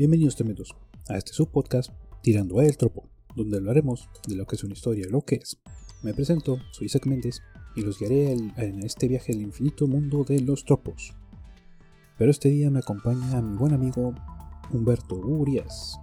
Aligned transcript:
Bienvenidos 0.00 0.34
tremendos 0.34 0.74
a 1.10 1.18
este 1.18 1.34
subpodcast 1.34 1.90
Tirando 2.22 2.62
el 2.62 2.74
Tropo, 2.78 3.10
donde 3.36 3.58
hablaremos 3.58 4.08
de 4.26 4.34
lo 4.34 4.46
que 4.46 4.56
es 4.56 4.64
una 4.64 4.72
historia 4.72 5.04
y 5.06 5.10
lo 5.10 5.20
que 5.20 5.34
es. 5.34 5.58
Me 6.02 6.14
presento, 6.14 6.56
soy 6.70 6.86
Isaac 6.86 7.04
Méndez 7.04 7.42
y 7.76 7.82
los 7.82 7.98
guiaré 7.98 8.32
en 8.32 8.82
este 8.82 9.08
viaje 9.08 9.34
al 9.34 9.42
infinito 9.42 9.86
mundo 9.86 10.24
de 10.24 10.40
los 10.40 10.64
tropos. 10.64 11.14
Pero 12.16 12.30
este 12.30 12.48
día 12.48 12.70
me 12.70 12.78
acompaña 12.78 13.42
mi 13.42 13.58
buen 13.58 13.74
amigo 13.74 14.14
Humberto 14.72 15.16
Urias. 15.16 16.00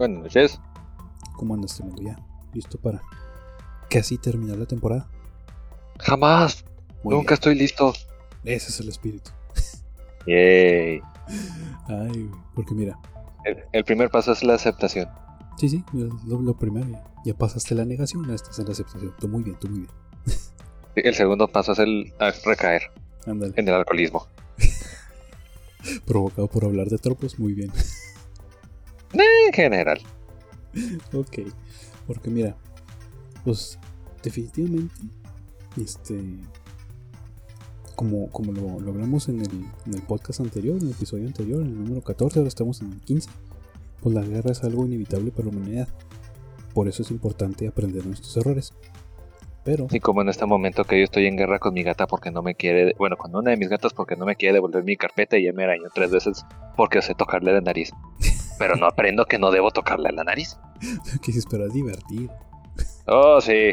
Buenas 0.00 0.24
noches. 0.24 0.60
¿Cómo 1.36 1.54
andas 1.54 1.76
tremendo 1.76 2.02
ya? 2.02 2.16
¿Listo 2.52 2.78
para 2.78 3.00
casi 3.88 4.18
terminar 4.18 4.58
la 4.58 4.66
temporada? 4.66 5.08
Jamás. 6.00 6.64
Muy 7.04 7.14
Nunca 7.14 7.28
bien. 7.28 7.34
estoy 7.34 7.54
listo. 7.54 7.92
Ese 8.42 8.70
es 8.70 8.80
el 8.80 8.88
espíritu. 8.88 9.30
Yay. 10.26 11.00
Ay, 11.88 12.30
porque 12.54 12.74
mira, 12.74 12.98
El, 13.44 13.58
el 13.72 13.84
primer 13.84 14.10
paso 14.10 14.32
es 14.32 14.42
la 14.42 14.54
aceptación. 14.54 15.08
sí, 15.58 15.68
sí, 15.68 15.84
lo, 15.92 16.40
lo 16.40 16.54
primero 16.56 16.88
ya. 16.88 17.04
Ya 17.24 17.34
pasaste 17.34 17.74
la 17.74 17.84
negación, 17.84 18.24
ahora 18.24 18.34
estás 18.34 18.58
en 18.58 18.66
la 18.66 18.72
aceptación. 18.72 19.12
Tú 19.18 19.28
muy 19.28 19.42
bien, 19.42 19.56
tú 19.58 19.68
muy 19.68 19.80
bien. 19.80 19.90
El 20.96 21.14
segundo 21.14 21.48
paso 21.48 21.72
es 21.72 21.78
el 21.80 22.12
recaer 22.44 22.82
Ándale. 23.26 23.52
en 23.56 23.66
el 23.68 23.74
alcoholismo. 23.74 24.26
Provocado 26.06 26.48
por 26.48 26.64
hablar 26.64 26.88
de 26.88 26.98
tropos, 26.98 27.38
muy 27.38 27.52
bien. 27.52 27.70
En 29.46 29.52
general. 29.52 30.00
ok. 31.12 31.38
Porque 32.06 32.30
mira, 32.30 32.56
pues 33.44 33.78
definitivamente, 34.24 34.92
este, 35.80 36.20
como, 37.94 38.30
como 38.30 38.52
lo, 38.52 38.80
lo 38.80 38.90
hablamos 38.92 39.28
en 39.28 39.40
el, 39.40 39.50
en 39.86 39.94
el 39.94 40.02
podcast 40.02 40.40
anterior, 40.40 40.76
en 40.76 40.88
el 40.88 40.92
episodio 40.92 41.26
anterior, 41.26 41.62
en 41.62 41.68
el 41.68 41.84
número 41.84 42.02
14, 42.02 42.38
ahora 42.38 42.48
estamos 42.48 42.80
en 42.82 42.92
el 42.92 43.00
15, 43.00 43.30
pues 44.00 44.14
la 44.14 44.22
guerra 44.22 44.52
es 44.52 44.62
algo 44.64 44.84
inevitable 44.84 45.30
para 45.30 45.48
la 45.48 45.56
humanidad. 45.56 45.88
Por 46.74 46.88
eso 46.88 47.02
es 47.02 47.10
importante 47.10 47.66
aprender 47.68 48.04
nuestros 48.04 48.36
errores. 48.36 48.72
Pero, 49.64 49.86
Y 49.90 50.00
como 50.00 50.20
en 50.20 50.28
este 50.28 50.44
momento 50.44 50.84
que 50.84 50.98
yo 50.98 51.04
estoy 51.04 51.26
en 51.26 51.38
guerra 51.38 51.58
con 51.58 51.72
mi 51.72 51.82
gata 51.82 52.06
porque 52.06 52.30
no 52.30 52.42
me 52.42 52.54
quiere, 52.54 52.94
bueno, 52.98 53.16
con 53.16 53.34
una 53.34 53.52
de 53.52 53.56
mis 53.56 53.70
gatas 53.70 53.94
porque 53.94 54.14
no 54.14 54.26
me 54.26 54.36
quiere 54.36 54.52
devolver 54.52 54.84
mi 54.84 54.96
carpeta 54.96 55.38
y 55.38 55.44
ya 55.44 55.54
me 55.54 55.64
arañó 55.64 55.88
tres 55.94 56.10
veces 56.10 56.44
porque 56.76 57.00
sé 57.00 57.14
tocarle 57.14 57.50
la 57.52 57.62
nariz. 57.62 57.90
Pero 58.58 58.76
no 58.76 58.86
aprendo 58.86 59.24
que 59.24 59.38
no 59.38 59.50
debo 59.50 59.70
tocarle 59.70 60.12
la 60.12 60.22
nariz. 60.22 60.58
¿qué 61.22 61.28
dices? 61.28 61.46
Pero 61.50 61.66
es 61.66 61.72
divertido. 61.72 62.30
Oh, 63.06 63.40
sí. 63.40 63.70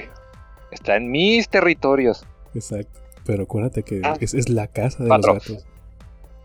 Está 0.72 0.96
en 0.96 1.12
mis 1.12 1.50
territorios. 1.50 2.26
Exacto. 2.54 3.01
Pero 3.26 3.44
acuérdate 3.44 3.84
que 3.84 4.02
Ah. 4.04 4.18
es, 4.20 4.34
es 4.34 4.50
la 4.50 4.68
casa 4.68 5.04
de 5.04 5.10
Cuatro. 5.10 5.34
los 5.36 5.48
gatos. 5.48 5.66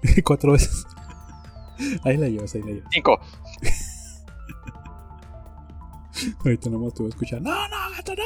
Cuatro 0.24 0.52
veces. 0.52 0.86
ahí 2.05 2.16
la 2.16 2.28
llevas, 2.28 2.55
ahí 2.55 2.62
la 2.62 2.72
llevas. 2.72 2.91
Cinco. 2.92 3.20
Ahorita 6.44 6.70
nomás 6.70 6.94
te 6.94 7.02
voy 7.02 7.10
a 7.10 7.14
escuchar. 7.14 7.42
¡No, 7.42 7.68
no, 7.68 7.77
gato, 7.96 8.14
no! 8.14 8.22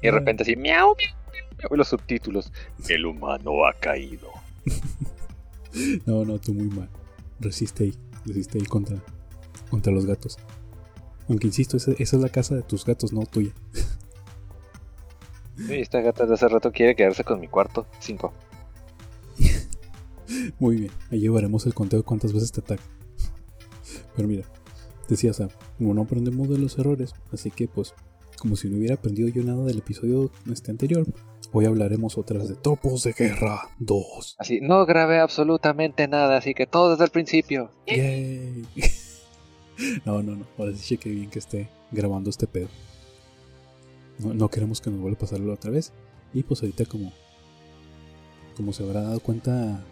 Y 0.00 0.06
de 0.06 0.10
repente 0.10 0.42
así, 0.42 0.56
miau, 0.56 0.96
miau, 0.96 1.14
miau, 1.58 1.68
y 1.72 1.76
los 1.76 1.88
subtítulos. 1.88 2.52
El 2.88 3.06
humano 3.06 3.64
ha 3.66 3.72
caído. 3.74 4.28
No, 6.04 6.24
no, 6.24 6.38
tú 6.38 6.52
muy 6.54 6.66
mal. 6.68 6.88
Resiste 7.38 7.84
ahí. 7.84 7.98
Resiste 8.26 8.58
ahí 8.58 8.64
contra, 8.66 8.96
contra 9.70 9.92
los 9.92 10.04
gatos. 10.06 10.38
Aunque 11.28 11.46
insisto, 11.46 11.76
esa, 11.76 11.92
esa 11.92 12.16
es 12.16 12.22
la 12.22 12.28
casa 12.28 12.56
de 12.56 12.62
tus 12.62 12.84
gatos, 12.84 13.12
no 13.12 13.24
tuya. 13.24 13.52
Y 15.68 15.80
esta 15.80 16.00
gata 16.00 16.26
de 16.26 16.34
hace 16.34 16.48
rato 16.48 16.72
quiere 16.72 16.94
quedarse 16.94 17.24
con 17.24 17.40
mi 17.40 17.48
cuarto. 17.48 17.86
Cinco. 18.00 18.32
Muy 20.58 20.76
bien. 20.76 20.92
Ahí 21.10 21.20
llevaremos 21.20 21.66
el 21.66 21.74
conteo 21.74 22.00
de 22.00 22.04
cuántas 22.04 22.32
veces 22.32 22.52
te 22.52 22.60
ataca. 22.60 22.82
Pero 24.16 24.28
mira, 24.28 24.44
decía, 25.08 25.32
sea, 25.32 25.48
como 25.78 25.94
no 25.94 26.02
aprendemos 26.02 26.48
de 26.48 26.58
los 26.58 26.78
errores, 26.78 27.14
así 27.32 27.50
que 27.50 27.68
pues, 27.68 27.94
como 28.38 28.56
si 28.56 28.68
no 28.68 28.78
hubiera 28.78 28.94
aprendido 28.94 29.28
yo 29.28 29.42
nada 29.42 29.64
del 29.64 29.78
episodio 29.78 30.30
este 30.50 30.70
anterior, 30.70 31.06
hoy 31.52 31.66
hablaremos 31.66 32.18
otras 32.18 32.48
de 32.48 32.54
Topos 32.54 33.04
de 33.04 33.12
Guerra 33.12 33.70
2. 33.78 34.36
Así, 34.38 34.60
no 34.60 34.84
grabé 34.86 35.20
absolutamente 35.20 36.08
nada, 36.08 36.36
así 36.38 36.54
que 36.54 36.66
todo 36.66 36.90
desde 36.90 37.04
el 37.04 37.10
principio. 37.10 37.70
Yay. 37.86 38.66
no, 40.04 40.22
no, 40.22 40.36
no. 40.36 40.46
Ahora 40.58 40.72
sí 40.72 40.96
cheque 40.96 41.10
bien 41.10 41.30
que 41.30 41.38
esté 41.38 41.68
grabando 41.90 42.30
este 42.30 42.46
pedo. 42.46 42.68
No, 44.22 44.34
no 44.34 44.48
queremos 44.48 44.80
que 44.80 44.90
nos 44.90 45.00
vuelva 45.00 45.16
a 45.16 45.20
pasarlo 45.20 45.52
otra 45.52 45.70
vez. 45.70 45.92
Y 46.34 46.42
pues 46.42 46.62
ahorita 46.62 46.86
como 46.86 47.12
como 48.56 48.72
se 48.72 48.82
habrá 48.84 49.02
dado 49.02 49.20
cuenta 49.20 49.82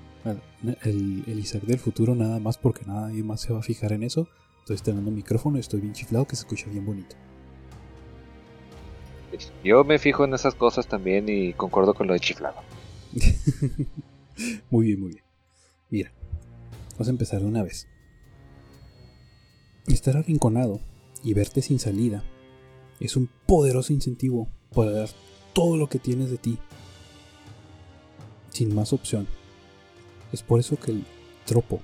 el, 0.82 1.24
el 1.26 1.38
Isaac 1.38 1.62
del 1.62 1.78
futuro 1.78 2.14
nada 2.14 2.38
más 2.38 2.58
porque 2.58 2.84
nadie 2.86 3.22
más 3.22 3.40
se 3.40 3.52
va 3.52 3.60
a 3.60 3.62
fijar 3.62 3.92
en 3.92 4.02
eso. 4.02 4.28
Estoy 4.60 4.76
estrenando 4.76 5.10
micrófono 5.10 5.56
y 5.56 5.60
estoy 5.60 5.80
bien 5.80 5.94
chiflado 5.94 6.26
que 6.26 6.36
se 6.36 6.42
escucha 6.42 6.66
bien 6.70 6.84
bonito. 6.84 7.16
Yo 9.64 9.84
me 9.84 9.98
fijo 9.98 10.24
en 10.24 10.34
esas 10.34 10.54
cosas 10.54 10.86
también 10.86 11.28
y 11.28 11.52
concuerdo 11.54 11.94
con 11.94 12.06
lo 12.06 12.12
de 12.12 12.20
chiflado. 12.20 12.56
muy 14.70 14.86
bien, 14.86 15.00
muy 15.00 15.12
bien. 15.12 15.24
Mira, 15.88 16.12
vamos 16.92 17.08
a 17.08 17.10
empezar 17.10 17.40
de 17.40 17.46
una 17.46 17.62
vez. 17.62 17.88
Estar 19.86 20.16
arrinconado 20.16 20.80
y 21.24 21.34
verte 21.34 21.62
sin 21.62 21.78
salida 21.78 22.22
es 23.00 23.16
un 23.16 23.28
poderoso 23.46 23.92
incentivo 23.92 24.48
para 24.74 24.92
dar 24.92 25.08
todo 25.52 25.76
lo 25.76 25.88
que 25.88 25.98
tienes 25.98 26.30
de 26.30 26.38
ti 26.38 26.58
sin 28.50 28.74
más 28.74 28.92
opción. 28.92 29.26
Es 30.32 30.42
por 30.42 30.60
eso 30.60 30.78
que 30.78 30.92
el 30.92 31.04
tropo 31.46 31.80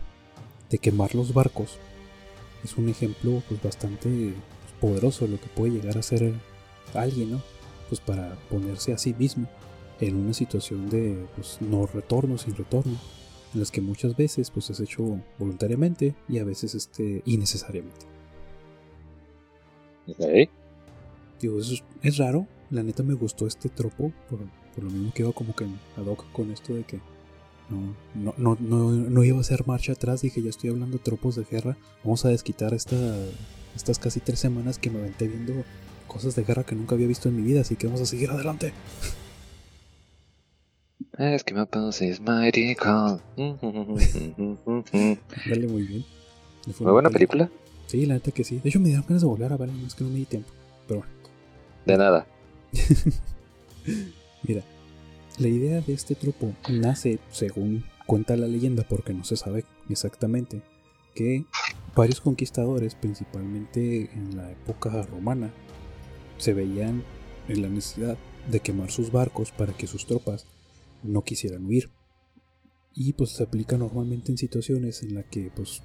de 0.71 0.79
quemar 0.79 1.15
los 1.15 1.33
barcos 1.33 1.79
es 2.65 2.77
un 2.77 2.89
ejemplo 2.89 3.43
pues, 3.49 3.63
bastante 3.63 4.09
pues, 4.09 4.73
poderoso 4.81 5.25
de 5.25 5.33
lo 5.33 5.41
que 5.41 5.49
puede 5.49 5.73
llegar 5.73 5.99
a 5.99 6.03
ser 6.03 6.35
alguien, 6.95 7.33
¿no? 7.33 7.43
Pues 7.89 8.01
para 8.01 8.37
ponerse 8.51 8.93
a 8.93 8.99
sí 8.99 9.15
mismo 9.15 9.49
en 10.01 10.17
una 10.17 10.35
situación 10.35 10.91
de 10.91 11.27
pues, 11.35 11.59
no 11.61 11.87
retorno, 11.87 12.37
sin 12.39 12.55
retorno, 12.57 12.97
en 13.55 13.61
las 13.61 13.71
que 13.71 13.81
muchas 13.81 14.17
veces 14.17 14.51
pues 14.51 14.71
es 14.71 14.81
hecho 14.81 15.21
voluntariamente 15.39 16.15
y 16.29 16.39
a 16.39 16.45
veces 16.45 16.75
este 16.75 17.23
innecesariamente. 17.25 18.07
Digo, 21.41 21.61
es, 21.61 21.83
es 22.03 22.17
raro, 22.17 22.47
la 22.71 22.83
neta 22.83 23.03
me 23.03 23.15
gustó 23.15 23.47
este 23.47 23.69
tropo, 23.69 24.13
por, 24.29 24.41
por 24.75 24.85
lo 24.85 24.91
mismo 24.91 25.13
que 25.13 25.23
iba 25.23 25.33
como 25.33 25.55
que 25.55 25.65
ad 25.65 26.07
hoc 26.07 26.25
con 26.33 26.51
esto 26.51 26.75
de 26.75 26.85
que 26.85 27.01
no, 27.69 27.95
no, 28.15 28.35
no, 28.39 28.57
no, 28.61 28.91
no 28.91 29.25
iba 29.25 29.39
a 29.39 29.41
hacer 29.41 29.67
marcha 29.67 29.93
atrás, 29.93 30.23
dije 30.23 30.43
ya 30.43 30.51
estoy 30.51 30.71
hablando 30.71 30.99
de 30.99 31.03
tropos 31.03 31.37
de 31.37 31.45
guerra, 31.45 31.77
vamos 32.05 32.25
a 32.25 32.29
desquitar 32.29 32.75
esta, 32.75 32.97
estas 33.75 33.99
casi 33.99 34.21
tres 34.21 34.39
semanas 34.39 34.79
que 34.79 34.91
me 34.91 35.01
aventé 35.01 35.27
viendo 35.27 35.65
cosas 36.07 36.37
de 36.37 36.45
guerra 36.45 36.65
que 36.65 36.75
nunca 36.75 36.95
había 36.95 37.07
visto 37.07 37.29
en 37.29 37.37
mi 37.37 37.43
vida, 37.43 37.61
así 37.63 37.77
que 37.77 37.87
vamos 37.87 38.01
a 38.01 38.07
seguir 38.07 38.31
adelante. 38.31 38.73
Es 41.19 41.45
que 41.45 41.55
me 41.55 41.67
maricón. 42.21 43.21
Muy 43.37 45.19
Dale 45.49 45.67
muy 45.67 45.83
bien. 45.83 46.05
Y 46.67 46.73
fue 46.73 46.85
una 46.85 46.93
buena 46.93 47.11
película. 47.11 47.51
Sí, 47.87 48.05
la 48.05 48.15
neta 48.15 48.33
que 48.33 48.45
sí. 48.45 48.61
De 48.63 48.69
hecho, 48.69 48.81
me 48.81 48.89
dieron 48.89 49.07
ganas 49.07 49.23
de 49.23 49.29
volver 49.29 49.53
a 49.53 49.57
verla, 49.57 49.75
no 49.75 49.87
es 49.87 49.95
que 49.95 50.05
no 50.05 50.11
me 50.11 50.17
di 50.17 50.27
tiempo. 50.27 50.51
Pero 50.87 51.01
bueno, 51.01 51.13
De 51.87 51.97
nada. 51.97 52.27
mira. 54.43 54.65
La 55.39 55.49
idea 55.49 55.83
de 55.83 55.93
este 55.93 56.15
trupo 56.15 56.55
nace, 56.71 57.19
según 57.31 57.85
cuenta 58.07 58.37
la 58.37 58.47
leyenda, 58.47 58.87
porque 58.89 59.13
no 59.13 59.23
se 59.23 59.37
sabe 59.37 59.67
exactamente, 59.91 60.63
que 61.15 61.45
varios 61.95 62.23
conquistadores, 62.23 62.95
principalmente 62.95 64.11
en 64.15 64.37
la 64.37 64.51
época 64.51 65.03
romana, 65.03 65.53
se 66.39 66.55
veían 66.55 67.05
en 67.49 67.63
la 67.63 67.69
necesidad 67.69 68.17
de 68.51 68.61
quemar 68.61 68.91
sus 68.91 69.13
barcos 69.13 69.51
para 69.51 69.75
que 69.75 69.87
sus 69.87 70.07
tropas 70.07 70.47
no 71.03 71.23
quisieran 71.23 71.67
huir. 71.67 71.91
Y 72.95 73.13
pues 73.13 73.31
se 73.31 73.43
aplica 73.43 73.77
normalmente 73.77 74.33
en 74.33 74.39
situaciones 74.39 75.03
en 75.03 75.17
las 75.17 75.27
que 75.27 75.51
pues 75.55 75.83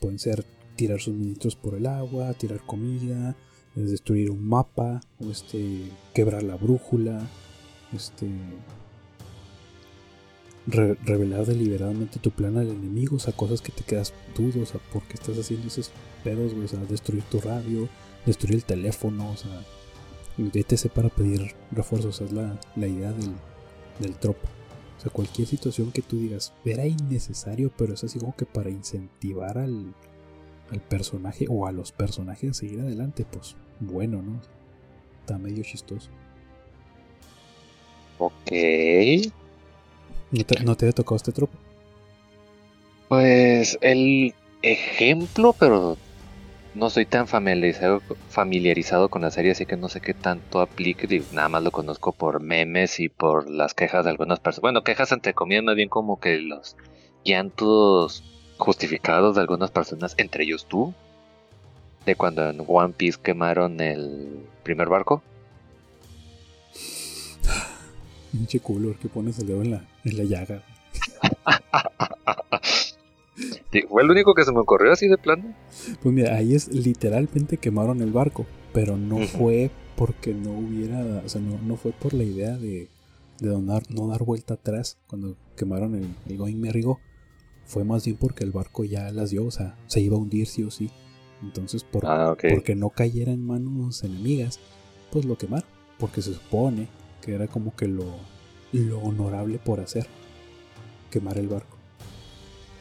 pueden 0.00 0.18
ser 0.18 0.46
tirar 0.76 0.98
suministros 1.00 1.56
por 1.56 1.74
el 1.74 1.84
agua, 1.86 2.32
tirar 2.34 2.64
comida, 2.64 3.36
eh, 3.76 3.80
destruir 3.80 4.30
un 4.30 4.46
mapa, 4.48 5.00
o 5.20 5.30
este 5.30 5.90
quebrar 6.14 6.42
la 6.42 6.56
brújula, 6.56 7.26
este 7.92 8.28
re- 10.66 10.96
revelar 11.04 11.46
deliberadamente 11.46 12.18
tu 12.18 12.30
plan 12.30 12.56
al 12.58 12.68
enemigo, 12.68 13.16
o 13.16 13.20
sea, 13.20 13.32
cosas 13.32 13.60
que 13.60 13.72
te 13.72 13.84
quedas 13.84 14.12
dudo, 14.36 14.62
o 14.62 14.66
sea, 14.66 14.80
¿por 14.92 15.02
qué 15.04 15.14
estás 15.14 15.38
haciendo 15.38 15.68
esos 15.68 15.90
pedos? 16.24 16.52
O 16.52 16.68
sea, 16.68 16.78
destruir 16.80 17.22
tu 17.24 17.40
radio, 17.40 17.88
destruir 18.26 18.56
el 18.56 18.64
teléfono, 18.64 19.30
o 19.30 19.36
sea, 19.36 19.62
etc 20.38 20.88
para 20.92 21.08
pedir 21.08 21.54
refuerzos, 21.72 22.14
o 22.14 22.18
sea, 22.18 22.26
es 22.26 22.32
la, 22.32 22.60
la 22.76 22.86
idea 22.86 23.12
del, 23.12 23.32
del 23.98 24.14
tropo. 24.16 24.46
O 24.96 25.00
sea, 25.00 25.12
cualquier 25.12 25.46
situación 25.46 25.92
que 25.92 26.02
tú 26.02 26.18
digas, 26.18 26.52
era 26.64 26.84
innecesario, 26.84 27.70
pero 27.78 27.94
es 27.94 28.02
así 28.02 28.18
como 28.18 28.34
que 28.34 28.46
para 28.46 28.68
incentivar 28.68 29.56
al, 29.56 29.94
al 30.70 30.80
personaje 30.80 31.46
o 31.48 31.66
a 31.66 31.72
los 31.72 31.92
personajes 31.92 32.50
a 32.50 32.54
seguir 32.54 32.80
adelante, 32.80 33.24
pues 33.30 33.56
bueno, 33.80 34.22
¿no? 34.22 34.40
Está 35.20 35.38
medio 35.38 35.62
chistoso. 35.62 36.10
Ok. 38.18 38.50
¿No 40.30 40.44
te, 40.44 40.64
no 40.64 40.76
te 40.76 40.86
había 40.86 40.92
tocado 40.92 41.16
este 41.16 41.32
tropo? 41.32 41.52
Pues 43.08 43.78
el 43.80 44.34
ejemplo, 44.62 45.54
pero 45.58 45.96
no 46.74 46.90
soy 46.90 47.06
tan 47.06 47.26
familiarizado, 47.26 48.02
familiarizado 48.28 49.08
con 49.08 49.22
la 49.22 49.30
serie, 49.30 49.52
así 49.52 49.66
que 49.66 49.76
no 49.76 49.88
sé 49.88 50.00
qué 50.00 50.14
tanto 50.14 50.60
aplique. 50.60 51.22
nada 51.32 51.48
más 51.48 51.62
lo 51.62 51.70
conozco 51.70 52.12
por 52.12 52.40
memes 52.40 53.00
y 53.00 53.08
por 53.08 53.48
las 53.50 53.74
quejas 53.74 54.04
de 54.04 54.10
algunas 54.10 54.40
personas. 54.40 54.62
Bueno, 54.62 54.84
quejas 54.84 55.12
entre 55.12 55.34
comillas, 55.34 55.64
más 55.64 55.76
bien 55.76 55.88
como 55.88 56.20
que 56.20 56.38
los 56.38 56.76
llantos 57.24 58.22
justificados 58.58 59.36
de 59.36 59.40
algunas 59.40 59.70
personas, 59.70 60.14
entre 60.18 60.44
ellos 60.44 60.66
tú, 60.66 60.92
de 62.04 62.14
cuando 62.16 62.48
en 62.48 62.62
One 62.66 62.94
Piece 62.96 63.18
quemaron 63.22 63.80
el 63.80 64.46
primer 64.62 64.88
barco. 64.88 65.22
Pinche 68.32 68.60
culo, 68.60 68.94
que 69.00 69.08
pones 69.08 69.38
el 69.38 69.46
dedo 69.46 69.62
en 69.62 69.70
la, 69.70 69.84
en 70.04 70.16
la 70.16 70.24
llaga. 70.24 70.62
¿Fue 73.88 74.02
el 74.02 74.10
único 74.10 74.34
que 74.34 74.44
se 74.44 74.52
me 74.52 74.58
ocurrió 74.60 74.92
así 74.92 75.08
de 75.08 75.18
plano? 75.18 75.54
Pues 76.02 76.14
mira, 76.14 76.36
ahí 76.36 76.54
es 76.54 76.68
literalmente 76.68 77.58
quemaron 77.58 78.00
el 78.00 78.10
barco, 78.10 78.46
pero 78.72 78.96
no 78.96 79.18
fue 79.18 79.70
porque 79.96 80.32
no 80.34 80.52
hubiera, 80.52 81.22
o 81.24 81.28
sea, 81.28 81.40
no, 81.40 81.76
fue 81.76 81.92
por 81.92 82.14
la 82.14 82.24
idea 82.24 82.56
de, 82.56 82.88
de 83.40 83.48
donar, 83.48 83.82
no 83.90 84.06
dar 84.08 84.24
vuelta 84.24 84.54
atrás 84.54 84.96
cuando 85.06 85.36
quemaron 85.56 85.94
el, 85.94 86.08
el 86.28 86.36
Going 86.36 86.56
Merrigo. 86.60 87.00
Fue 87.68 87.84
más 87.84 88.06
bien 88.06 88.16
porque 88.16 88.44
el 88.44 88.50
barco 88.50 88.82
ya 88.82 89.10
las 89.12 89.28
dio, 89.28 89.44
o 89.44 89.50
sea, 89.50 89.76
se 89.88 90.00
iba 90.00 90.16
a 90.16 90.18
hundir 90.18 90.46
sí 90.46 90.62
o 90.64 90.70
sí. 90.70 90.90
Entonces, 91.42 91.84
por, 91.84 92.06
ah, 92.06 92.34
porque 92.48 92.74
no 92.74 92.88
cayera 92.88 93.30
en 93.30 93.46
manos 93.46 94.02
enemigas, 94.02 94.58
pues 95.12 95.26
lo 95.26 95.36
quemaron. 95.36 95.68
Porque 95.98 96.22
se 96.22 96.32
supone 96.32 96.88
que 97.20 97.34
era 97.34 97.46
como 97.46 97.76
que 97.76 97.86
lo, 97.86 98.06
lo 98.72 99.00
honorable 99.00 99.58
por 99.58 99.80
hacer, 99.80 100.06
quemar 101.10 101.36
el 101.36 101.48
barco. 101.48 101.76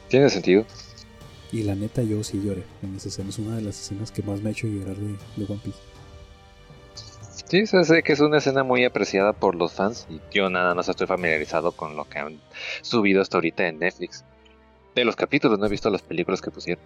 Tiene 0.08 0.30
sentido. 0.30 0.66
Y 1.52 1.64
la 1.64 1.76
neta, 1.76 2.02
yo 2.02 2.24
sí 2.24 2.42
lloré 2.42 2.64
en 2.82 2.96
esa 2.96 3.10
escena. 3.10 3.28
Es 3.28 3.40
una 3.40 3.58
de 3.58 3.64
las 3.64 3.78
escenas 3.78 4.14
que 4.14 4.24
más 4.24 4.42
me 4.42 4.50
ha 4.50 4.52
hecho 4.54 4.68
llorar 4.68 4.96
de, 4.96 5.18
de 5.36 5.52
One 5.52 5.62
Piece. 5.62 5.80
Sí, 7.50 7.66
sé 7.66 8.04
que 8.04 8.14
es 8.14 8.22
una 8.22 8.38
escena 8.38 8.64
muy 8.64 8.86
apreciada 8.86 9.34
por 9.34 9.56
los 9.56 9.74
fans 9.74 10.08
y 10.10 10.22
yo 10.32 10.50
nada 10.50 10.76
más 10.76 10.88
estoy 10.88 11.08
familiarizado 11.08 11.74
con 11.74 11.98
lo 11.98 12.06
que 12.06 12.20
han 12.20 12.40
subido 12.82 13.22
hasta 13.22 13.38
ahorita 13.38 13.68
en 13.68 13.80
Netflix. 13.80 14.24
De 14.98 15.06
los 15.06 15.16
capítulos, 15.16 15.60
no 15.60 15.66
he 15.68 15.70
visto 15.70 15.92
las 15.92 16.02
películas 16.02 16.42
que 16.42 16.50
pusieron. 16.50 16.84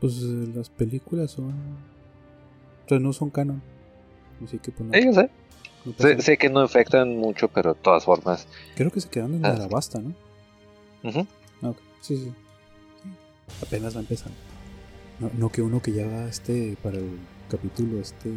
Pues 0.00 0.14
eh, 0.22 0.52
las 0.54 0.70
películas 0.70 1.32
son... 1.32 1.50
O 1.50 2.88
sea, 2.88 3.00
no 3.00 3.12
son 3.12 3.30
canon. 3.30 3.60
Así 4.44 4.60
que 4.60 4.70
pues 4.70 4.88
sé. 5.98 6.20
sé. 6.22 6.38
que 6.38 6.48
no 6.48 6.60
afectan 6.60 7.16
mucho, 7.16 7.48
pero 7.48 7.74
de 7.74 7.80
todas 7.80 8.04
formas... 8.04 8.46
Creo 8.76 8.92
que 8.92 9.00
se 9.00 9.08
quedan 9.08 9.34
en 9.34 9.42
la 9.42 9.66
basta, 9.66 9.98
¿no? 9.98 10.14
Ajá. 11.02 11.26
Ah, 11.62 11.72
Sí, 12.00 12.16
sí. 12.16 12.32
Apenas 13.60 13.96
va 13.96 14.00
empezando. 14.00 14.38
No, 15.18 15.28
no 15.36 15.48
que 15.50 15.62
uno 15.62 15.82
que 15.82 15.92
ya 15.92 16.06
va 16.06 16.28
este 16.28 16.76
para 16.80 16.98
el 16.98 17.18
capítulo 17.50 17.98
este. 18.00 18.30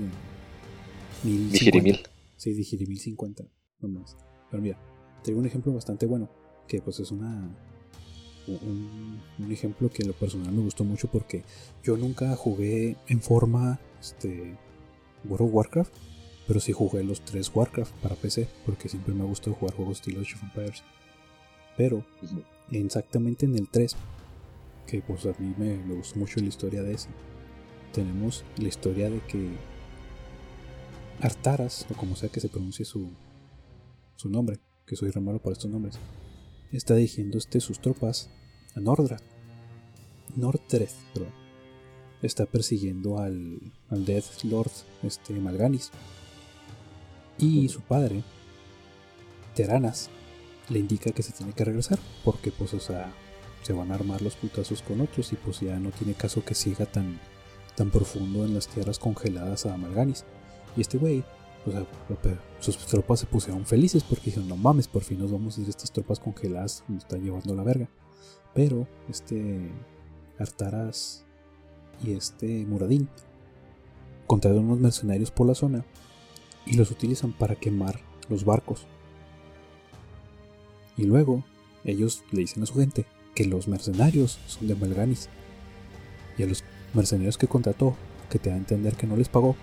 Mil 1.23 1.51
Sí, 2.37 2.75
mil 2.87 2.99
cincuenta. 2.99 3.43
Nomás. 3.81 4.17
Pero 4.49 4.63
mira, 4.63 4.79
tengo 5.23 5.39
un 5.39 5.45
ejemplo 5.45 5.73
bastante 5.73 6.07
bueno. 6.07 6.29
Que 6.67 6.81
pues 6.81 6.99
es 6.99 7.11
una. 7.11 7.49
Un, 8.49 9.21
un, 9.37 9.51
ejemplo 9.51 9.89
que 9.89 10.01
en 10.01 10.09
lo 10.09 10.13
personal 10.13 10.51
me 10.51 10.61
gustó 10.61 10.83
mucho 10.83 11.07
porque 11.07 11.43
yo 11.83 11.97
nunca 11.97 12.35
jugué 12.35 12.97
en 13.07 13.21
forma 13.21 13.79
este 13.99 14.57
World 15.25 15.47
of 15.47 15.53
Warcraft, 15.53 15.93
pero 16.47 16.59
sí 16.59 16.71
jugué 16.71 17.03
los 17.03 17.21
tres 17.21 17.51
Warcraft 17.53 17.93
para 18.01 18.15
PC 18.15 18.47
porque 18.65 18.89
siempre 18.89 19.13
me 19.13 19.23
gustó 19.23 19.53
jugar 19.53 19.75
juegos 19.75 19.99
estilo 19.99 20.21
Age 20.21 20.35
of 20.35 20.43
Empires. 20.43 20.83
Pero 21.77 22.03
exactamente 22.71 23.45
en 23.45 23.55
el 23.55 23.69
3, 23.69 23.95
que 24.85 25.01
pues 25.01 25.25
a 25.25 25.33
mí 25.39 25.53
me, 25.57 25.77
gustó 25.95 26.19
mucho 26.19 26.39
la 26.39 26.47
historia 26.47 26.83
de 26.83 26.93
ese, 26.93 27.09
tenemos 27.93 28.43
la 28.57 28.67
historia 28.67 29.09
de 29.09 29.19
que 29.21 29.49
Artaras, 31.21 31.85
o 31.89 31.93
como 31.95 32.15
sea 32.15 32.29
que 32.29 32.39
se 32.39 32.49
pronuncie 32.49 32.85
su, 32.85 33.09
su 34.15 34.29
nombre, 34.29 34.57
que 34.85 34.95
soy 34.95 35.11
re 35.11 35.21
malo 35.21 35.39
para 35.39 35.53
estos 35.53 35.69
nombres, 35.69 35.99
está 36.77 36.95
dirigiendo 36.95 37.37
este, 37.37 37.59
sus 37.59 37.79
tropas 37.79 38.29
a 38.75 38.79
Nordra. 38.79 39.17
Nordreth. 40.35 40.93
Está 42.21 42.45
persiguiendo 42.45 43.19
al, 43.19 43.59
al 43.89 44.05
Death 44.05 44.43
Lord 44.43 44.71
este, 45.03 45.33
Malganis. 45.33 45.91
Y 47.37 47.69
su 47.69 47.81
padre, 47.81 48.23
Teranas, 49.55 50.09
le 50.69 50.79
indica 50.79 51.11
que 51.11 51.23
se 51.23 51.31
tiene 51.31 51.53
que 51.53 51.63
regresar, 51.63 51.97
porque 52.23 52.51
pues 52.51 52.73
o 52.73 52.79
sea, 52.79 53.11
se 53.63 53.73
van 53.73 53.91
a 53.91 53.95
armar 53.95 54.21
los 54.21 54.35
putazos 54.35 54.81
con 54.81 55.01
otros 55.01 55.31
y 55.33 55.35
pues 55.37 55.61
ya 55.61 55.79
no 55.79 55.91
tiene 55.91 56.13
caso 56.13 56.43
que 56.43 56.55
siga 56.55 56.85
tan, 56.85 57.19
tan 57.75 57.89
profundo 57.89 58.45
en 58.45 58.53
las 58.53 58.67
tierras 58.67 58.99
congeladas 58.99 59.65
a 59.65 59.73
Amalganis. 59.73 60.25
Y 60.75 60.81
este 60.81 60.97
güey, 60.97 61.23
o 61.65 61.71
sea, 61.71 61.85
sus 62.59 62.77
tropas 62.85 63.19
se 63.19 63.25
pusieron 63.25 63.65
felices 63.65 64.03
porque 64.03 64.25
dijeron, 64.25 64.49
no 64.49 64.55
mames, 64.55 64.87
por 64.87 65.03
fin 65.03 65.19
nos 65.19 65.31
vamos 65.31 65.57
a 65.57 65.61
ir 65.61 65.67
a 65.67 65.69
estas 65.69 65.91
tropas 65.91 66.19
congeladas, 66.19 66.83
nos 66.87 67.03
están 67.03 67.23
llevando 67.23 67.55
la 67.55 67.63
verga. 67.63 67.89
Pero 68.53 68.87
este 69.09 69.71
Artaras 70.37 71.25
y 72.03 72.13
este 72.13 72.65
Muradín 72.65 73.09
contratan 74.25 74.63
unos 74.63 74.79
mercenarios 74.79 75.31
por 75.31 75.47
la 75.47 75.55
zona 75.55 75.85
y 76.65 76.75
los 76.75 76.91
utilizan 76.91 77.33
para 77.33 77.55
quemar 77.55 77.99
los 78.29 78.45
barcos 78.45 78.87
y 80.99 81.05
luego 81.05 81.45
ellos 81.85 82.23
le 82.31 82.41
dicen 82.41 82.61
a 82.61 82.65
su 82.65 82.75
gente 82.75 83.05
que 83.33 83.45
los 83.45 83.69
mercenarios 83.69 84.37
son 84.47 84.67
de 84.67 84.75
Malganis. 84.75 85.29
Y 86.37 86.43
a 86.43 86.45
los 86.45 86.65
mercenarios 86.93 87.37
que 87.37 87.47
contrató, 87.47 87.95
que 88.29 88.37
te 88.37 88.49
da 88.49 88.55
a 88.55 88.59
entender 88.59 88.95
que 88.95 89.07
no 89.07 89.15
les 89.15 89.29
pagó, 89.29 89.55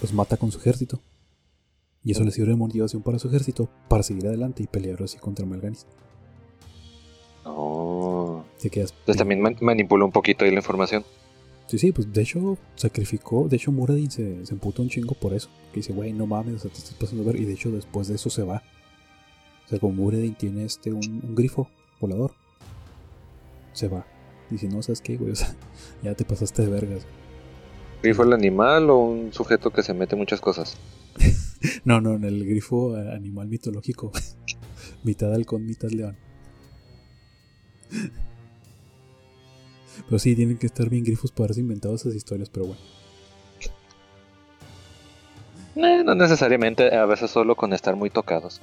los 0.00 0.12
mata 0.12 0.36
con 0.36 0.52
su 0.52 0.58
ejército. 0.58 1.02
Y 2.06 2.12
eso 2.12 2.22
les 2.22 2.34
sirve 2.34 2.50
de 2.50 2.56
motivación 2.56 3.02
para 3.02 3.18
su 3.18 3.26
ejército 3.26 3.68
para 3.88 4.04
seguir 4.04 4.28
adelante 4.28 4.62
y 4.62 4.68
pelear 4.68 5.02
así 5.02 5.18
contra 5.18 5.44
Malganis. 5.44 5.88
Oh. 7.44 8.44
Entonces 8.62 9.16
también 9.16 9.42
manipuló 9.60 10.04
un 10.04 10.12
poquito 10.12 10.44
ahí 10.44 10.52
la 10.52 10.58
información. 10.58 11.04
Sí, 11.66 11.78
sí, 11.78 11.90
pues 11.90 12.12
de 12.12 12.22
hecho 12.22 12.58
sacrificó, 12.76 13.48
de 13.48 13.56
hecho 13.56 13.72
Muradin 13.72 14.08
se, 14.08 14.46
se 14.46 14.54
emputó 14.54 14.82
un 14.82 14.88
chingo 14.88 15.16
por 15.16 15.34
eso. 15.34 15.48
Que 15.72 15.80
dice, 15.80 15.92
güey, 15.92 16.12
no 16.12 16.28
mames, 16.28 16.54
o 16.54 16.58
sea, 16.60 16.70
te 16.70 16.78
estás 16.78 16.94
pasando 16.94 17.24
a 17.24 17.26
ver. 17.32 17.40
Y 17.40 17.44
de 17.44 17.54
hecho 17.54 17.72
después 17.72 18.06
de 18.06 18.14
eso 18.14 18.30
se 18.30 18.44
va. 18.44 18.62
O 19.64 19.68
sea, 19.68 19.80
como 19.80 19.94
Muredin 19.94 20.36
tiene 20.36 20.64
este, 20.64 20.92
un, 20.92 21.34
grifo 21.34 21.68
volador, 22.00 22.34
se 23.72 23.88
va. 23.88 24.06
Dice, 24.48 24.68
no, 24.68 24.80
¿sabes 24.80 25.00
qué, 25.00 25.16
güey? 25.16 25.32
O 25.32 25.34
sea, 25.34 25.56
ya 26.04 26.14
te 26.14 26.24
pasaste 26.24 26.62
de 26.62 26.68
vergas. 26.68 27.04
¿Grifo 28.00 28.22
el 28.22 28.32
animal 28.32 28.90
o 28.90 28.98
un 28.98 29.32
sujeto 29.32 29.72
que 29.72 29.82
se 29.82 29.92
mete 29.92 30.14
muchas 30.14 30.40
cosas? 30.40 30.76
no, 31.84 32.00
no, 32.00 32.14
en 32.14 32.24
el 32.24 32.46
grifo 32.46 32.96
animal 32.96 33.48
mitológico. 33.48 34.12
mitad 35.02 35.32
halcón, 35.32 35.66
mitad 35.66 35.90
león. 35.90 36.16
pero 40.06 40.18
sí, 40.18 40.34
tienen 40.34 40.58
que 40.58 40.66
estar 40.66 40.88
bien 40.90 41.04
grifos 41.04 41.30
para 41.32 41.46
haberse 41.46 41.60
inventado 41.60 41.94
esas 41.94 42.14
historias, 42.14 42.50
pero 42.50 42.66
bueno. 42.66 42.80
No 45.76 46.14
necesariamente, 46.14 46.94
a 46.94 47.04
veces 47.04 47.30
solo 47.30 47.54
con 47.54 47.74
estar 47.74 47.96
muy 47.96 48.08
tocados. 48.08 48.62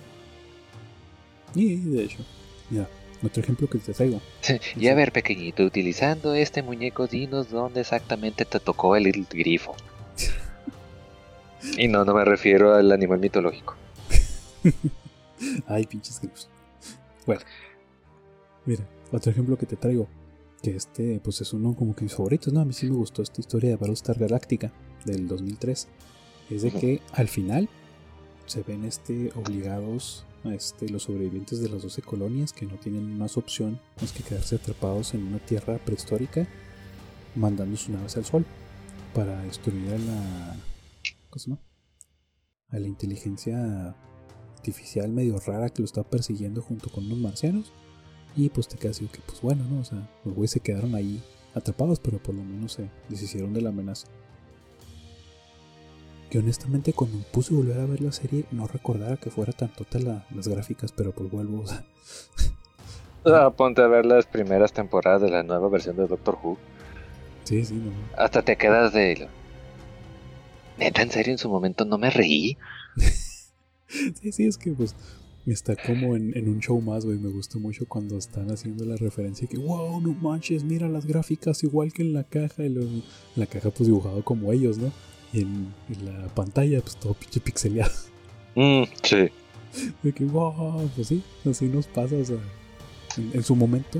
Y 1.53 1.75
de 1.75 2.05
hecho, 2.05 2.25
ya, 2.71 2.87
otro 3.23 3.43
ejemplo 3.43 3.67
que 3.67 3.77
te 3.77 3.93
traigo. 3.93 4.19
y 4.75 4.87
a 4.87 4.95
ver, 4.95 5.11
pequeñito, 5.11 5.63
utilizando 5.63 6.33
este 6.33 6.63
muñeco, 6.63 7.07
dinos 7.07 7.49
dónde 7.49 7.81
exactamente 7.81 8.45
te 8.45 8.59
tocó 8.59 8.95
el, 8.95 9.25
grifo. 9.29 9.75
Y 11.77 11.87
no, 11.87 12.05
no 12.05 12.13
me 12.13 12.25
refiero 12.25 12.73
al 12.73 12.91
animal 12.91 13.19
mitológico. 13.19 13.75
Ay, 15.67 15.85
pinches 15.85 16.19
grifos. 16.19 16.49
Bueno, 17.25 17.41
mira, 18.65 18.87
otro 19.11 19.31
ejemplo 19.31 19.57
que 19.57 19.65
te 19.65 19.75
traigo. 19.75 20.07
Que 20.61 20.75
este, 20.75 21.19
pues 21.21 21.41
es 21.41 21.51
uno 21.51 21.75
como 21.75 21.93
que 21.93 22.03
mis 22.03 22.15
favoritos, 22.15 22.53
¿no? 22.53 22.61
A 22.61 22.65
mí 22.65 22.71
sí 22.71 22.89
me 22.89 22.95
gustó 22.95 23.21
esta 23.21 23.41
historia 23.41 23.71
de 23.71 23.75
Battlestar 23.75 24.17
Galáctica 24.17 24.71
del 25.03 25.27
2003. 25.27 25.87
Es 26.49 26.61
de 26.61 26.71
que 26.71 27.01
al 27.11 27.27
final 27.27 27.67
se 28.45 28.63
ven 28.63 28.85
este 28.85 29.31
obligados 29.35 30.25
este, 30.45 30.89
los 30.89 31.03
sobrevivientes 31.03 31.61
de 31.61 31.69
las 31.69 31.81
12 31.81 32.01
colonias 32.01 32.51
que 32.51 32.65
no 32.65 32.75
tienen 32.75 33.17
más 33.17 33.37
opción 33.37 33.79
más 34.01 34.11
que 34.11 34.23
quedarse 34.23 34.55
atrapados 34.55 35.13
en 35.13 35.23
una 35.23 35.39
tierra 35.39 35.77
prehistórica 35.77 36.45
mandando 37.35 37.77
sus 37.77 37.89
naves 37.89 38.17
al 38.17 38.25
sol 38.25 38.45
para 39.13 39.41
destruir 39.43 39.93
a 39.93 39.97
la 39.97 40.55
¿cómo 41.39 41.59
a 42.73 42.79
la 42.79 42.87
inteligencia 42.87 43.95
artificial 44.55 45.11
medio 45.11 45.37
rara 45.39 45.69
que 45.69 45.81
lo 45.81 45.85
está 45.85 46.03
persiguiendo 46.03 46.61
junto 46.61 46.89
con 46.89 47.05
unos 47.05 47.19
marcianos. 47.19 47.71
Y 48.35 48.49
pues 48.49 48.67
te 48.67 48.77
quedas 48.77 48.97
así 48.97 49.07
que 49.07 49.19
pues 49.25 49.41
bueno 49.41 49.63
no 49.69 49.81
o 49.81 49.83
sea 49.83 50.09
los 50.25 50.33
güeyes 50.33 50.51
se 50.51 50.59
quedaron 50.59 50.95
ahí 50.95 51.21
atrapados 51.53 51.99
pero 51.99 52.17
por 52.17 52.33
lo 52.33 52.43
menos 52.43 52.73
se 52.73 52.89
deshicieron 53.09 53.53
de 53.53 53.61
la 53.61 53.69
amenaza. 53.69 54.07
Que 56.31 56.39
honestamente 56.39 56.93
cuando 56.93 57.17
me 57.17 57.23
puse 57.25 57.53
a 57.53 57.57
volver 57.57 57.79
a 57.79 57.85
ver 57.85 58.01
la 58.01 58.11
serie 58.11 58.45
no 58.51 58.65
recordara 58.65 59.17
que 59.17 59.29
fuera 59.29 59.53
tan 59.53 59.71
total 59.73 60.25
las 60.33 60.47
gráficas, 60.47 60.91
pero 60.91 61.11
pues 61.11 61.29
vuelvo, 61.29 61.63
Ah, 63.25 63.51
ponte 63.55 63.83
a 63.83 63.87
ver 63.87 64.05
las 64.07 64.25
primeras 64.25 64.73
temporadas 64.73 65.21
de 65.21 65.29
la 65.29 65.43
nueva 65.43 65.69
versión 65.69 65.95
de 65.95 66.07
Doctor 66.07 66.39
Who. 66.41 66.57
Sí, 67.43 67.63
sí, 67.65 67.75
no. 67.75 67.91
Hasta 68.17 68.41
te 68.41 68.55
quedas 68.55 68.93
de... 68.93 69.27
Neta, 70.83 71.01
en 71.01 71.11
serio, 71.11 71.31
en 71.31 71.37
su 71.37 71.49
momento 71.49 71.85
no 71.85 71.97
me 71.97 72.09
reí. 72.09 72.57
sí, 73.87 74.31
sí, 74.33 74.45
es 74.45 74.57
que 74.57 74.71
pues 74.71 74.95
está 75.45 75.77
como 75.77 76.15
en, 76.17 76.47
un 76.49 76.59
show 76.59 76.81
más, 76.81 77.05
güey. 77.05 77.17
Me 77.17 77.29
gustó 77.29 77.57
mucho 77.57 77.85
cuando 77.87 78.17
están 78.17 78.51
haciendo 78.51 78.83
la 78.83 78.97
referencia 78.97 79.47
que, 79.47 79.57
wow, 79.57 80.01
no 80.01 80.13
manches, 80.13 80.63
mira 80.65 80.89
las 80.89 81.05
gráficas 81.05 81.63
igual 81.63 81.93
que 81.93 82.01
en 82.01 82.13
la 82.13 82.25
caja. 82.25 82.65
Y 82.65 83.03
la 83.37 83.45
caja 83.45 83.69
pues 83.69 83.87
dibujado 83.87 84.23
como 84.25 84.51
ellos, 84.51 84.77
¿no? 84.77 84.91
Y 85.31 85.41
en, 85.41 85.73
la 86.03 86.27
pantalla 86.35 86.81
pues 86.81 86.97
todo 86.97 87.13
pinche 87.13 87.39
pixeleado. 87.39 87.93
Mm, 88.55 88.83
sí. 89.03 89.29
De 90.03 90.11
que, 90.11 90.25
wow, 90.25 90.89
pues 90.95 91.07
sí, 91.07 91.23
así 91.49 91.65
nos 91.65 91.87
pasa, 91.87 92.15
o 92.15 92.25
sea, 92.25 92.37
en, 93.17 93.43
su 93.43 93.55
momento 93.55 93.99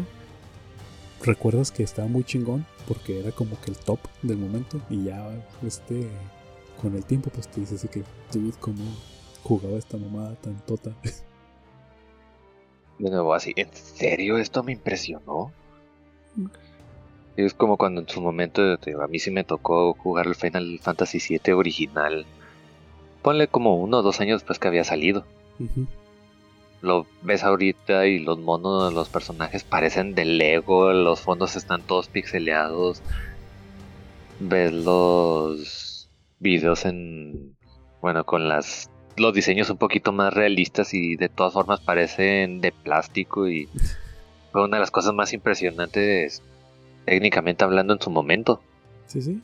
recuerdas 1.24 1.72
que 1.72 1.82
estaba 1.82 2.08
muy 2.08 2.24
chingón 2.24 2.66
porque 2.88 3.20
era 3.20 3.32
como 3.32 3.60
que 3.62 3.72
el 3.72 3.78
top 3.78 4.00
del 4.22 4.38
momento 4.38 4.82
y 4.90 5.06
ya 5.06 5.28
este 5.66 6.10
con 6.82 6.96
el 6.96 7.06
tiempo 7.06 7.30
pues 7.34 7.48
te 7.48 7.62
dices 7.62 7.88
que 7.92 8.03
dude 8.32 8.58
como 8.60 8.84
jugaba 9.44 9.77
esta 9.77 9.98
mamada 9.98 10.36
tan 10.36 10.58
tota 10.65 10.92
de 13.00 13.10
nuevo 13.10 13.34
así 13.34 13.53
en 13.56 13.74
serio 13.74 14.38
esto 14.38 14.63
me 14.63 14.74
impresionó 14.74 15.51
es 17.36 17.53
como 17.53 17.77
cuando 17.77 18.01
en 18.01 18.10
su 18.10 18.22
momento 18.22 18.62
a 18.62 19.08
mí 19.08 19.20
sí 19.20 19.32
me 19.32 19.44
tocó 19.44 19.94
jugar 19.94 20.27
el 20.27 20.36
Final 20.36 20.80
Fantasy 20.82 21.20
VII 21.20 21.53
original. 21.53 22.25
Ponle 23.22 23.48
como 23.48 23.77
uno 23.77 24.00
o 24.00 24.01
dos 24.03 24.20
años 24.22 24.42
después 24.42 24.60
que 24.60 24.68
había 24.68 24.84
salido. 24.84 25.25
Lo 26.82 27.08
ves 27.24 27.44
ahorita 27.44 28.06
y 28.06 28.20
los 28.20 28.38
monos 28.38 28.89
de 28.89 28.96
los 28.96 29.10
personajes 29.10 29.63
parecen 29.63 30.13
de 30.13 30.25
Lego, 30.25 30.92
los 30.92 31.22
fondos 31.22 31.56
están 31.56 31.82
todos 31.82 32.08
pixeleados. 32.08 33.01
Ves 34.39 34.72
los 34.74 35.93
videos 36.44 36.86
en 36.86 37.56
bueno, 38.02 38.26
con 38.26 38.48
las 38.48 38.92
los 39.16 39.34
diseños 39.34 39.70
un 39.70 39.78
poquito 39.78 40.12
más 40.12 40.34
realistas 40.34 40.94
y 40.94 41.16
de 41.16 41.30
todas 41.30 41.54
formas 41.54 41.80
parecen 41.80 42.62
de 42.62 42.72
plástico 42.72 43.48
y 43.48 43.70
fue 44.52 44.64
una 44.64 44.78
de 44.78 44.82
las 44.82 44.92
cosas 44.92 45.14
más 45.14 45.34
impresionantes 45.34 46.44
técnicamente 47.06 47.64
hablando 47.64 47.94
en 47.94 48.02
su 48.02 48.10
momento. 48.10 48.62
Sí, 49.08 49.22
sí. 49.22 49.42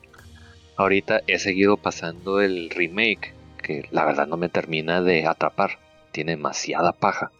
Ahorita 0.76 1.22
he 1.28 1.40
seguido 1.40 1.78
pasando 1.78 2.42
el 2.42 2.70
remake 2.70 3.34
que 3.62 3.88
la 3.92 4.06
verdad 4.06 4.28
no 4.28 4.38
me 4.38 4.50
termina 4.50 5.02
de 5.02 5.26
atrapar 5.26 5.80
tiene 6.12 6.32
demasiada 6.32 6.92
paja. 6.92 7.32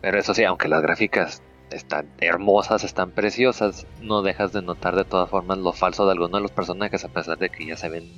Pero 0.00 0.18
eso 0.18 0.34
sí, 0.34 0.44
aunque 0.44 0.68
las 0.68 0.82
gráficas 0.82 1.42
están 1.70 2.10
hermosas, 2.20 2.84
están 2.84 3.10
preciosas, 3.10 3.86
no 4.00 4.22
dejas 4.22 4.52
de 4.52 4.62
notar 4.62 4.96
de 4.96 5.04
todas 5.04 5.30
formas 5.30 5.58
lo 5.58 5.72
falso 5.72 6.04
de 6.06 6.12
algunos 6.12 6.32
de 6.32 6.42
los 6.42 6.52
personajes, 6.52 7.04
a 7.04 7.08
pesar 7.08 7.38
de 7.38 7.48
que 7.48 7.66
ya 7.66 7.76
se 7.76 7.88
ven 7.88 8.10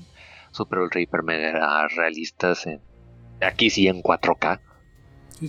super 0.57 0.81
ultra 0.81 1.01
hiper 1.01 1.23
mega 1.23 1.87
realistas. 1.89 2.67
aquí 3.41 3.71
sí 3.71 3.87
en 3.87 4.03
4K. 4.03 4.61
Sí, 5.39 5.49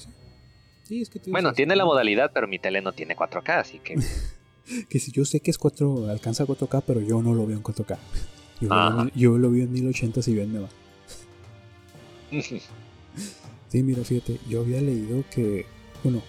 sí. 0.84 1.02
es 1.02 1.10
que 1.10 1.20
bueno, 1.28 1.54
tiene 1.54 1.76
la 1.76 1.86
modalidad, 1.86 2.32
pero 2.34 2.48
mi 2.48 2.60
tele 2.60 2.82
no 2.82 2.92
tiene 2.92 3.16
4K, 3.16 3.60
así 3.60 3.80
que. 3.80 3.96
que 4.90 5.00
si 5.00 5.12
yo 5.12 5.26
sé 5.26 5.40
que 5.40 5.52
es 5.52 5.58
4, 5.58 6.10
alcanza 6.10 6.46
4K, 6.46 6.84
pero 6.86 7.02
yo 7.02 7.22
no 7.22 7.34
lo 7.34 7.48
veo 7.48 7.58
en 7.58 7.64
4K. 7.64 7.98
Yo, 8.60 8.70
lo, 8.70 9.10
yo 9.16 9.38
lo 9.38 9.52
veo 9.52 9.64
en 9.64 9.72
1080 9.72 10.22
si 10.22 10.34
bien 10.34 10.52
me 10.52 10.60
va. 10.60 10.70
Sí, 13.70 13.84
mira, 13.84 14.02
fíjate, 14.04 14.40
yo 14.48 14.62
había 14.62 14.80
leído 14.80 15.26
que, 15.30 15.66
bueno, 16.02 16.22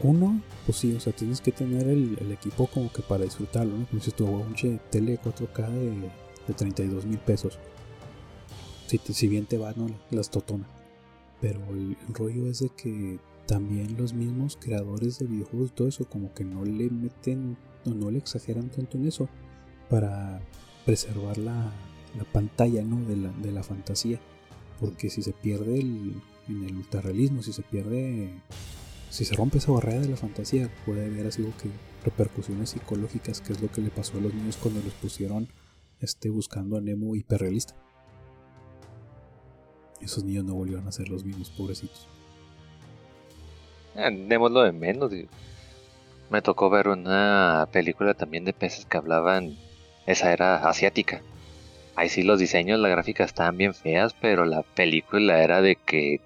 uno, 0.00 0.40
pues 0.64 0.78
sí, 0.78 0.94
o 0.94 1.00
sea, 1.00 1.12
tienes 1.12 1.40
que 1.42 1.52
tener 1.52 1.86
el, 1.86 2.32
equipo 2.32 2.66
como 2.66 2.90
que 2.90 3.02
para 3.02 3.24
disfrutarlo, 3.24 3.76
¿no? 3.76 3.86
Como 3.86 4.00
si 4.00 4.10
tu 4.10 4.26
un 4.26 4.54
tele 4.90 5.20
4K 5.22 5.68
de, 5.70 6.10
de 6.46 6.54
32 6.54 7.06
mil 7.06 7.18
pesos. 7.18 7.58
Si, 8.86 8.98
si 8.98 9.28
bien 9.28 9.46
te 9.46 9.58
va, 9.58 9.72
¿no? 9.76 9.86
Las 10.10 10.30
totonas. 10.30 10.68
Pero 11.40 11.60
el, 11.70 11.96
rollo 12.12 12.46
es 12.46 12.60
de 12.60 12.68
que 12.70 13.18
también 13.46 13.96
los 13.96 14.14
mismos 14.14 14.56
creadores 14.60 15.18
de 15.18 15.26
videojuegos 15.26 15.74
todo 15.74 15.88
eso, 15.88 16.06
como 16.08 16.32
que 16.32 16.44
no 16.44 16.64
le 16.64 16.90
meten, 16.90 17.56
no, 17.84 17.94
no 17.94 18.10
le 18.10 18.18
exageran 18.18 18.70
tanto 18.70 18.96
en 18.96 19.08
eso 19.08 19.28
para 19.90 20.40
preservar 20.86 21.38
la, 21.38 21.72
la 22.16 22.24
pantalla, 22.32 22.82
¿no? 22.82 23.04
De 23.06 23.16
la, 23.16 23.30
de 23.32 23.52
la 23.52 23.62
fantasía 23.62 24.20
porque 24.80 25.10
si 25.10 25.22
se 25.22 25.32
pierde 25.32 25.78
el, 25.78 26.14
en 26.48 26.64
el 26.64 26.76
ultrarrealismo, 26.76 27.42
si 27.42 27.52
se 27.52 27.62
pierde, 27.62 28.30
si 29.10 29.24
se 29.24 29.34
rompe 29.34 29.58
esa 29.58 29.72
barrera 29.72 30.00
de 30.00 30.08
la 30.08 30.16
fantasía, 30.16 30.70
puede 30.84 31.06
haber 31.06 31.26
así 31.26 31.42
que 31.42 31.70
repercusiones 32.04 32.70
psicológicas, 32.70 33.40
que 33.40 33.52
es 33.52 33.62
lo 33.62 33.70
que 33.70 33.80
le 33.80 33.90
pasó 33.90 34.18
a 34.18 34.20
los 34.20 34.34
niños 34.34 34.56
cuando 34.56 34.82
los 34.82 34.92
pusieron 34.94 35.48
este, 36.00 36.30
buscando 36.30 36.76
a 36.76 36.80
Nemo 36.80 37.14
hiperrealista. 37.16 37.74
Esos 40.00 40.24
niños 40.24 40.44
no 40.44 40.54
volvieron 40.54 40.86
a 40.86 40.92
ser 40.92 41.08
los 41.08 41.24
mismos, 41.24 41.50
pobrecitos. 41.50 42.08
Ah, 43.96 44.10
lo 44.10 44.62
de 44.62 44.72
menos. 44.72 45.12
Me 46.30 46.42
tocó 46.42 46.68
ver 46.68 46.88
una 46.88 47.68
película 47.72 48.14
también 48.14 48.44
de 48.44 48.52
peces 48.52 48.86
que 48.86 48.96
hablaban, 48.96 49.56
esa 50.06 50.32
era 50.32 50.68
asiática 50.68 51.22
ahí 51.96 52.08
sí 52.08 52.22
los 52.22 52.38
diseños, 52.38 52.80
la 52.80 52.88
gráfica 52.88 53.24
estaban 53.24 53.56
bien 53.56 53.74
feas, 53.74 54.14
pero 54.20 54.44
la 54.44 54.62
película 54.62 55.42
era 55.42 55.62
de 55.62 55.76
que, 55.76 56.20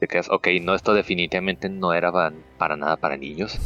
de 0.00 0.08
que 0.08 0.20
ok, 0.20 0.48
no, 0.62 0.74
esto 0.74 0.94
definitivamente 0.94 1.68
no 1.68 1.92
era 1.92 2.12
para, 2.58 2.76
nada 2.76 2.96
para 2.96 3.16
niños. 3.16 3.58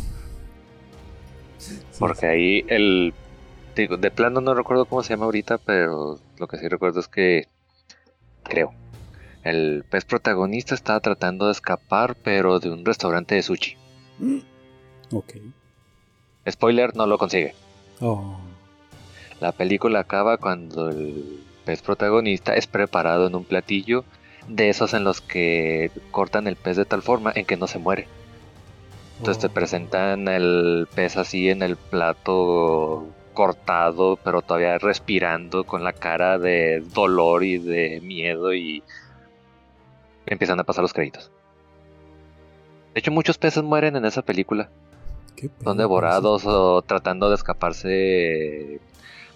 Porque 1.99 2.27
ahí 2.27 2.65
el, 2.69 3.15
digo, 3.75 3.97
de 3.97 4.11
plano 4.11 4.41
no 4.41 4.55
recuerdo 4.55 4.85
cómo 4.87 5.03
se 5.03 5.11
llama 5.11 5.27
ahorita, 5.27 5.59
pero 5.59 6.19
lo 6.39 6.49
que 6.49 6.59
sí 6.59 6.69
recuerdo 6.69 7.01
es 7.01 7.09
que, 7.09 7.49
creo, 8.43 8.73
el 9.43 9.85
pez 9.89 10.05
protagonista 10.05 10.75
estaba 10.75 11.01
tratando 11.01 11.47
de 11.47 11.53
escapar, 11.53 12.17
pero 12.17 12.61
de 12.61 12.71
un 12.71 12.85
restaurante 12.85 13.35
de 13.35 13.43
sushi. 13.43 13.77
Ok. 15.13 15.35
Spoiler, 16.49 16.97
no 16.97 17.07
lo 17.07 17.19
consigue. 17.19 17.55
Oh. 18.01 18.39
La 19.41 19.53
película 19.53 20.01
acaba 20.01 20.39
cuando 20.39 20.89
el 20.89 21.43
pez 21.65 21.83
protagonista 21.83 22.55
es 22.55 22.67
preparado 22.67 23.27
en 23.27 23.35
un 23.35 23.45
platillo 23.45 24.05
de 24.49 24.69
esos 24.69 24.95
en 24.95 25.05
los 25.05 25.21
que 25.21 25.91
cortan 26.11 26.47
el 26.47 26.57
pez 26.57 26.77
de 26.77 26.85
tal 26.85 27.03
forma 27.03 27.33
en 27.35 27.45
que 27.45 27.57
no 27.57 27.67
se 27.67 27.79
muere. 27.79 28.07
Entonces 29.19 29.41
te 29.41 29.47
oh. 29.49 29.51
presentan 29.51 30.29
el 30.29 30.89
pez 30.95 31.17
así 31.17 31.49
en 31.49 31.63
el 31.63 31.77
plato 31.77 33.07
cortado, 33.35 34.17
pero 34.23 34.41
todavía 34.41 34.79
respirando 34.79 35.65
con 35.65 35.85
la 35.85 35.93
cara 35.93 36.39
de 36.39 36.83
dolor 36.95 37.45
y 37.45 37.59
de 37.59 38.01
miedo 38.01 38.55
y 38.55 38.83
empiezan 40.27 40.61
a 40.61 40.65
pasar 40.65 40.83
los 40.83 40.93
créditos. 40.93 41.31
De 42.95 43.01
hecho, 43.01 43.11
muchos 43.11 43.37
peces 43.37 43.63
mueren 43.63 43.97
en 43.97 44.05
esa 44.05 44.23
película. 44.23 44.71
Son 45.63 45.77
devorados 45.77 46.47
o 46.47 46.81
tratando 46.83 47.29
de 47.29 47.35
escaparse 47.35 48.81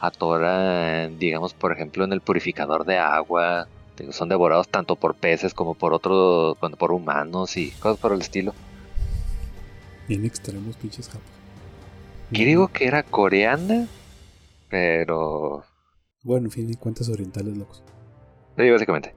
atoran, 0.00 1.18
digamos, 1.18 1.54
por 1.54 1.72
ejemplo, 1.72 2.04
en 2.04 2.12
el 2.12 2.20
purificador 2.20 2.84
de 2.84 2.98
agua. 2.98 3.66
Son 4.10 4.28
devorados 4.28 4.68
tanto 4.68 4.94
por 4.94 5.16
peces 5.16 5.54
como 5.54 5.74
por 5.74 5.92
otros, 5.92 6.56
por 6.78 6.92
humanos 6.92 7.56
y 7.56 7.72
cosas 7.72 7.98
por 7.98 8.12
el 8.12 8.20
estilo. 8.20 8.54
Bien 10.06 10.24
extremos, 10.24 10.76
pinches 10.76 11.08
japos. 11.08 11.22
Digo 12.30 12.68
que 12.68 12.86
era 12.86 13.02
coreana, 13.02 13.88
pero. 14.68 15.64
Bueno, 16.22 16.46
en 16.46 16.50
fin, 16.50 16.72
cuentas 16.74 17.08
orientales, 17.08 17.56
locos. 17.56 17.82
Sí, 18.56 18.70
básicamente. 18.70 19.14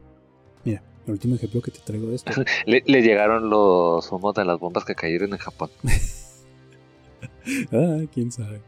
Mira, 0.63 0.81
el 1.05 1.13
último 1.13 1.35
ejemplo 1.35 1.61
que 1.61 1.71
te 1.71 1.79
traigo 1.79 2.07
de 2.07 2.15
esto. 2.15 2.31
le, 2.65 2.83
le, 2.85 3.01
llegaron 3.01 3.49
los 3.49 4.11
humos 4.11 4.35
de 4.35 4.45
las 4.45 4.59
bombas 4.59 4.85
que 4.85 4.95
cayeron 4.95 5.33
en 5.33 5.39
Japón. 5.39 5.69
ah, 7.71 8.01
quién 8.13 8.31
sabe. 8.31 8.61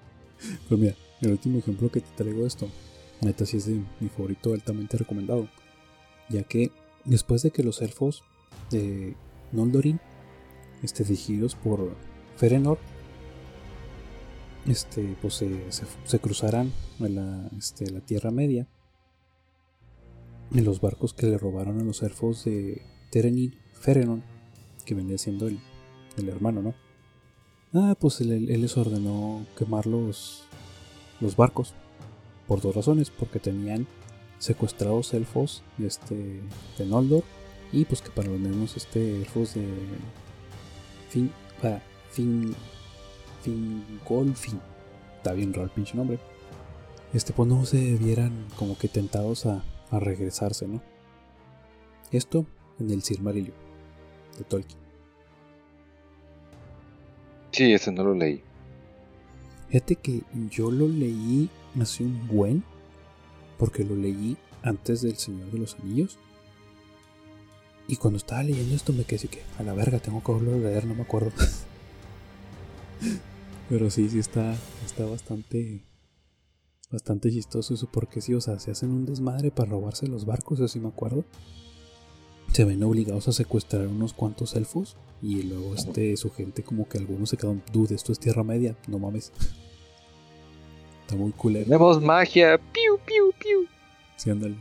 Pues 0.68 0.80
mira, 0.80 0.96
el 1.22 1.32
último 1.32 1.60
ejemplo 1.60 1.90
que 1.90 2.02
te 2.02 2.12
traigo 2.16 2.46
esto, 2.46 2.68
neta 3.22 3.46
sí 3.46 3.58
es 3.58 3.68
de 3.68 3.82
mi 4.00 4.10
favorito 4.10 4.54
altamente 4.54 4.98
recomendado, 4.98 5.48
ya 6.30 6.44
que 6.44 6.72
después 7.06 7.44
de 7.44 7.52
que 7.52 7.64
los 7.64 7.82
elfos 7.82 8.24
de 8.70 9.16
Noldorin, 9.52 10.02
este, 10.82 11.04
dirigidos 11.04 11.56
por 11.56 11.96
Ferenor, 12.36 12.78
este, 14.68 15.16
pues 15.22 15.36
se, 15.36 15.72
se, 15.72 16.20
cruzarán 16.20 16.72
a 17.00 17.08
la, 17.08 17.50
este, 17.58 17.90
la 17.92 18.00
Tierra 18.00 18.32
Media 18.32 18.68
en 20.54 20.66
los 20.66 20.82
barcos 20.82 21.14
que 21.14 21.28
le 21.28 21.38
robaron 21.38 21.80
a 21.80 21.84
los 21.84 22.04
elfos 22.04 22.46
de 22.46 22.82
Terenin 23.12 23.56
Ferenon, 23.74 24.24
que 24.86 24.96
venía 24.96 25.18
siendo 25.18 25.48
el, 25.48 25.60
el 26.18 26.30
hermano, 26.30 26.62
¿no? 26.62 26.74
Ah, 27.74 27.96
pues 28.00 28.22
él, 28.22 28.46
les 28.46 28.78
ordenó 28.78 29.46
quemar 29.58 29.88
los, 29.88 30.44
los 31.20 31.36
barcos. 31.36 31.74
Por 32.48 32.62
dos 32.62 32.76
razones, 32.76 33.10
porque 33.10 33.40
tenían 33.40 33.88
secuestrados 34.38 35.14
elfos 35.14 35.64
este, 35.80 36.42
de 36.78 36.86
Noldor 36.86 37.24
y 37.72 37.86
pues 37.86 38.02
que 38.02 38.12
para 38.12 38.28
los 38.28 38.40
mismos 38.40 38.76
este, 38.76 39.16
elfos 39.22 39.54
de 39.54 39.66
fin, 41.10 41.32
Fin. 42.12 42.56
Fingolfin. 43.44 44.60
Está 45.18 45.34
bien 45.34 45.54
raro 45.54 45.66
el 45.66 45.72
pinche 45.72 45.96
nombre. 45.96 46.20
Este, 47.14 47.34
pues 47.34 47.48
no 47.48 47.66
se 47.66 47.96
vieran 47.96 48.48
como 48.58 48.78
que 48.78 48.88
tentados 48.88 49.46
a, 49.46 49.64
a 49.92 50.00
regresarse, 50.00 50.68
¿no? 50.68 50.82
Esto 52.12 52.46
en 52.80 52.92
el 52.92 53.04
Silmarillion 53.04 53.56
de 54.38 54.44
Tolkien. 54.44 54.82
Sí, 57.52 57.72
ese 57.72 57.92
no 57.92 58.04
lo 58.04 58.16
leí. 58.16 58.42
Fíjate 59.70 59.96
que 59.96 60.22
yo 60.50 60.72
lo 60.72 60.88
leí 60.88 61.50
hace 61.80 62.04
un 62.04 62.28
buen, 62.28 62.64
porque 63.58 63.84
lo 63.84 63.96
leí 63.96 64.38
antes 64.64 65.02
del 65.02 65.18
Señor 65.18 65.52
de 65.52 65.60
los 65.60 65.76
Anillos. 65.80 66.18
Y 67.88 67.98
cuando 67.98 68.18
estaba 68.18 68.44
leyendo 68.44 68.76
esto 68.76 68.94
me 68.94 69.04
quedé 69.04 69.18
así 69.18 69.28
que, 69.28 69.44
a 69.60 69.64
la 69.64 69.74
verga, 69.74 70.00
tengo 70.00 70.24
que 70.24 70.32
volverlo 70.32 70.68
a 70.68 70.72
leer, 70.72 70.86
no 70.86 70.96
me 70.96 71.04
acuerdo. 71.04 71.32
Pero 73.70 73.90
sí, 73.90 74.10
sí 74.10 74.20
está, 74.20 74.56
está 74.86 75.06
bastante, 75.06 75.84
bastante 76.92 77.32
chistoso 77.32 77.74
eso, 77.74 77.88
porque 77.92 78.22
sí, 78.22 78.34
o 78.34 78.42
sea, 78.42 78.60
se 78.60 78.72
hacen 78.72 78.92
un 78.92 79.06
desmadre 79.06 79.52
para 79.52 79.72
robarse 79.72 80.08
los 80.08 80.26
barcos, 80.26 80.60
eso 80.60 80.68
sí 80.68 80.80
me 80.80 80.90
acuerdo. 80.90 81.24
Se 82.52 82.66
ven 82.66 82.84
obligados 82.84 83.28
a 83.28 83.32
secuestrar 83.32 83.88
unos 83.88 84.14
cuantos 84.14 84.56
elfos 84.56 84.98
y 85.22 85.44
luego 85.44 85.74
este, 85.74 86.16
su 86.18 86.30
gente 86.30 86.64
como 86.64 86.88
que 86.88 86.98
algunos 86.98 87.30
se 87.30 87.38
quedan, 87.38 87.64
dude, 87.72 87.96
esto 87.96 88.12
es 88.12 88.20
Tierra 88.20 88.44
Media, 88.44 88.78
no 88.88 89.00
mames. 89.00 89.32
Está 91.02 91.16
muy 91.16 91.32
culero. 91.32 91.66
Tenemos 91.66 92.02
magia, 92.02 92.58
piu, 92.58 92.98
piu, 93.06 93.32
piu. 93.40 93.68
Sí, 94.18 94.30
ándale. 94.30 94.58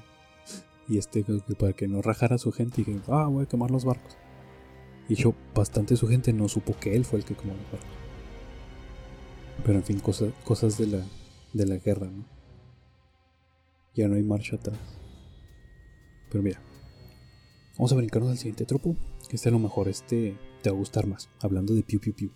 Y 0.88 0.98
este, 0.98 1.24
para 1.58 1.72
que 1.72 1.86
no 1.86 2.02
rajara 2.02 2.36
a 2.36 2.38
su 2.38 2.50
gente 2.52 2.82
y 2.82 2.84
que, 2.84 2.98
ah, 3.08 3.26
voy 3.26 3.44
a 3.44 3.46
quemar 3.46 3.70
los 3.70 3.84
barcos. 3.84 4.16
Y 5.08 5.14
yo, 5.14 5.34
bastante 5.54 5.96
su 5.96 6.08
gente 6.08 6.32
no 6.32 6.48
supo 6.48 6.74
que 6.78 6.96
él 6.96 7.04
fue 7.04 7.18
el 7.18 7.24
que 7.24 7.34
quemó 7.34 7.54
los 7.54 7.70
barcos. 7.70 8.01
Pero 9.64 9.78
en 9.78 9.84
fin, 9.84 10.00
cosas, 10.00 10.32
cosas 10.44 10.78
de 10.78 10.86
la, 10.86 11.04
de 11.52 11.66
la 11.66 11.76
guerra, 11.76 12.06
¿no? 12.06 12.24
Ya 13.94 14.08
no 14.08 14.16
hay 14.16 14.22
marcha 14.22 14.56
atrás. 14.56 14.78
Pero 16.30 16.42
mira, 16.42 16.60
vamos 17.76 17.92
a 17.92 17.96
brincarnos 17.96 18.30
al 18.30 18.38
siguiente 18.38 18.64
tropo. 18.64 18.96
Que 19.28 19.36
este 19.36 19.48
a 19.48 19.52
lo 19.52 19.58
mejor 19.58 19.88
este 19.88 20.36
te 20.62 20.70
va 20.70 20.76
a 20.76 20.78
gustar 20.78 21.06
más, 21.06 21.28
hablando 21.40 21.74
de 21.74 21.82
Piu 21.82 22.00
Piu 22.00 22.14
Piu. 22.14 22.32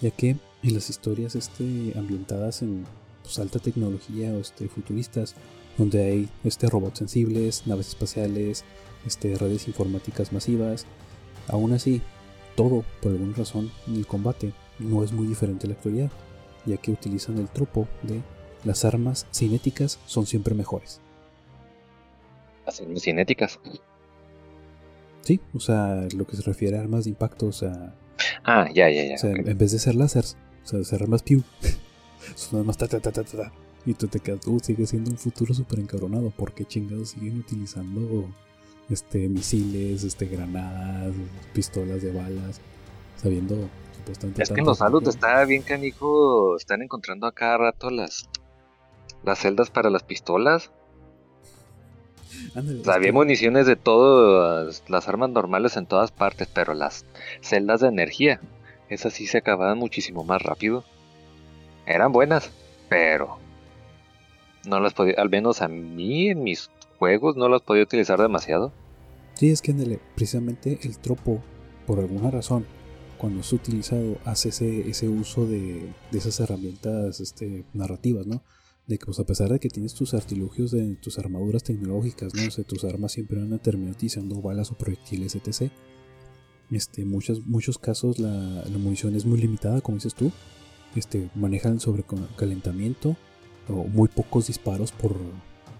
Ya 0.00 0.10
que 0.10 0.36
en 0.62 0.74
las 0.74 0.90
historias 0.90 1.34
este, 1.36 1.92
ambientadas 1.96 2.62
en 2.62 2.84
pues, 3.22 3.38
alta 3.38 3.58
tecnología 3.58 4.32
o 4.32 4.40
este, 4.40 4.68
futuristas, 4.68 5.34
donde 5.78 6.04
hay 6.04 6.28
este, 6.44 6.68
robots 6.68 6.98
sensibles, 6.98 7.66
naves 7.66 7.88
espaciales, 7.88 8.64
este, 9.06 9.36
redes 9.36 9.68
informáticas 9.68 10.32
masivas, 10.32 10.86
aún 11.48 11.72
así, 11.72 12.02
todo, 12.56 12.84
por 13.00 13.12
alguna 13.12 13.36
razón, 13.36 13.70
en 13.86 13.96
el 13.96 14.06
combate 14.06 14.52
no 14.78 15.02
es 15.02 15.12
muy 15.12 15.26
diferente 15.26 15.66
a 15.66 15.70
la 15.70 15.74
actualidad, 15.74 16.10
ya 16.64 16.76
que 16.76 16.90
utilizan 16.90 17.38
el 17.38 17.48
tropo 17.48 17.88
de 18.02 18.20
las 18.64 18.84
armas 18.84 19.26
cinéticas 19.32 19.98
son 20.06 20.26
siempre 20.26 20.54
mejores. 20.54 21.00
Las 22.66 22.80
armas 22.80 23.02
cinéticas. 23.02 23.60
Sí, 25.22 25.40
o 25.54 25.60
sea, 25.60 26.06
lo 26.14 26.26
que 26.26 26.36
se 26.36 26.42
refiere 26.42 26.76
a 26.76 26.80
armas 26.80 27.04
de 27.04 27.10
impacto, 27.10 27.46
o 27.46 27.52
sea... 27.52 27.94
Ah, 28.44 28.68
ya, 28.72 28.88
ya, 28.90 29.04
ya. 29.04 29.14
O 29.14 29.18
sea, 29.18 29.30
en 29.30 29.58
vez 29.58 29.72
de 29.72 29.78
ser 29.78 29.94
láseres, 29.94 30.36
o 30.64 30.66
sea, 30.68 30.84
ser 30.84 31.02
armas 31.02 31.22
piu, 31.22 31.42
son 32.34 32.66
más 32.66 32.76
ta 32.76 32.88
ta 32.88 33.00
ta 33.00 33.12
ta 33.12 33.22
ta. 33.24 33.52
Y 33.84 33.94
tú 33.94 34.08
te 34.08 34.18
quedas, 34.18 34.44
uh, 34.48 34.58
sigue 34.58 34.86
siendo 34.86 35.10
un 35.10 35.16
futuro 35.16 35.54
súper 35.54 35.78
encabronado. 35.78 36.30
¿Por 36.30 36.52
qué 36.52 36.64
chingados 36.64 37.10
siguen 37.10 37.38
utilizando 37.38 38.28
este, 38.90 39.28
misiles, 39.28 40.02
este, 40.02 40.26
granadas, 40.26 41.14
pistolas 41.52 42.02
de 42.02 42.12
balas? 42.12 42.60
Sabiendo 43.16 43.68
supuestamente. 43.96 44.42
Es 44.42 44.50
que 44.50 44.60
en 44.60 44.66
los 44.66 44.78
salud 44.78 45.06
está 45.08 45.44
bien 45.44 45.62
canijo. 45.62 46.56
Están 46.56 46.82
encontrando 46.82 47.26
a 47.26 47.32
cada 47.32 47.58
rato 47.58 47.90
las, 47.90 48.28
las 49.24 49.38
celdas 49.38 49.70
para 49.70 49.90
las 49.90 50.02
pistolas. 50.02 50.70
Ándale, 52.54 52.82
había 52.92 53.12
municiones 53.12 53.66
de 53.66 53.76
todas 53.76 54.82
las 54.88 55.08
armas 55.08 55.30
normales 55.30 55.76
en 55.76 55.86
todas 55.86 56.10
partes, 56.10 56.48
pero 56.52 56.74
las 56.74 57.06
celdas 57.40 57.80
de 57.80 57.88
energía, 57.88 58.40
esas 58.88 59.14
sí 59.14 59.26
se 59.26 59.38
acababan 59.38 59.78
muchísimo 59.78 60.24
más 60.24 60.42
rápido. 60.42 60.84
Eran 61.86 62.12
buenas, 62.12 62.50
pero 62.88 63.38
no 64.66 64.80
las 64.80 64.94
podía, 64.94 65.14
al 65.18 65.30
menos 65.30 65.62
a 65.62 65.68
mí 65.68 66.28
en 66.28 66.42
mis 66.42 66.70
juegos 66.98 67.36
no 67.36 67.48
las 67.48 67.62
podía 67.62 67.82
utilizar 67.82 68.20
demasiado. 68.20 68.72
Sí, 69.34 69.50
es 69.50 69.62
que 69.62 69.72
ándale, 69.72 70.00
precisamente 70.14 70.78
el 70.82 70.98
tropo, 70.98 71.42
por 71.86 71.98
alguna 71.98 72.30
razón, 72.30 72.66
cuando 73.18 73.40
es 73.40 73.52
utilizado, 73.52 74.18
hace 74.24 74.50
ese, 74.50 74.88
ese 74.88 75.08
uso 75.08 75.46
de, 75.46 75.92
de 76.10 76.18
esas 76.18 76.40
herramientas 76.40 77.20
este, 77.20 77.64
narrativas, 77.74 78.26
¿no? 78.26 78.42
De 78.86 78.98
que 78.98 79.06
pues 79.06 79.18
a 79.18 79.24
pesar 79.24 79.50
de 79.50 79.58
que 79.58 79.68
tienes 79.68 79.94
tus 79.94 80.14
artilugios 80.14 80.70
de 80.70 80.94
tus 80.96 81.18
armaduras 81.18 81.64
tecnológicas, 81.64 82.34
¿no? 82.34 82.46
O 82.46 82.50
sea, 82.50 82.64
tus 82.64 82.84
armas 82.84 83.12
siempre 83.12 83.40
van 83.40 83.52
a 83.52 83.58
terminar 83.58 83.94
utilizando 83.94 84.40
balas 84.40 84.70
o 84.70 84.78
proyectiles, 84.78 85.34
etc. 85.34 85.72
Este, 86.70 87.04
muchos, 87.04 87.44
muchos 87.46 87.78
casos 87.78 88.18
la, 88.18 88.30
la 88.64 88.78
munición 88.78 89.14
es 89.14 89.24
muy 89.24 89.40
limitada, 89.40 89.80
como 89.80 89.96
dices 89.96 90.14
tú. 90.14 90.30
Este, 90.94 91.28
manejan 91.34 91.80
sobrecalentamiento 91.80 93.16
o 93.68 93.84
muy 93.84 94.08
pocos 94.08 94.46
disparos 94.46 94.92
por, 94.92 95.16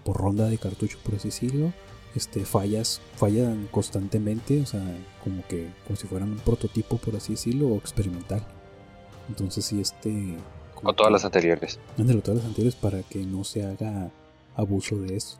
por 0.03 0.17
ronda 0.17 0.47
de 0.47 0.57
cartucho, 0.57 0.97
por 1.03 1.15
así 1.15 1.29
decirlo. 1.29 1.73
Este, 2.15 2.45
fallas, 2.45 3.01
fallan 3.15 3.67
constantemente, 3.69 4.61
o 4.61 4.65
sea, 4.65 4.81
como 5.23 5.45
que 5.47 5.67
como 5.85 5.95
si 5.97 6.07
fueran 6.07 6.31
un 6.31 6.39
prototipo, 6.39 6.97
por 6.97 7.15
así 7.15 7.33
decirlo, 7.33 7.67
o 7.67 7.77
experimental. 7.77 8.45
Entonces 9.29 9.65
sí, 9.65 9.79
este... 9.79 10.35
Con 10.73 10.95
todas 10.95 11.11
las 11.11 11.25
anteriores. 11.25 11.79
Ándale, 11.97 12.21
todas 12.21 12.37
las 12.37 12.47
anteriores 12.47 12.75
para 12.75 13.03
que 13.03 13.19
no 13.19 13.43
se 13.43 13.65
haga 13.65 14.11
abuso 14.55 14.97
de 14.97 15.15
eso. 15.15 15.39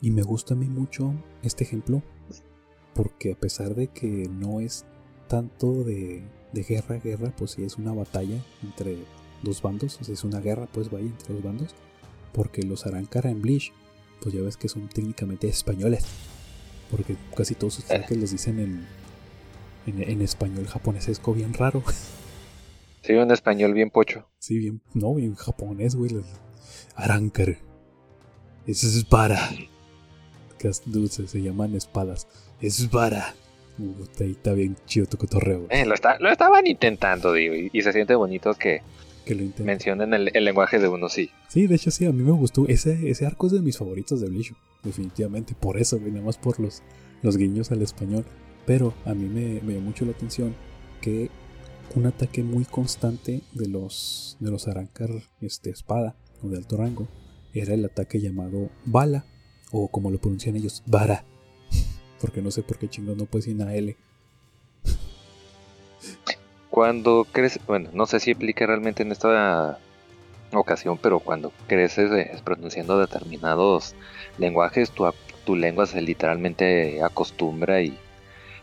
Y 0.00 0.10
me 0.10 0.22
gusta 0.22 0.54
a 0.54 0.56
mí 0.56 0.66
mucho 0.66 1.14
este 1.42 1.64
ejemplo, 1.64 2.02
porque 2.94 3.32
a 3.32 3.36
pesar 3.36 3.74
de 3.74 3.88
que 3.88 4.28
no 4.28 4.60
es 4.60 4.84
tanto 5.28 5.84
de, 5.84 6.24
de 6.52 6.62
guerra 6.62 6.96
a 6.96 6.98
guerra, 6.98 7.32
pues 7.36 7.52
sí 7.52 7.64
es 7.64 7.78
una 7.78 7.92
batalla 7.92 8.38
entre 8.62 8.98
dos 9.42 9.62
bandos, 9.62 9.98
o 10.00 10.04
sea, 10.04 10.12
es 10.12 10.24
una 10.24 10.40
guerra, 10.40 10.68
pues 10.72 10.90
vaya 10.90 11.06
entre 11.06 11.34
dos 11.34 11.42
bandos, 11.42 11.74
porque 12.32 12.62
los 12.62 12.86
Arankara 12.86 13.30
en 13.30 13.42
Bleach, 13.42 13.72
pues 14.22 14.34
ya 14.34 14.40
ves 14.42 14.56
que 14.56 14.68
son 14.68 14.88
técnicamente 14.88 15.48
españoles, 15.48 16.04
porque 16.90 17.16
casi 17.36 17.54
todos 17.54 17.74
sus 17.74 17.84
ataques 17.86 18.16
los 18.16 18.30
dicen 18.30 18.58
en, 18.60 18.86
en, 19.86 20.02
en 20.08 20.22
español 20.22 20.66
japonesesco 20.66 21.32
bien 21.34 21.52
raro. 21.54 21.82
Sí, 23.02 23.14
un 23.14 23.30
español 23.32 23.74
bien 23.74 23.90
pocho. 23.90 24.28
Sí, 24.38 24.58
bien, 24.58 24.80
no, 24.94 25.14
bien 25.14 25.34
japonés, 25.34 25.96
güey. 25.96 26.12
Eso 28.66 28.86
es 28.86 29.04
para. 29.04 29.50
Que 30.58 30.68
es 30.68 30.82
dulce, 30.86 31.26
se 31.26 31.42
llaman 31.42 31.74
espadas. 31.74 32.28
Es 32.60 32.86
para. 32.86 33.34
Puta, 33.76 34.22
ahí 34.24 34.32
está 34.32 34.52
bien 34.52 34.76
chido 34.86 35.06
tu 35.06 35.16
cotorreo. 35.16 35.62
güey. 35.66 35.80
Eh, 35.80 35.84
lo, 35.86 35.94
está- 35.94 36.18
lo 36.20 36.30
estaban 36.30 36.66
intentando, 36.66 37.32
digo, 37.32 37.54
y, 37.54 37.70
y 37.72 37.82
se 37.82 37.92
siente 37.92 38.14
bonito 38.14 38.54
que 38.54 38.82
Que 39.24 39.34
lo 39.34 39.42
intenten. 39.42 39.66
mencionen 39.66 40.14
el, 40.14 40.30
el 40.34 40.44
lenguaje 40.44 40.78
de 40.78 40.88
uno, 40.88 41.08
sí. 41.08 41.30
Sí, 41.48 41.66
de 41.66 41.76
hecho 41.76 41.90
sí, 41.90 42.06
a 42.06 42.12
mí 42.12 42.22
me 42.22 42.32
gustó. 42.32 42.66
Ese, 42.66 43.08
ese 43.08 43.26
arco 43.26 43.46
es 43.46 43.52
de 43.52 43.60
mis 43.60 43.78
favoritos 43.78 44.20
de 44.20 44.28
Bleach. 44.28 44.52
Definitivamente. 44.82 45.54
Por 45.54 45.78
eso, 45.78 45.98
güey, 45.98 46.10
nada 46.10 46.24
más 46.24 46.38
por 46.38 46.58
los, 46.58 46.82
los 47.22 47.36
guiños 47.36 47.70
al 47.70 47.82
español. 47.82 48.24
Pero 48.66 48.94
a 49.04 49.14
mí 49.14 49.26
me, 49.28 49.60
me 49.62 49.74
llamó 49.74 49.86
mucho 49.86 50.04
la 50.04 50.12
atención 50.12 50.54
que 51.00 51.30
un 51.94 52.06
ataque 52.06 52.42
muy 52.42 52.64
constante 52.64 53.42
de 53.52 53.68
los, 53.68 54.36
de 54.40 54.50
los 54.50 54.66
Arankar 54.66 55.10
este, 55.40 55.70
espada 55.70 56.16
o 56.42 56.48
de 56.48 56.56
alto 56.56 56.76
rango 56.76 57.06
era 57.52 57.74
el 57.74 57.84
ataque 57.84 58.20
llamado 58.20 58.70
bala. 58.84 59.26
O 59.70 59.88
como 59.88 60.10
lo 60.10 60.18
pronuncian 60.18 60.56
ellos, 60.56 60.82
vara. 60.86 61.24
Porque 62.20 62.42
no 62.42 62.50
sé 62.50 62.62
por 62.62 62.78
qué 62.78 62.88
chingón 62.88 63.18
no 63.18 63.26
puede 63.26 63.44
decir 63.44 63.54
una 63.54 63.74
L. 63.74 63.96
Cuando 66.72 67.26
creces, 67.30 67.60
bueno, 67.66 67.90
no 67.92 68.06
sé 68.06 68.18
si 68.18 68.30
aplica 68.30 68.64
realmente 68.64 69.02
en 69.02 69.12
esta 69.12 69.78
ocasión, 70.54 70.96
pero 70.96 71.20
cuando 71.20 71.52
creces 71.66 72.10
eh, 72.12 72.30
pronunciando 72.42 72.98
determinados 72.98 73.94
lenguajes, 74.38 74.90
tu, 74.90 75.04
tu 75.44 75.54
lengua 75.54 75.84
se 75.84 76.00
literalmente 76.00 77.02
acostumbra 77.02 77.82
y 77.82 77.98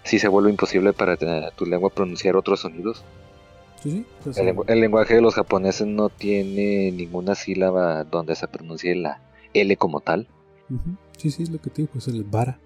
sí 0.01 0.17
se 0.17 0.27
vuelve 0.27 0.49
imposible 0.49 0.91
para 0.91 1.17
tu 1.51 1.67
lengua 1.67 1.91
pronunciar 1.91 2.35
otros 2.35 2.61
sonidos. 2.61 3.03
Sí, 3.83 4.03
sí. 4.23 4.41
o 4.41 4.65
El, 4.65 4.79
lenguaje 4.79 5.13
de 5.13 5.21
los 5.21 5.35
japoneses 5.35 5.85
no 5.85 6.09
tiene 6.09 6.91
ninguna 6.91 7.35
sílaba 7.35 8.05
donde 8.05 8.33
se 8.33 8.47
pronuncie 8.47 8.95
la 8.95 9.21
L 9.53 9.77
como 9.77 9.99
tal. 9.99 10.27
Ujú. 10.71 10.97
Sí, 11.15 11.29
sí, 11.29 11.43
es 11.43 11.51
lo 11.51 11.61
que 11.61 11.69
te 11.69 11.83
digo, 11.83 11.93
pues 11.93 12.07
el 12.07 12.23
vara. 12.23 12.59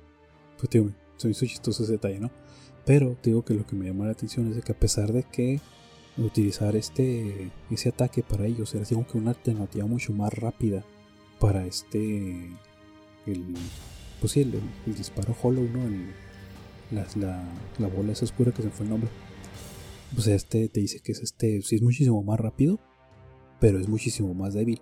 Pues 0.58 0.69
te 0.69 0.79
digo, 0.79 0.93
me 1.21 1.32
hizo 1.32 1.45
chistoso 1.45 1.84
ese 1.84 1.91
detalle, 1.91 2.21
¿no? 2.21 2.32
Pero 2.85 3.15
digo 3.23 3.43
que 3.45 3.53
lo 3.53 3.65
que 3.65 3.75
me 3.75 3.85
llamó 3.85 4.05
la 4.05 4.11
atención 4.11 4.51
es 4.51 4.63
que 4.63 4.71
a 4.73 4.79
pesar 4.79 5.13
de 5.13 5.23
que 5.23 5.61
utilizar 6.17 6.75
este 6.75 7.49
ese 7.71 7.89
ataque 7.89 8.21
para 8.23 8.45
ellos 8.45 8.73
era 8.75 8.85
que 8.85 9.17
una 9.17 9.31
alternativa 9.31 9.85
mucho 9.87 10.13
más 10.13 10.31
rápida 10.33 10.85
para 11.39 11.65
este 11.65 12.49
el 13.25 13.43
pues 14.19 14.33
sí, 14.33 14.41
el, 14.41 14.61
disparo 14.95 15.35
hollow, 15.41 15.67
¿no? 15.69 15.83
El- 15.85 16.11
la, 16.91 17.07
la, 17.15 17.43
la 17.79 17.87
bola 17.87 18.11
esa 18.11 18.25
oscura 18.25 18.51
que 18.51 18.61
se 18.61 18.69
fue 18.69 18.85
el 18.85 18.91
nombre. 18.91 19.09
Pues 20.13 20.27
este 20.27 20.69
te 20.69 20.79
dice 20.79 20.99
que 20.99 21.11
es 21.13 21.21
este, 21.23 21.61
sí 21.63 21.75
es 21.75 21.81
muchísimo 21.81 22.21
más 22.21 22.39
rápido, 22.39 22.79
pero 23.59 23.79
es 23.79 23.87
muchísimo 23.87 24.33
más 24.33 24.53
débil. 24.53 24.81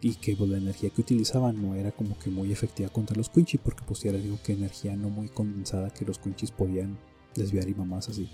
Y 0.00 0.14
que 0.16 0.36
pues, 0.36 0.50
la 0.50 0.58
energía 0.58 0.90
que 0.90 1.00
utilizaban 1.00 1.62
no 1.62 1.74
era 1.74 1.90
como 1.92 2.18
que 2.18 2.30
muy 2.30 2.52
efectiva 2.52 2.88
contra 2.90 3.16
los 3.16 3.30
Quincy, 3.30 3.58
porque 3.58 3.84
pues 3.86 4.02
ya 4.02 4.12
les 4.12 4.22
digo 4.22 4.38
que 4.44 4.52
energía 4.52 4.96
no 4.96 5.08
muy 5.08 5.28
condensada 5.28 5.90
que 5.90 6.04
los 6.04 6.18
Quinchis 6.18 6.50
podían 6.50 6.98
desviar 7.34 7.68
y 7.68 7.74
mamás 7.74 8.08
así. 8.08 8.28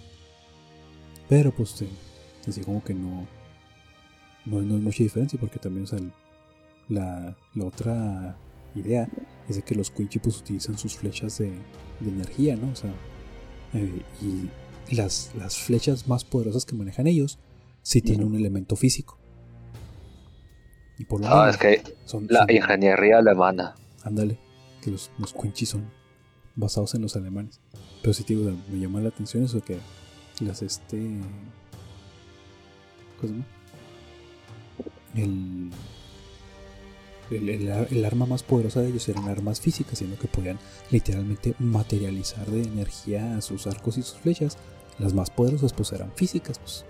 Pero 1.29 1.53
pues 1.53 1.85
así 2.47 2.61
como 2.63 2.83
que 2.83 2.95
no, 2.95 3.27
no, 4.47 4.61
es 4.61 4.83
mucha 4.83 5.03
diferencia, 5.03 5.39
porque 5.39 5.59
también, 5.59 5.85
o 5.85 5.87
sea, 5.87 6.01
la, 6.89 7.37
la 7.55 7.65
otra 7.65 8.37
idea 8.75 9.09
es 9.49 9.57
de 9.57 9.63
que 9.63 9.75
los 9.75 9.91
Quincy 9.91 10.19
pues 10.19 10.39
utilizan 10.39 10.77
sus 10.77 10.97
flechas 10.97 11.39
de, 11.39 11.53
energía, 12.01 12.57
¿no? 12.57 12.73
O 12.73 12.77
sea, 12.77 12.93
eh, 13.75 14.03
y 14.91 14.95
las, 14.95 15.33
las 15.37 15.57
flechas 15.57 16.09
más 16.09 16.25
poderosas 16.25 16.65
que 16.65 16.75
manejan 16.75 17.07
ellos 17.07 17.39
sí 17.83 18.01
tienen 18.01 18.27
un 18.27 18.35
elemento 18.35 18.75
físico. 18.75 19.20
Y 21.01 21.07
por 21.07 21.19
lo 21.23 21.29
ah, 21.29 21.49
es 21.49 21.57
que 21.57 21.83
son, 22.05 22.27
la 22.29 22.45
ingeniería 22.51 23.21
alemana. 23.21 23.75
Ándale, 24.05 24.39
que 24.83 24.91
los, 24.91 25.11
los 25.17 25.35
son 25.67 25.91
basados 26.57 26.95
en 26.95 27.01
los 27.01 27.17
alemanes. 27.17 27.59
Pero 28.03 28.13
sí, 28.13 28.23
digo, 28.29 28.55
me 28.71 28.79
llama 28.79 29.01
la 29.01 29.09
atención 29.09 29.45
eso 29.45 29.63
que 29.63 29.79
las 30.41 30.61
este. 30.61 30.99
¿Cómo 33.19 33.43
El, 35.15 35.71
el, 37.31 38.05
arma 38.05 38.27
más 38.27 38.43
poderosa 38.43 38.83
de 38.83 38.89
ellos 38.89 39.09
eran 39.09 39.27
armas 39.27 39.59
físicas, 39.59 40.01
sino 40.01 40.19
que 40.19 40.29
podían 40.29 40.59
literalmente 40.91 41.55
materializar 41.59 42.45
de 42.45 42.61
energía 42.61 43.41
sus 43.41 43.67
arcos 43.67 43.97
y 43.97 44.03
sus 44.03 44.19
flechas. 44.19 44.59
Las 44.99 45.15
más 45.15 45.31
poderosas 45.31 45.73
pues 45.73 45.93
eran 45.93 46.13
físicas, 46.13 46.59
pues 46.59 46.85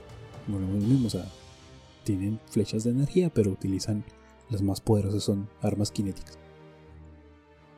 bueno, 0.48 0.66
mismo, 0.66 1.06
o 1.06 1.10
sea, 1.10 1.26
tienen 2.10 2.40
flechas 2.46 2.82
de 2.84 2.90
energía, 2.90 3.30
pero 3.32 3.52
utilizan 3.52 4.04
las 4.48 4.62
más 4.62 4.80
poderosas 4.80 5.22
son 5.22 5.48
armas 5.62 5.92
cinéticas. 5.92 6.38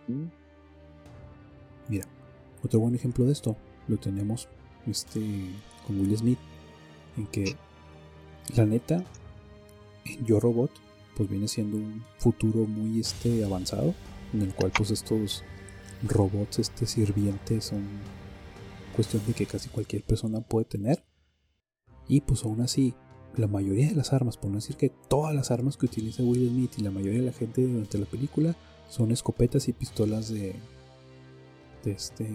Mm. 0.08 0.26
Mira, 1.88 2.06
otro 2.64 2.80
buen 2.80 2.94
ejemplo 2.94 3.26
de 3.26 3.32
esto 3.32 3.56
lo 3.88 3.98
tenemos 3.98 4.48
este 4.86 5.20
con 5.86 6.00
Will 6.00 6.16
Smith, 6.16 6.38
en 7.18 7.26
que 7.26 7.56
la 8.56 8.64
neta 8.64 9.04
en 10.06 10.24
Yo 10.24 10.40
Robot 10.40 10.70
pues 11.14 11.28
viene 11.28 11.46
siendo 11.46 11.76
un 11.76 12.02
futuro 12.16 12.66
muy 12.66 13.00
este 13.00 13.44
avanzado 13.44 13.94
en 14.32 14.40
el 14.40 14.54
cual 14.54 14.72
pues 14.74 14.90
estos 14.90 15.44
robots 16.02 16.58
este 16.58 16.86
sirvientes 16.86 17.66
son 17.66 17.86
cuestión 18.96 19.22
de 19.26 19.34
que 19.34 19.44
casi 19.44 19.68
cualquier 19.68 20.02
persona 20.02 20.40
puede 20.40 20.64
tener 20.64 21.04
y 22.08 22.22
pues 22.22 22.44
aún 22.44 22.62
así 22.62 22.94
la 23.36 23.46
mayoría 23.46 23.88
de 23.88 23.94
las 23.94 24.12
armas 24.12 24.36
por 24.36 24.50
no 24.50 24.56
decir 24.56 24.76
que 24.76 24.90
todas 25.08 25.34
las 25.34 25.50
armas 25.50 25.76
que 25.76 25.86
utiliza 25.86 26.22
Will 26.22 26.48
Smith 26.48 26.72
y 26.78 26.82
la 26.82 26.90
mayoría 26.90 27.20
de 27.20 27.26
la 27.26 27.32
gente 27.32 27.62
durante 27.62 27.98
la 27.98 28.06
película 28.06 28.54
son 28.88 29.10
escopetas 29.10 29.68
y 29.68 29.72
pistolas 29.72 30.28
de 30.28 30.54
de 31.84 31.92
este 31.92 32.26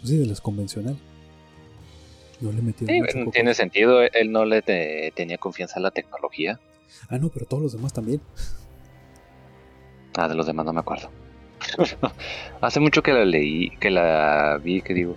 pues 0.00 0.10
sí 0.10 0.18
de 0.18 0.26
las 0.26 0.40
convencionales 0.40 0.98
no 2.40 2.52
le 2.52 2.60
sí, 2.72 3.30
tiene 3.32 3.54
sentido 3.54 4.02
él 4.02 4.30
no 4.30 4.44
le 4.44 4.60
tenía 4.60 5.38
confianza 5.38 5.78
en 5.78 5.84
la 5.84 5.90
tecnología 5.90 6.60
Ah, 7.08 7.18
no, 7.18 7.28
pero 7.28 7.46
todos 7.46 7.62
los 7.62 7.72
demás 7.72 7.92
también. 7.92 8.20
Ah, 10.16 10.28
de 10.28 10.34
los 10.34 10.46
demás 10.46 10.64
no 10.64 10.72
me 10.72 10.80
acuerdo. 10.80 11.10
Hace 12.60 12.80
mucho 12.80 13.02
que 13.02 13.12
la 13.12 13.24
leí, 13.24 13.70
que 13.78 13.90
la 13.90 14.60
vi, 14.62 14.80
que 14.80 14.94
digo. 14.94 15.16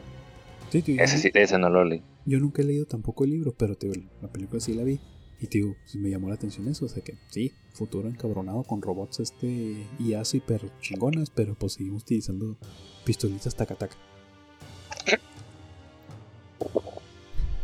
Sí, 0.69 0.81
tío, 0.81 1.01
ese, 1.01 1.17
sí, 1.17 1.31
ese 1.33 1.57
no 1.57 1.69
lo 1.69 1.85
leí. 1.85 2.01
Yo 2.27 2.39
nunca 2.39 2.61
he 2.61 2.65
leído 2.65 2.85
tampoco 2.85 3.23
el 3.23 3.31
libro, 3.31 3.55
pero 3.57 3.75
tío, 3.75 3.91
la 4.21 4.31
película 4.31 4.59
sí 4.59 4.73
la 4.73 4.83
vi. 4.83 4.99
Y 5.39 5.47
tío, 5.47 5.75
me 5.95 6.09
llamó 6.09 6.27
la 6.27 6.35
atención 6.35 6.67
eso, 6.67 6.85
o 6.85 6.89
sea 6.89 7.01
que 7.01 7.17
sí, 7.29 7.53
futuro 7.71 8.09
encabronado 8.09 8.63
con 8.63 8.81
robots 8.81 9.21
este 9.21 9.87
IA 9.97 10.23
hiper 10.33 10.69
chingonas, 10.81 11.29
pero 11.29 11.55
pues 11.55 11.73
seguimos 11.73 12.03
utilizando 12.03 12.57
pistolitas 13.05 13.55
taca 13.55 13.75
taca. 13.75 13.95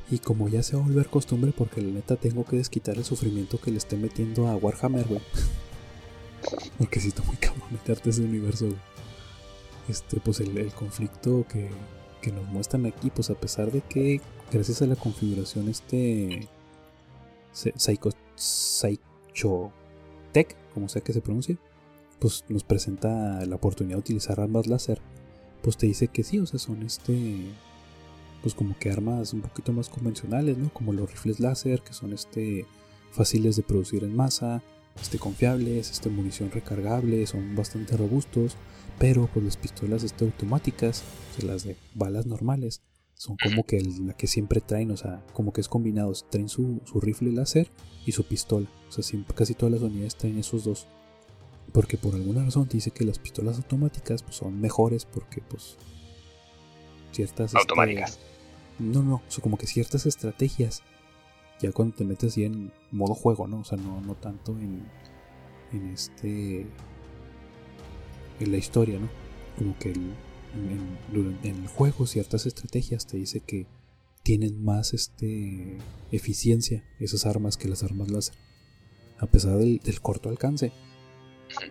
Y 0.10 0.19
como 0.19 0.47
ya 0.47 0.63
se 0.63 0.78
va 0.78 0.84
a 0.84 0.86
volver 0.86 1.08
costumbre, 1.08 1.52
porque 1.58 1.82
la 1.82 1.91
neta 1.91 2.15
tengo 2.15 2.45
que 2.45 2.56
desquitar 2.56 2.97
el 2.97 3.04
sufrimiento 3.04 3.60
que 3.60 3.71
le 3.71 3.78
esté 3.78 3.97
metiendo 3.97 4.47
a 4.47 4.56
Warhammer, 4.56 5.08
güey. 5.08 5.21
porque 6.78 7.02
si 7.02 7.10
está 7.10 7.23
muy 7.23 7.36
cabrón 7.36 7.67
meterte 7.71 8.12
ese 8.12 8.21
universo, 8.21 8.69
Este, 9.89 10.21
pues 10.21 10.39
el, 10.39 10.71
conflicto 10.71 11.45
que, 11.49 11.69
nos 12.32 12.45
muestran 12.45 12.86
aquí, 12.86 13.10
pues 13.10 13.30
a 13.30 13.36
pesar 13.36 13.71
de 13.71 13.82
que 13.82 14.21
gracias 14.54 14.82
a 14.84 14.86
la 14.86 14.96
configuración 14.96 15.68
este 15.68 16.48
Psycho, 17.52 18.12
Tech, 20.32 20.56
como 20.74 20.88
sea 20.89 21.02
que 21.02 21.13
se 21.13 21.22
pronuncie, 21.22 21.58
pues 22.20 22.46
nos 22.50 22.63
presenta 22.63 23.46
la 23.46 23.56
oportunidad 23.56 23.98
de 23.98 24.02
utilizar 24.02 24.39
armas 24.39 24.68
láser. 24.68 25.02
Pues 25.62 25.78
te 25.78 25.88
dice 25.88 26.08
que 26.08 26.24
sí, 26.24 26.39
o 26.39 26.46
sea, 26.46 26.60
son 26.60 26.84
este 26.84 27.52
pues 28.42 28.54
como 28.54 28.78
que 28.78 28.92
armas 28.92 29.34
un 29.34 29.42
poquito 29.42 29.72
más 29.72 29.89
convencionales, 29.89 30.58
¿no? 30.58 30.72
Como 30.74 30.94
los 30.94 31.10
rifles 31.10 31.39
láser, 31.39 31.82
que 31.82 31.94
son 31.94 32.13
este 32.13 32.66
fáciles 33.12 33.56
de 33.56 33.63
producir 33.63 34.04
en 34.04 34.16
masa, 34.16 34.62
este 35.02 35.18
confiables, 35.18 35.89
este 35.89 36.10
munición 36.10 36.52
recargable, 36.52 37.26
son 37.26 37.56
bastante 37.56 37.96
robustos, 37.96 38.58
pero 39.00 39.30
pues 39.34 39.46
las 39.46 39.58
pistolas 39.58 40.04
este 40.04 40.26
automáticas, 40.26 41.04
las 41.42 41.63
de 41.63 41.78
balas 41.96 42.26
normales, 42.26 42.82
son 43.15 43.38
como 43.38 43.65
que 43.65 43.82
la 43.82 44.13
que 44.13 44.28
siempre 44.28 44.62
traen, 44.62 44.91
o 44.91 44.97
sea, 44.97 45.23
como 45.34 45.54
que 45.54 45.62
es 45.62 45.69
combinado, 45.69 46.12
traen 46.30 46.49
su, 46.49 46.82
rifle 46.95 47.32
láser 47.32 47.69
y 48.06 48.12
su 48.12 48.26
pistola, 48.26 48.67
o 48.89 48.91
sea, 48.91 49.04
siempre, 49.04 49.36
casi 49.36 49.54
todas 49.54 49.73
las 49.73 49.82
unidades 49.82 50.15
traen 50.15 50.38
esos 50.38 50.63
dos. 50.63 50.88
Porque 51.71 51.97
por 51.97 52.13
alguna 52.13 52.43
razón 52.43 52.67
te 52.67 52.78
dice 52.78 52.91
que 52.91 53.04
las 53.04 53.17
pistolas 53.17 53.58
automáticas 53.58 54.21
pues, 54.21 54.36
son 54.36 54.60
mejores 54.60 55.06
porque 55.06 55.41
pues 55.41 55.78
ciertas... 57.12 57.47
Este, 57.47 57.58
automáticas. 57.58 58.19
No, 58.80 59.02
no, 59.02 59.15
o 59.15 59.41
como 59.41 59.58
que 59.58 59.67
ciertas 59.67 60.06
estrategias. 60.06 60.84
Ya 61.60 61.71
cuando 61.71 61.95
te 61.95 62.04
metes 62.04 62.34
así 62.34 62.43
en 62.43 62.71
modo 62.91 63.13
juego, 63.13 63.47
¿no? 63.47 63.60
O 63.60 63.63
sea, 63.63 63.78
no, 63.78 64.02
no 64.02 64.15
tanto 64.15 64.52
en, 64.54 64.84
en 65.71 65.91
este. 65.91 66.67
en 68.39 68.52
la 68.52 68.58
historia, 68.58 68.99
¿no? 68.99 69.10
Como 69.58 69.78
que 69.78 69.93
en, 70.54 71.44
el 71.44 71.68
juego 71.68 72.06
ciertas 72.08 72.46
estrategias 72.46 73.08
te 73.08 73.18
dice 73.18 73.39
que 73.39 73.66
tienen 74.24 74.63
más 74.63 74.94
este 74.94 75.78
eficiencia 76.12 76.84
esas 77.00 77.26
armas 77.26 77.58
que 77.58 77.68
las 77.68 77.84
armas 77.84 78.10
láser. 78.10 78.36
A 79.20 79.26
pesar 79.28 79.58
del, 79.58 79.80
del 79.80 80.02
corto 80.02 80.30
alcance. 80.30 80.72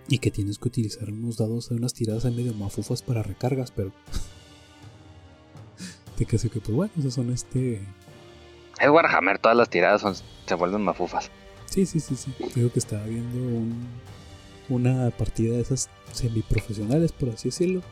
Y 0.08 0.18
que 0.18 0.30
tienes 0.30 0.58
que 0.58 0.68
utilizar 0.68 1.10
unos 1.10 1.38
dados 1.38 1.68
de 1.68 1.74
unas 1.74 1.92
tiradas 1.92 2.24
en 2.24 2.36
medio 2.36 2.54
mafufas 2.54 3.02
para 3.02 3.22
recargas, 3.22 3.72
pero 3.72 3.92
que 6.24 6.36
así 6.36 6.48
que 6.48 6.60
pues 6.60 6.74
bueno, 6.74 6.92
esos 6.98 7.14
son 7.14 7.32
este... 7.32 7.80
Es 8.80 8.88
Warhammer, 8.88 9.38
todas 9.38 9.56
las 9.56 9.68
tiradas 9.68 10.00
son, 10.00 10.14
se 10.14 10.54
vuelven 10.54 10.82
mafufas. 10.82 11.30
Sí, 11.66 11.86
sí, 11.86 12.00
sí, 12.00 12.16
sí. 12.16 12.32
Digo 12.54 12.72
que 12.72 12.78
estaba 12.78 13.04
viendo 13.04 13.38
un, 13.38 13.86
una 14.68 15.10
partida 15.10 15.54
de 15.54 15.62
esas 15.62 15.88
semiprofesionales, 16.12 17.12
por 17.12 17.30
así 17.30 17.48
decirlo. 17.48 17.82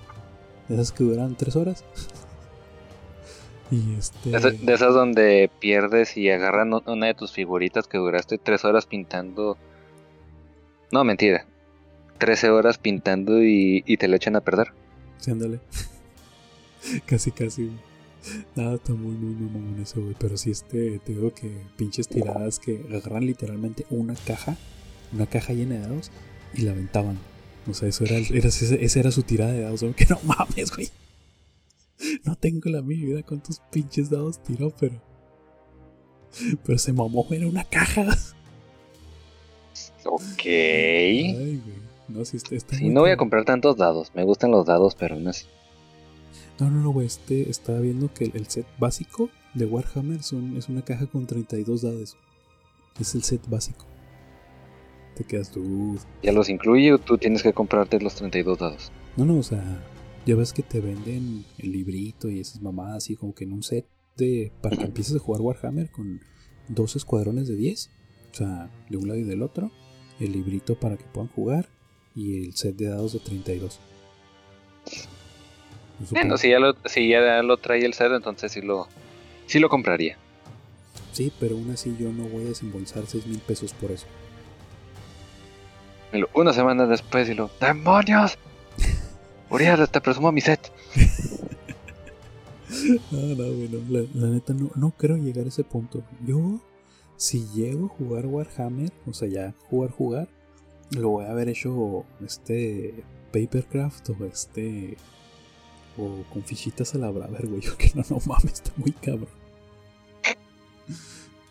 De 0.70 0.76
esas 0.76 0.92
que 0.92 1.02
duran 1.02 1.34
tres 1.34 1.56
horas. 1.56 1.84
y 3.72 3.94
este... 3.98 4.30
De 4.30 4.72
esas 4.72 4.94
donde 4.94 5.50
pierdes 5.58 6.16
y 6.16 6.30
agarran 6.30 6.72
una 6.86 7.06
de 7.06 7.14
tus 7.14 7.32
figuritas 7.32 7.88
que 7.88 7.98
duraste 7.98 8.38
tres 8.38 8.64
horas 8.64 8.86
pintando. 8.86 9.58
No, 10.92 11.02
mentira. 11.02 11.44
13 12.18 12.50
horas 12.50 12.78
pintando 12.78 13.42
y, 13.42 13.82
y 13.86 13.96
te 13.96 14.06
lo 14.06 14.14
echan 14.14 14.36
a 14.36 14.42
perder. 14.42 14.68
Sí, 15.18 15.32
ándale. 15.32 15.58
casi, 17.06 17.32
casi. 17.32 17.72
Nada, 18.54 18.74
está 18.74 18.92
muy, 18.92 19.14
muy, 19.16 19.34
muy 19.34 19.50
mamón 19.50 19.80
eso, 19.80 20.00
güey. 20.00 20.14
Pero 20.18 20.36
sí, 20.36 20.50
este, 20.50 21.00
te 21.00 21.14
digo 21.14 21.32
que 21.32 21.50
pinches 21.76 22.06
tiradas 22.06 22.60
que 22.60 22.84
agarran 22.90 23.26
literalmente 23.26 23.86
una 23.90 24.14
caja, 24.14 24.56
una 25.12 25.26
caja 25.26 25.54
llena 25.54 25.76
de 25.76 25.80
dados 25.80 26.12
y 26.54 26.62
la 26.62 26.72
aventaban. 26.72 27.18
O 27.68 27.74
sea, 27.74 27.88
eso 27.88 28.04
era, 28.04 28.16
era 28.16 28.48
esa 28.48 29.00
era 29.00 29.10
su 29.10 29.22
tirada 29.22 29.52
de 29.52 29.60
dados, 29.62 29.84
Que 29.96 30.06
no 30.06 30.18
mames, 30.24 30.74
güey. 30.74 30.88
No 32.24 32.34
tengo 32.34 32.70
la 32.70 32.80
mi 32.82 32.96
vida 32.96 33.22
con 33.22 33.42
tus 33.42 33.60
pinches 33.70 34.08
dados 34.10 34.42
tiró, 34.42 34.70
pero. 34.70 35.00
Pero 36.64 36.78
se 36.78 36.92
mamó, 36.92 37.26
era 37.30 37.46
una 37.46 37.64
caja. 37.64 38.16
Ok. 40.04 40.44
Ay, 40.44 41.60
güey. 41.64 41.90
No, 42.08 42.24
si 42.24 42.38
está, 42.38 42.54
está 42.54 42.76
sí, 42.76 42.88
no 42.88 43.00
voy 43.00 43.10
a 43.10 43.16
comprar 43.16 43.44
tantos 43.44 43.76
dados. 43.76 44.12
Me 44.14 44.24
gustan 44.24 44.50
los 44.50 44.66
dados, 44.66 44.94
pero 44.94 45.16
no 45.16 45.32
sé. 45.32 45.46
No, 46.58 46.70
no, 46.70 46.80
no, 46.80 46.90
güey, 46.90 47.06
este 47.06 47.48
estaba 47.48 47.80
viendo 47.80 48.12
que 48.12 48.24
el 48.34 48.46
set 48.48 48.66
básico 48.78 49.30
de 49.54 49.64
Warhammer 49.66 50.22
son, 50.22 50.56
es 50.56 50.68
una 50.68 50.82
caja 50.82 51.06
con 51.06 51.26
32 51.26 51.82
dados. 51.82 52.16
Es 52.98 53.14
el 53.14 53.22
set 53.22 53.48
básico. 53.48 53.86
Te 55.20 55.26
quedas 55.26 55.50
tú. 55.50 55.98
¿Ya 56.22 56.32
los 56.32 56.48
incluye 56.48 56.94
o 56.94 56.98
tú 56.98 57.18
tienes 57.18 57.42
que 57.42 57.52
comprarte 57.52 58.00
los 58.00 58.14
32 58.14 58.58
dados? 58.58 58.90
No, 59.18 59.26
no, 59.26 59.36
o 59.36 59.42
sea, 59.42 59.62
ya 60.24 60.34
ves 60.34 60.54
que 60.54 60.62
te 60.62 60.80
venden 60.80 61.44
el 61.58 61.72
librito 61.72 62.30
y 62.30 62.40
esas 62.40 62.62
mamadas 62.62 62.96
así 62.96 63.16
como 63.16 63.34
que 63.34 63.44
en 63.44 63.52
un 63.52 63.62
set 63.62 63.86
de 64.16 64.50
para 64.62 64.78
que 64.78 64.84
empieces 64.84 65.16
a 65.16 65.18
jugar 65.18 65.42
Warhammer 65.42 65.90
con 65.90 66.22
dos 66.68 66.96
escuadrones 66.96 67.48
de 67.48 67.56
10, 67.56 67.90
o 68.32 68.34
sea, 68.34 68.70
de 68.88 68.96
un 68.96 69.08
lado 69.08 69.20
y 69.20 69.24
del 69.24 69.42
otro, 69.42 69.70
el 70.20 70.32
librito 70.32 70.80
para 70.80 70.96
que 70.96 71.04
puedan 71.04 71.28
jugar 71.28 71.68
y 72.14 72.46
el 72.46 72.54
set 72.54 72.76
de 72.76 72.88
dados 72.88 73.12
de 73.12 73.18
32. 73.18 73.78
Bueno, 76.12 76.38
si 76.38 76.48
ya, 76.48 76.60
lo, 76.60 76.76
si 76.86 77.08
ya 77.10 77.42
lo 77.42 77.58
trae 77.58 77.84
el 77.84 77.92
set, 77.92 78.10
entonces 78.10 78.52
sí 78.52 78.62
lo, 78.62 78.88
sí 79.44 79.58
lo 79.58 79.68
compraría. 79.68 80.16
Sí, 81.12 81.30
pero 81.38 81.56
aún 81.56 81.72
así 81.72 81.94
yo 82.00 82.10
no 82.10 82.24
voy 82.24 82.44
a 82.44 82.48
desembolsar 82.48 83.04
6 83.06 83.26
mil 83.26 83.40
pesos 83.40 83.74
por 83.74 83.90
eso. 83.90 84.06
Una 86.34 86.52
semana 86.52 86.86
después 86.86 87.28
y 87.28 87.34
lo... 87.34 87.50
¡Demonios! 87.60 88.38
Uriel, 89.50 89.88
te 89.88 90.00
presumo 90.00 90.30
mi 90.32 90.40
set. 90.40 90.72
no, 93.10 93.20
no, 93.20 93.52
bueno, 93.52 94.06
la, 94.14 94.28
neta 94.28 94.54
no, 94.54 94.70
no 94.74 94.90
creo 94.92 95.16
llegar 95.16 95.44
a 95.44 95.48
ese 95.48 95.64
punto. 95.64 96.02
Yo, 96.24 96.60
si 97.16 97.46
llego 97.48 97.86
a 97.86 97.88
jugar 97.88 98.26
Warhammer, 98.26 98.92
o 99.06 99.12
sea, 99.12 99.28
ya 99.28 99.54
jugar, 99.68 99.90
jugar, 99.90 100.28
lo 100.90 101.10
voy 101.10 101.24
a 101.24 101.30
haber 101.30 101.48
hecho 101.48 102.04
este 102.24 103.04
Papercraft 103.32 104.10
o 104.10 104.24
este 104.24 104.96
o 105.96 106.22
con 106.32 106.42
fichitas 106.42 106.94
a 106.94 106.98
la 106.98 107.10
Braver, 107.10 107.46
güey. 107.48 107.60
Yo 107.62 107.76
que 107.76 107.90
no, 107.94 108.02
no 108.08 108.18
mames, 108.26 108.54
está 108.54 108.72
muy 108.76 108.92
cabrón. 108.92 109.28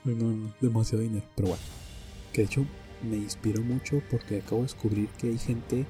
No, 0.05 0.15
no, 0.15 0.53
demasiado 0.61 1.03
dinero. 1.03 1.25
Pero 1.35 1.49
bueno, 1.49 1.63
que 2.31 2.41
de 2.41 2.45
hecho 2.45 2.65
me 3.03 3.17
inspiró 3.17 3.63
mucho 3.63 4.01
porque 4.09 4.39
acabo 4.39 4.57
de 4.57 4.67
descubrir 4.67 5.09
que 5.09 5.27
hay 5.27 5.37
gente 5.37 5.85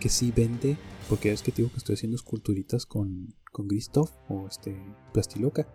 que 0.00 0.08
sí 0.08 0.32
vende, 0.34 0.76
porque 1.08 1.32
es 1.32 1.42
que 1.42 1.52
digo 1.52 1.70
que 1.70 1.78
estoy 1.78 1.94
haciendo 1.94 2.16
esculturitas 2.16 2.86
con, 2.86 3.34
con 3.52 3.68
Gristoff 3.68 4.10
o 4.28 4.46
este 4.48 4.76
Plastiloca. 5.12 5.66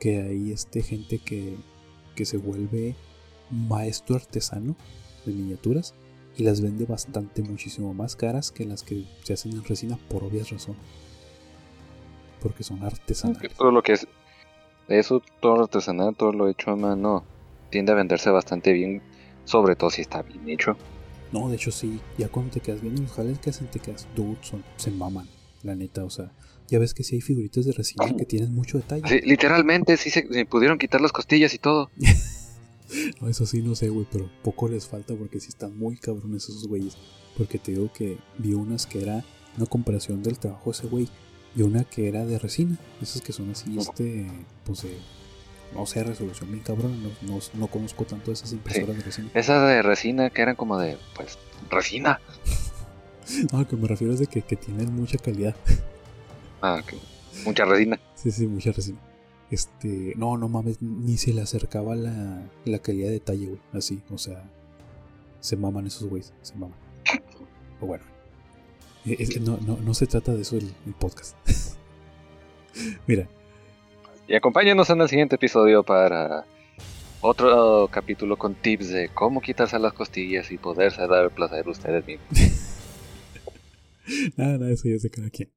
Que 0.00 0.22
hay 0.22 0.50
este 0.50 0.82
gente 0.82 1.18
que, 1.18 1.56
que 2.14 2.24
se 2.24 2.38
vuelve 2.38 2.96
maestro 3.50 4.16
artesano 4.16 4.76
de 5.26 5.32
miniaturas 5.32 5.94
y 6.36 6.44
las 6.44 6.62
vende 6.62 6.86
bastante, 6.86 7.42
muchísimo 7.42 7.92
más 7.92 8.16
caras 8.16 8.50
que 8.50 8.64
las 8.64 8.82
que 8.82 9.04
se 9.22 9.34
hacen 9.34 9.52
en 9.52 9.64
resina 9.64 9.98
por 10.08 10.24
obvias 10.24 10.50
razones. 10.50 10.80
Porque 12.40 12.64
son 12.64 12.82
artesanales. 12.82 13.54
Todo 13.54 13.70
lo 13.70 13.82
que 13.82 13.92
es 13.92 14.08
eso, 14.88 15.22
todo 15.40 15.56
lo 15.56 15.62
artesanal, 15.64 16.16
todo 16.16 16.32
lo 16.32 16.48
hecho 16.48 16.70
a 16.70 16.76
mano, 16.76 17.24
tiende 17.70 17.92
a 17.92 17.94
venderse 17.94 18.30
bastante 18.30 18.72
bien, 18.72 19.02
sobre 19.44 19.76
todo 19.76 19.90
si 19.90 20.02
está 20.02 20.22
bien 20.22 20.48
hecho. 20.48 20.76
No, 21.32 21.48
de 21.48 21.56
hecho 21.56 21.70
sí, 21.70 22.00
ya 22.18 22.28
cuando 22.28 22.52
te 22.52 22.60
quedas 22.60 22.82
viendo 22.82 23.02
los 23.02 23.12
jales 23.12 23.38
que 23.38 23.50
hacen, 23.50 23.66
te 23.68 23.80
quedas, 23.80 24.06
dude, 24.14 24.36
son, 24.42 24.62
se 24.76 24.90
maman, 24.90 25.28
la 25.62 25.74
neta, 25.74 26.04
o 26.04 26.10
sea, 26.10 26.32
ya 26.68 26.78
ves 26.78 26.94
que 26.94 27.04
sí 27.04 27.16
hay 27.16 27.20
figuritas 27.20 27.64
de 27.64 27.72
resina 27.72 28.14
que 28.16 28.24
tienen 28.24 28.54
mucho 28.54 28.78
detalle. 28.78 29.06
Sí, 29.06 29.20
literalmente, 29.26 29.96
sí 29.96 30.10
se, 30.10 30.46
pudieron 30.46 30.78
quitar 30.78 31.00
las 31.00 31.12
costillas 31.12 31.54
y 31.54 31.58
todo. 31.58 31.90
no, 33.20 33.28
eso 33.28 33.46
sí, 33.46 33.62
no 33.62 33.74
sé, 33.74 33.88
güey, 33.88 34.06
pero 34.10 34.30
poco 34.42 34.68
les 34.68 34.86
falta 34.86 35.14
porque 35.14 35.40
sí 35.40 35.48
están 35.48 35.76
muy 35.76 35.96
cabrones 35.96 36.44
esos 36.44 36.66
güeyes. 36.66 36.96
Porque 37.36 37.58
te 37.58 37.72
digo 37.72 37.92
que 37.92 38.18
vi 38.38 38.54
unas 38.54 38.86
que 38.86 39.02
era 39.02 39.24
una 39.56 39.66
comparación 39.66 40.22
del 40.22 40.38
trabajo 40.38 40.70
de 40.70 40.78
ese 40.78 40.86
güey 40.86 41.08
y 41.54 41.62
una 41.62 41.84
que 41.84 42.08
era 42.08 42.24
de 42.24 42.38
resina. 42.38 42.78
Esas 43.00 43.20
que 43.20 43.32
son 43.32 43.50
así, 43.50 43.76
este, 43.78 44.26
pues 44.64 44.82
de 44.82 44.96
no 45.74 45.86
sé, 45.86 46.04
resolución 46.04 46.50
bien 46.50 46.62
cabrón, 46.62 47.02
no, 47.22 47.38
no, 47.54 47.66
conozco 47.66 48.04
tanto 48.04 48.32
esas 48.32 48.52
impresoras 48.52 48.96
de 48.96 49.02
resina. 49.02 49.30
Esas 49.34 49.68
de 49.68 49.82
resina 49.82 50.30
que 50.30 50.42
eran 50.42 50.56
como 50.56 50.78
de, 50.78 50.98
pues, 51.14 51.38
resina. 51.70 52.20
no, 53.52 53.60
lo 53.60 53.68
que 53.68 53.76
me 53.76 53.88
refiero 53.88 54.12
es 54.12 54.20
de 54.20 54.26
que, 54.26 54.42
que 54.42 54.56
tienen 54.56 54.94
mucha 54.94 55.18
calidad. 55.18 55.56
ah, 56.60 56.80
ok. 56.82 56.94
Mucha 57.46 57.64
resina. 57.64 57.98
Sí, 58.14 58.30
sí, 58.30 58.46
mucha 58.46 58.72
resina. 58.72 58.98
Este, 59.50 60.14
no, 60.16 60.36
no 60.38 60.48
mames, 60.48 60.80
ni 60.80 61.16
se 61.18 61.32
le 61.32 61.42
acercaba 61.42 61.94
la, 61.94 62.42
la 62.64 62.78
calidad 62.78 63.08
de 63.08 63.14
detalle, 63.14 63.46
güey. 63.46 63.60
Así, 63.72 64.02
o 64.10 64.18
sea, 64.18 64.42
se 65.40 65.56
maman 65.56 65.86
esos 65.86 66.08
güeyes, 66.08 66.32
se 66.42 66.54
maman. 66.54 66.78
O 67.80 67.86
bueno, 67.86 68.04
eh, 69.04 69.40
no, 69.40 69.58
no, 69.58 69.76
no 69.76 69.94
se 69.94 70.06
trata 70.06 70.32
de 70.32 70.42
eso 70.42 70.56
el 70.56 70.94
podcast. 70.98 71.36
Mira, 73.06 73.28
y 74.28 74.34
acompáñenos 74.34 74.88
en 74.90 75.00
el 75.00 75.08
siguiente 75.08 75.36
episodio 75.36 75.82
para 75.82 76.44
otro 77.20 77.88
capítulo 77.90 78.36
con 78.36 78.54
tips 78.54 78.88
de 78.88 79.08
cómo 79.08 79.40
quitarse 79.40 79.78
las 79.78 79.92
costillas 79.92 80.50
y 80.50 80.58
poderse 80.58 81.06
dar 81.06 81.30
placer 81.30 81.68
ustedes 81.68 82.06
mismos. 82.06 82.28
nada, 84.36 84.58
nada, 84.58 84.72
eso 84.72 84.88
ya 84.88 84.96
es 84.96 85.02
de 85.02 85.10
cada 85.10 85.30
quien. 85.30 85.50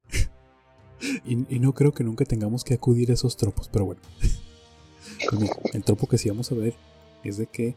y, 1.26 1.60
no 1.60 1.74
creo 1.74 1.94
que 1.94 2.04
nunca 2.04 2.26
tengamos 2.26 2.64
que 2.64 2.74
acudir 2.74 3.12
a 3.12 3.14
esos 3.14 3.38
tropos, 3.38 3.70
pero 3.70 3.86
bueno. 3.86 4.02
el, 5.74 5.84
tropo 5.84 6.08
que 6.08 6.18
sí 6.18 6.30
vamos 6.30 6.52
a 6.52 6.56
ver 6.56 6.76
es 7.24 7.38
de 7.38 7.48
que 7.48 7.76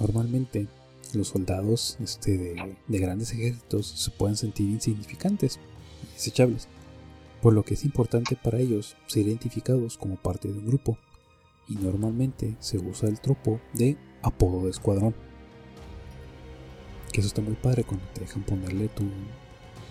normalmente 0.00 0.66
los 1.14 1.28
soldados 1.28 1.96
este, 2.00 2.38
de, 2.38 2.76
de 2.86 2.98
grandes 2.98 3.32
ejércitos 3.32 3.86
se 3.86 4.10
pueden 4.10 4.36
sentir 4.36 4.68
insignificantes, 4.68 5.58
desechables 6.14 6.68
por 7.42 7.52
lo 7.52 7.64
que 7.64 7.74
es 7.74 7.84
importante 7.84 8.36
para 8.36 8.58
ellos 8.58 8.96
ser 9.06 9.26
identificados 9.26 9.96
como 9.96 10.16
parte 10.16 10.48
de 10.48 10.58
un 10.58 10.66
grupo, 10.66 10.98
y 11.68 11.76
normalmente 11.76 12.56
se 12.60 12.78
usa 12.78 13.08
el 13.08 13.20
tropo 13.20 13.60
de 13.74 13.96
apodo 14.22 14.64
de 14.64 14.70
escuadrón. 14.70 15.14
Que 17.12 17.20
eso 17.20 17.28
está 17.28 17.42
muy 17.42 17.54
padre 17.54 17.84
cuando 17.84 18.06
te 18.14 18.22
dejan 18.22 18.42
ponerle 18.42 18.88
tu, 18.88 19.04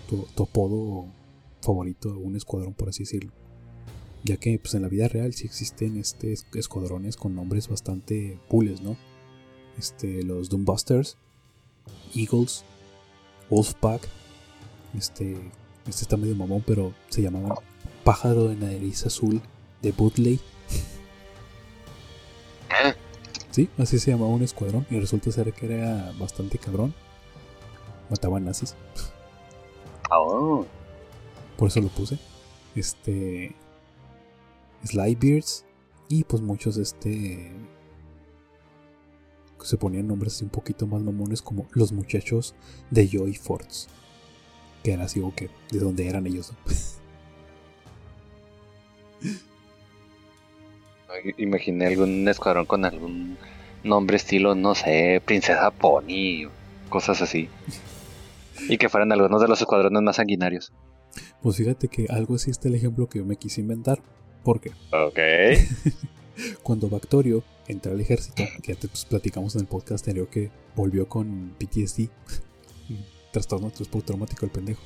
tu, 0.08 0.42
apodo 0.42 1.06
favorito 1.62 2.10
a 2.10 2.16
un 2.16 2.36
escuadrón, 2.36 2.74
por 2.74 2.88
así 2.88 3.04
decirlo. 3.04 3.32
Ya 4.24 4.36
que 4.36 4.58
pues, 4.58 4.74
en 4.74 4.82
la 4.82 4.88
vida 4.88 5.08
real 5.08 5.32
sí 5.34 5.46
existen 5.46 5.96
este, 5.96 6.34
escuadrones 6.54 7.16
con 7.16 7.34
nombres 7.34 7.68
bastante 7.68 8.40
cooles, 8.48 8.80
¿no? 8.80 8.96
Este, 9.78 10.24
los 10.24 10.48
Doombusters, 10.48 11.16
Eagles, 12.14 12.64
Wolfpack, 13.48 14.08
este, 14.96 15.36
este 15.88 16.02
está 16.02 16.16
medio 16.16 16.36
mamón, 16.36 16.62
pero 16.66 16.92
se 17.08 17.22
llamaba 17.22 17.60
Pájaro 18.04 18.48
de 18.48 18.56
nariz 18.56 19.06
azul 19.06 19.40
de 19.82 19.92
Butley. 19.92 20.38
Sí, 23.50 23.68
así 23.78 23.98
se 23.98 24.10
llamaba 24.10 24.30
un 24.30 24.42
escuadrón. 24.42 24.86
Y 24.90 25.00
resulta 25.00 25.32
ser 25.32 25.52
que 25.52 25.66
era 25.66 26.12
bastante 26.18 26.58
cabrón. 26.58 26.94
Mataban 28.10 28.44
nazis. 28.44 28.76
Oh. 30.10 30.64
Por 31.56 31.68
eso 31.68 31.80
lo 31.80 31.88
puse. 31.88 32.18
Este. 32.74 33.54
Slybeards. 34.84 35.64
Y 36.08 36.24
pues 36.24 36.42
muchos, 36.42 36.76
este. 36.76 37.52
Se 39.62 39.76
ponían 39.76 40.06
nombres 40.06 40.34
así 40.34 40.44
un 40.44 40.50
poquito 40.50 40.86
más 40.86 41.02
mamones 41.02 41.42
como 41.42 41.66
los 41.72 41.92
muchachos 41.92 42.54
de 42.90 43.08
Joy 43.08 43.34
Forts 43.34 43.88
que 44.82 44.92
era 44.92 45.04
así 45.04 45.20
o 45.20 45.34
que 45.34 45.50
de 45.70 45.78
dónde 45.78 46.08
eran 46.08 46.26
ellos. 46.26 46.52
Imaginé 51.36 51.86
algún 51.86 52.28
escuadrón 52.28 52.66
con 52.66 52.84
algún 52.84 53.36
nombre 53.82 54.16
estilo, 54.16 54.54
no 54.54 54.74
sé, 54.74 55.22
Princesa 55.24 55.70
Pony, 55.70 56.48
cosas 56.88 57.22
así. 57.22 57.48
y 58.68 58.78
que 58.78 58.88
fueran 58.88 59.12
algunos 59.12 59.40
de 59.40 59.48
los 59.48 59.60
escuadrones 59.60 60.02
más 60.02 60.16
sanguinarios. 60.16 60.72
Pues 61.42 61.56
fíjate 61.56 61.88
que 61.88 62.06
algo 62.10 62.34
así 62.34 62.50
está 62.50 62.68
el 62.68 62.74
ejemplo 62.74 63.08
que 63.08 63.18
yo 63.18 63.24
me 63.24 63.36
quise 63.36 63.60
inventar. 63.60 64.00
¿Por 64.44 64.60
qué? 64.60 64.70
Ok. 64.92 65.18
Cuando 66.62 66.88
Bactorio 66.88 67.42
entra 67.66 67.92
al 67.92 68.00
ejército, 68.00 68.44
que 68.62 68.72
ya 68.72 68.78
te 68.78 68.88
pues, 68.88 69.04
platicamos 69.04 69.54
en 69.54 69.62
el 69.62 69.66
podcast 69.66 70.06
anterior 70.06 70.28
que 70.28 70.50
volvió 70.76 71.08
con 71.08 71.54
PTSD, 71.58 72.08
trastorno 73.38 73.70
traumático 74.04 74.44
el 74.44 74.50
pendejo. 74.50 74.82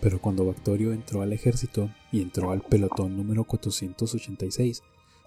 Pero 0.00 0.20
cuando 0.20 0.46
Bactorio 0.46 0.92
entró 0.92 1.22
al 1.22 1.32
ejército 1.32 1.90
y 2.10 2.22
entró 2.22 2.50
al 2.50 2.62
pelotón 2.62 3.16
número 3.16 3.44
486, 3.44 4.82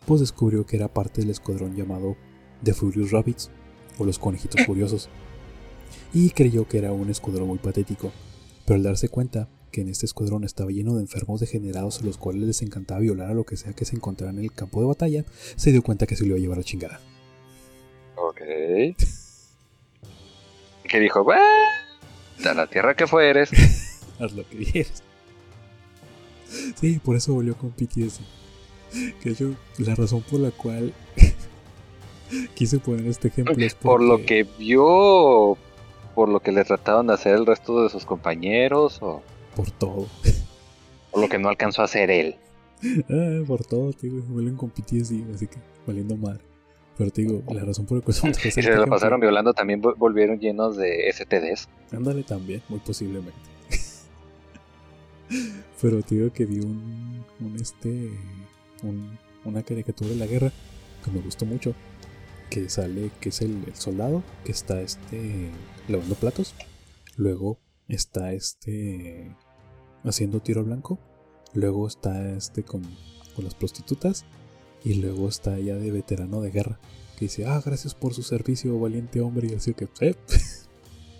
pues 0.05 0.21
descubrió 0.21 0.65
que 0.65 0.77
era 0.77 0.87
parte 0.87 1.21
del 1.21 1.29
escuadrón 1.29 1.75
llamado 1.75 2.15
The 2.63 2.73
Furious 2.73 3.11
Rabbits, 3.11 3.51
o 3.99 4.05
los 4.05 4.17
conejitos 4.17 4.65
furiosos. 4.65 5.09
Y 6.13 6.31
creyó 6.31 6.67
que 6.67 6.79
era 6.79 6.91
un 6.91 7.09
escuadrón 7.09 7.47
muy 7.47 7.59
patético, 7.59 8.11
pero 8.65 8.77
al 8.77 8.83
darse 8.83 9.09
cuenta 9.09 9.47
que 9.71 9.81
en 9.81 9.89
este 9.89 10.05
escuadrón 10.05 10.43
estaba 10.43 10.71
lleno 10.71 10.95
de 10.95 11.01
enfermos 11.01 11.39
degenerados 11.39 12.01
a 12.01 12.05
los 12.05 12.17
cuales 12.17 12.43
les 12.43 12.61
encantaba 12.61 12.99
violar 12.99 13.29
a 13.29 13.33
lo 13.33 13.43
que 13.43 13.57
sea 13.57 13.73
que 13.73 13.85
se 13.85 13.95
encontrara 13.95 14.31
en 14.31 14.39
el 14.39 14.51
campo 14.51 14.81
de 14.81 14.87
batalla, 14.87 15.25
se 15.55 15.71
dio 15.71 15.83
cuenta 15.83 16.07
que 16.07 16.15
se 16.15 16.23
le 16.23 16.29
iba 16.29 16.37
a 16.37 16.41
llevar 16.41 16.59
a 16.59 16.63
chingada. 16.63 16.99
Ok. 18.15 18.39
¿Qué 20.89 20.99
dijo? 20.99 21.23
A 22.45 22.53
la 22.53 22.67
tierra 22.67 22.95
que 22.95 23.07
fueres. 23.07 23.51
Haz 24.19 24.33
lo 24.33 24.47
que 24.47 24.57
quieres. 24.57 25.03
Sí, 26.75 26.99
por 27.03 27.15
eso 27.15 27.33
volvió 27.33 27.55
con 27.55 27.71
PTSD. 27.71 28.21
Que 29.21 29.33
yo, 29.33 29.49
la 29.79 29.95
razón 29.95 30.21
por 30.21 30.39
la 30.39 30.51
cual 30.51 30.93
quise 32.55 32.79
poner 32.79 33.07
este 33.07 33.29
ejemplo 33.29 33.55
es 33.57 33.73
por 33.73 34.01
lo 34.01 34.23
que 34.23 34.43
vio, 34.43 35.57
por 36.13 36.29
lo 36.29 36.39
que 36.41 36.51
le 36.51 36.63
trataban 36.63 37.07
de 37.07 37.13
hacer 37.13 37.35
el 37.35 37.45
resto 37.45 37.83
de 37.83 37.89
sus 37.89 38.05
compañeros, 38.05 38.99
o 39.01 39.23
por 39.55 39.71
todo. 39.71 40.07
Por 41.11 41.21
lo 41.21 41.29
que 41.29 41.39
no 41.39 41.49
alcanzó 41.49 41.81
a 41.81 41.85
hacer 41.85 42.11
él. 42.11 42.35
ah, 43.09 43.43
por 43.47 43.65
todo, 43.65 43.93
tío, 43.93 44.21
vuelven 44.27 44.57
con 44.57 44.69
PTSD, 44.69 45.33
así 45.33 45.47
que 45.47 45.57
valiendo 45.87 46.15
mal. 46.17 46.39
Pero 46.97 47.09
te 47.09 47.23
digo, 47.23 47.41
la 47.51 47.63
razón 47.63 47.85
por 47.85 47.97
la 47.97 48.03
cual 48.03 48.35
Y 48.45 48.51
se 48.51 48.75
lo 48.75 48.87
pasaron 48.87 49.19
violando, 49.19 49.53
también 49.53 49.81
volvieron 49.81 50.39
llenos 50.39 50.77
de 50.77 51.11
STDs. 51.11 51.67
Ándale 51.91 52.23
también, 52.23 52.61
muy 52.69 52.79
posiblemente. 52.79 53.39
Pero 55.81 56.01
te 56.03 56.15
digo 56.15 56.31
que 56.31 56.45
vi 56.45 56.59
un, 56.59 57.25
un 57.39 57.55
este, 57.55 58.11
un, 58.83 59.17
una 59.43 59.63
caricatura 59.63 60.11
de 60.11 60.17
la 60.17 60.27
guerra 60.27 60.51
que 61.03 61.11
me 61.11 61.19
gustó 61.19 61.45
mucho. 61.45 61.73
Que 62.49 62.69
sale, 62.69 63.09
que 63.19 63.29
es 63.29 63.41
el, 63.41 63.63
el 63.65 63.75
soldado 63.75 64.21
que 64.45 64.51
está 64.51 64.81
este 64.81 65.49
lavando 65.87 66.15
platos. 66.15 66.53
Luego 67.17 67.59
está 67.87 68.33
este 68.33 69.35
haciendo 70.03 70.39
tiro 70.39 70.63
blanco. 70.63 70.99
Luego 71.53 71.87
está 71.87 72.35
este 72.35 72.63
con, 72.63 72.83
con 73.35 73.45
las 73.45 73.55
prostitutas. 73.55 74.25
Y 74.83 74.95
luego 74.95 75.29
está 75.29 75.57
ya 75.59 75.75
de 75.75 75.91
veterano 75.91 76.41
de 76.41 76.51
guerra. 76.51 76.79
Que 77.17 77.25
dice, 77.25 77.45
ah, 77.45 77.61
gracias 77.63 77.95
por 77.95 78.13
su 78.13 78.23
servicio, 78.23 78.77
valiente 78.79 79.21
hombre. 79.21 79.47
Y 79.51 79.55
así 79.55 79.73
que, 79.73 79.87
eh. 80.01 80.15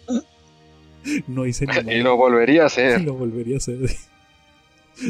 no 1.28 1.46
hice 1.46 1.66
nada. 1.68 1.94
Y 1.94 2.02
lo 2.02 2.18
volvería 2.18 2.64
a 2.64 2.66
hacer. 2.68 3.02
Y 3.02 3.04
lo 3.06 3.14
volvería 3.14 3.56
a 3.56 3.58
hacer. 3.58 3.80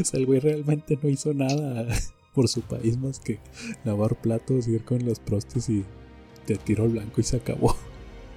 o 0.00 0.04
sea, 0.04 0.20
el 0.20 0.26
güey 0.26 0.40
realmente 0.40 0.98
no 1.02 1.08
hizo 1.08 1.34
nada 1.34 1.86
por 2.34 2.48
su 2.48 2.62
país 2.62 2.98
más 2.98 3.20
que 3.20 3.38
lavar 3.84 4.16
platos, 4.16 4.66
ir 4.68 4.84
con 4.84 5.04
los 5.04 5.20
prostes 5.20 5.68
y 5.68 5.84
te 6.46 6.56
tiró 6.56 6.88
blanco 6.88 7.20
y 7.20 7.24
se 7.24 7.36
acabó. 7.36 7.76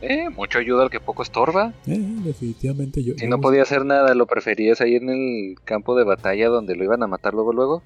Eh, 0.02 0.30
mucho 0.30 0.60
ayuda 0.60 0.84
al 0.84 0.92
que 0.92 1.00
poco 1.00 1.24
estorba. 1.24 1.74
Eh, 1.88 1.98
definitivamente 2.24 3.04
yo. 3.04 3.16
Si 3.18 3.28
no 3.28 3.42
podía 3.42 3.64
hacer 3.64 3.84
nada, 3.84 4.14
¿lo 4.14 4.28
preferías 4.28 4.80
ahí 4.80 4.96
en 4.96 5.10
el 5.10 5.56
campo 5.64 5.98
de 5.98 6.04
batalla 6.04 6.50
donde 6.50 6.76
lo 6.76 6.84
iban 6.84 7.02
a 7.02 7.08
matar 7.08 7.34
luego 7.34 7.52
luego? 7.52 7.82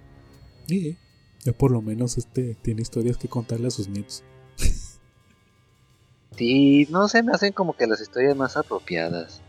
Sí, 0.67 0.97
ya 1.43 1.53
por 1.53 1.71
lo 1.71 1.81
menos 1.81 2.17
este 2.17 2.55
tiene 2.55 2.81
historias 2.81 3.17
que 3.17 3.27
contarle 3.27 3.67
a 3.67 3.71
sus 3.71 3.87
nietos. 3.87 4.23
sí, 6.37 6.87
no 6.89 7.07
se 7.07 7.23
me 7.23 7.31
hacen 7.31 7.53
como 7.53 7.75
que 7.75 7.87
las 7.87 8.01
historias 8.01 8.35
más 8.35 8.57
apropiadas. 8.57 9.41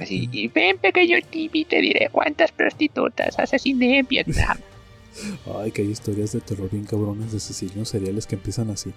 Así, 0.00 0.28
y 0.32 0.48
ven 0.48 0.78
pequeño 0.78 1.18
Timmy, 1.30 1.64
te 1.64 1.80
diré 1.80 2.08
cuántas 2.10 2.52
prostitutas 2.52 3.38
asesiné 3.38 3.98
en 3.98 4.06
Vietnam. 4.06 4.58
Ay, 5.58 5.70
que 5.72 5.82
hay 5.82 5.90
historias 5.90 6.32
de 6.32 6.40
terror 6.40 6.70
bien 6.70 6.84
cabrones 6.84 7.32
de 7.32 7.36
asesinos 7.36 7.88
seriales 7.88 8.26
que 8.26 8.36
empiezan 8.36 8.70
así. 8.70 8.92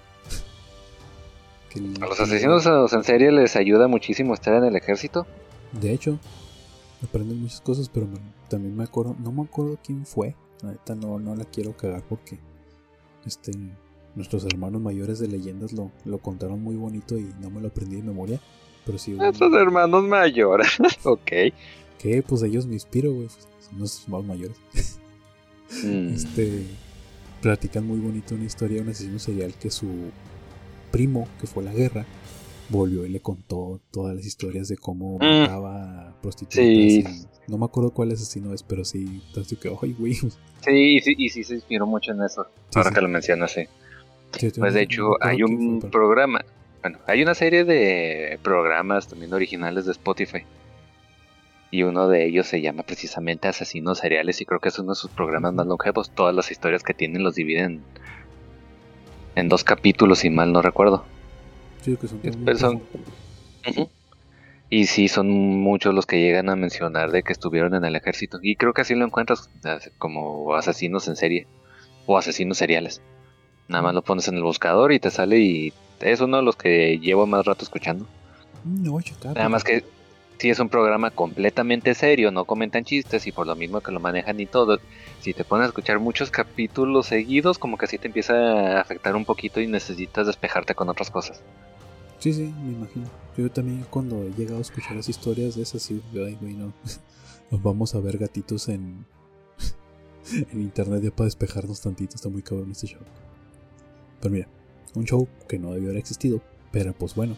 a 2.02 2.06
los 2.06 2.20
asesinos 2.20 2.66
en 2.94 3.04
serie 3.04 3.32
les 3.32 3.56
ayuda 3.58 3.88
muchísimo 3.88 4.34
estar 4.34 4.54
en 4.56 4.64
el 4.64 4.76
ejército. 4.78 5.28
De 5.74 5.92
hecho, 5.92 6.18
aprenden 7.04 7.42
muchas 7.42 7.60
cosas, 7.60 7.90
pero 7.90 8.08
también 8.50 8.78
me 8.78 8.86
acuerdo, 8.86 9.16
no 9.20 9.34
me 9.34 9.44
acuerdo 9.44 9.78
quién 9.84 10.06
fue. 10.06 10.36
Ahorita 10.64 10.96
no, 10.96 11.20
no 11.20 11.36
la 11.36 11.46
quiero 11.46 11.76
cagar 11.76 12.04
porque 12.08 12.40
este 13.26 13.52
nuestros 14.16 14.46
hermanos 14.46 14.82
mayores 14.82 15.20
de 15.20 15.28
leyendas 15.28 15.74
lo, 15.74 15.92
lo 16.06 16.20
contaron 16.20 16.62
muy 16.62 16.76
bonito 16.76 17.18
y 17.18 17.34
no 17.42 17.50
me 17.50 17.62
lo 17.62 17.68
aprendí 17.68 17.98
de 17.98 18.04
memoria. 18.04 18.40
Pero 18.86 18.98
sí. 18.98 19.12
Nuestros 19.12 19.54
hermanos 19.54 20.04
mayores, 20.04 20.78
ok. 21.04 21.32
Que 22.00 22.24
pues 22.26 22.44
ellos 22.44 22.66
me 22.66 22.74
inspiro, 22.74 23.14
güey. 23.14 23.28
Son 23.30 23.80
nuestros 23.80 24.04
hermanos 24.06 24.28
mayores. 24.28 24.58
Mm. 25.84 26.14
Este. 26.14 26.64
Platican 27.42 27.86
muy 27.86 28.00
bonito 28.00 28.34
una 28.34 28.46
historia 28.46 28.78
de 28.78 28.84
un 28.84 28.90
asesino 28.90 29.20
serial 29.20 29.54
que 29.54 29.70
su 29.70 29.88
primo, 30.92 31.28
que 31.40 31.46
fue 31.46 31.62
a 31.62 31.66
la 31.68 31.74
guerra, 31.74 32.06
volvió 32.70 33.06
y 33.06 33.10
le 33.10 33.20
contó 33.20 33.80
todas 33.92 34.16
las 34.16 34.26
historias 34.26 34.68
de 34.68 34.78
cómo 34.78 35.18
mm. 35.18 35.42
mataba 35.42 36.16
prostitutas. 36.22 36.66
Sí. 36.66 37.04
no 37.48 37.58
me 37.58 37.66
acuerdo 37.66 37.92
cuál 37.92 38.12
asesino 38.12 38.54
es, 38.54 38.64
pero 38.64 38.84
sí, 38.86 39.22
entonces 39.28 39.58
que, 39.60 39.70
ay, 39.82 39.96
güey. 39.98 40.14
Sí, 40.14 41.00
sí, 41.00 41.16
y 41.18 41.30
sí 41.30 41.44
se 41.44 41.56
inspiró 41.56 41.86
mucho 41.86 42.12
en 42.12 42.24
eso. 42.24 42.48
ahora 42.74 42.92
que 42.92 43.02
lo 43.02 43.08
mencionas, 43.08 43.52
sí. 43.52 43.68
pues 44.58 44.74
de 44.74 44.82
hecho, 44.82 45.12
hay 45.22 45.44
un 45.44 45.80
programa, 45.80 46.44
bueno, 46.82 47.00
hay 47.08 47.22
una 47.22 47.36
serie 47.36 47.66
de 47.66 48.40
programas 48.42 49.08
también 49.08 49.34
originales 49.34 49.86
de 49.86 49.92
Spotify. 49.92 50.44
Y 51.72 51.84
uno 51.84 52.08
de 52.08 52.26
ellos 52.26 52.48
se 52.48 52.62
llama 52.62 52.84
precisamente 52.84 53.48
Asesinos 53.48 53.98
Seriales 53.98 54.40
y 54.40 54.46
creo 54.46 54.60
que 54.60 54.70
es 54.70 54.80
uno 54.80 54.92
de 54.92 54.96
sus 54.96 55.12
programas 55.12 55.54
más 55.54 55.68
longevos. 55.68 56.10
Todas 56.10 56.34
las 56.34 56.50
historias 56.50 56.84
que 56.84 56.94
tienen 56.94 57.22
los 57.22 57.36
dividen 57.36 57.82
en 59.36 59.50
dos 59.50 59.64
capítulos, 59.64 60.20
si 60.20 60.30
mal 60.30 60.54
no 60.54 60.62
recuerdo. 60.62 61.04
Sí, 61.86 61.96
que 61.98 62.08
son, 62.56 62.82
Y 64.72 64.88
sí, 64.88 65.08
son 65.08 65.30
muchos 65.30 65.94
los 65.94 66.08
que 66.08 66.20
llegan 66.20 66.50
a 66.50 66.56
mencionar 66.56 67.12
de 67.12 67.22
que 67.22 67.32
estuvieron 67.32 67.76
en 67.76 67.86
el 67.86 67.96
ejército. 67.96 68.40
Y 68.42 68.56
creo 68.56 68.74
que 68.74 68.82
así 68.82 68.96
lo 68.96 69.06
encuentras 69.06 69.52
como 70.00 70.56
asesinos 70.56 71.08
en 71.08 71.16
serie 71.16 71.46
o 72.08 72.18
asesinos 72.18 72.58
seriales. 72.58 73.04
Nada 73.68 73.84
más 73.84 73.94
lo 73.94 74.02
pones 74.02 74.28
en 74.28 74.36
el 74.36 74.42
buscador 74.42 74.94
y 74.94 75.00
te 75.00 75.12
sale 75.12 75.38
y 75.38 75.74
es 76.00 76.22
uno 76.22 76.38
de 76.38 76.44
los 76.44 76.56
que 76.56 76.98
llevo 76.98 77.28
más 77.28 77.46
rato 77.46 77.64
escuchando. 77.64 78.08
No, 78.64 78.98
Nada 79.24 79.50
más 79.50 79.64
que 79.64 79.84
si 80.40 80.50
es 80.50 80.60
un 80.60 80.70
programa 80.70 81.12
completamente 81.12 81.94
serio, 81.94 82.32
no 82.32 82.46
comentan 82.46 82.84
chistes 82.84 83.28
y 83.28 83.32
por 83.32 83.46
lo 83.46 83.56
mismo 83.56 83.82
que 83.82 83.92
lo 83.92 84.00
manejan 84.00 84.40
y 84.40 84.48
todo, 84.48 84.80
si 85.20 85.34
te 85.34 85.46
pones 85.46 85.66
a 85.66 85.68
escuchar 85.68 86.00
muchos 86.00 86.32
capítulos 86.32 87.06
seguidos, 87.06 87.60
como 87.60 87.78
que 87.78 87.86
así 87.86 88.00
te 88.00 88.08
empieza 88.08 88.34
a 88.34 88.82
afectar 88.82 89.16
un 89.16 89.26
poquito 89.26 89.62
y 89.62 89.68
necesitas 89.68 90.26
despejarte 90.26 90.74
con 90.74 90.90
otras 90.90 91.12
cosas. 91.12 91.44
Sí, 92.26 92.34
sí, 92.34 92.52
me 92.64 92.72
imagino. 92.72 93.06
Yo 93.38 93.52
también 93.52 93.86
cuando 93.88 94.24
he 94.24 94.32
llegado 94.32 94.58
a 94.58 94.62
escuchar 94.62 94.96
las 94.96 95.08
historias 95.08 95.56
de 95.56 95.62
esas, 95.62 95.84
sí, 95.84 96.02
ay, 96.14 96.36
güey, 96.42 96.56
no. 96.56 96.74
Nos 97.52 97.62
vamos 97.62 97.94
a 97.94 98.00
ver 98.00 98.18
gatitos 98.18 98.68
en, 98.68 99.06
en 100.52 100.60
internet 100.60 101.04
ya 101.04 101.12
para 101.12 101.26
despejarnos 101.26 101.82
tantito. 101.82 102.16
Está 102.16 102.30
muy 102.30 102.42
cabrón 102.42 102.72
este 102.72 102.88
show. 102.88 103.02
Pero 104.20 104.34
mira, 104.34 104.48
un 104.96 105.06
show 105.06 105.28
que 105.48 105.60
no 105.60 105.72
debió 105.72 105.90
haber 105.90 106.00
existido, 106.00 106.42
pero 106.72 106.94
pues 106.94 107.14
bueno, 107.14 107.38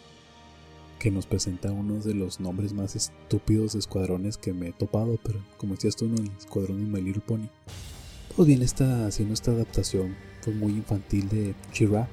que 1.00 1.12
nos 1.12 1.26
presenta 1.26 1.70
uno 1.70 1.96
de 1.96 2.14
los 2.14 2.40
nombres 2.40 2.72
más 2.72 2.96
estúpidos 2.96 3.74
de 3.74 3.80
escuadrones 3.80 4.38
que 4.38 4.54
me 4.54 4.70
he 4.70 4.72
topado, 4.72 5.20
pero 5.22 5.44
como 5.58 5.74
decías 5.74 5.98
tú, 5.98 6.06
en 6.06 6.18
el 6.18 6.32
escuadrón 6.38 6.80
de 6.80 6.90
My 6.90 7.06
Little 7.06 7.24
Pony. 7.28 7.50
Pues 8.38 8.48
bien, 8.48 8.62
está 8.62 9.06
haciendo 9.06 9.34
esta 9.34 9.52
adaptación 9.52 10.16
pues 10.46 10.56
muy 10.56 10.72
infantil 10.72 11.28
de 11.28 11.56
Chira 11.74 12.08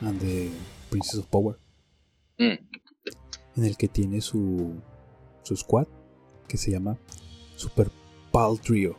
and 0.00 0.18
the 0.18 0.50
Princess 0.90 1.20
of 1.20 1.26
Power. 1.26 1.58
Mm. 2.38 2.58
En 3.56 3.64
el 3.64 3.76
que 3.76 3.88
tiene 3.88 4.20
su, 4.20 4.74
su 5.42 5.56
squad 5.56 5.86
que 6.48 6.56
se 6.56 6.70
llama 6.70 6.98
Super 7.56 7.90
Pal 8.32 8.60
Trio. 8.60 8.96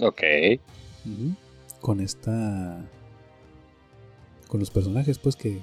Ok. 0.00 0.22
Con 1.80 2.00
esta. 2.00 2.84
Con 4.48 4.60
los 4.60 4.70
personajes, 4.70 5.18
pues 5.18 5.34
que 5.34 5.62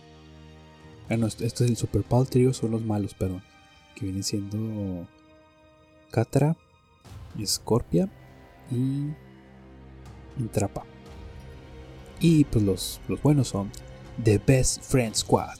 bueno, 1.08 1.28
este 1.28 1.46
es 1.46 1.62
el 1.62 1.78
Super 1.78 2.04
Pal 2.04 2.28
Trio, 2.28 2.54
son 2.54 2.72
los 2.72 2.84
malos, 2.84 3.14
perdón. 3.14 3.44
Que 3.96 4.06
vienen 4.06 4.24
siendo 4.24 5.08
Catra, 6.12 6.56
Scorpia 7.46 8.10
y 8.72 9.14
Intrapa. 10.40 10.86
Y 12.20 12.46
pues 12.46 12.64
los, 12.64 13.02
los 13.08 13.22
buenos 13.22 13.50
son 13.50 13.70
The 14.24 14.40
Best 14.46 14.84
Friend 14.84 15.16
Squad. 15.16 15.58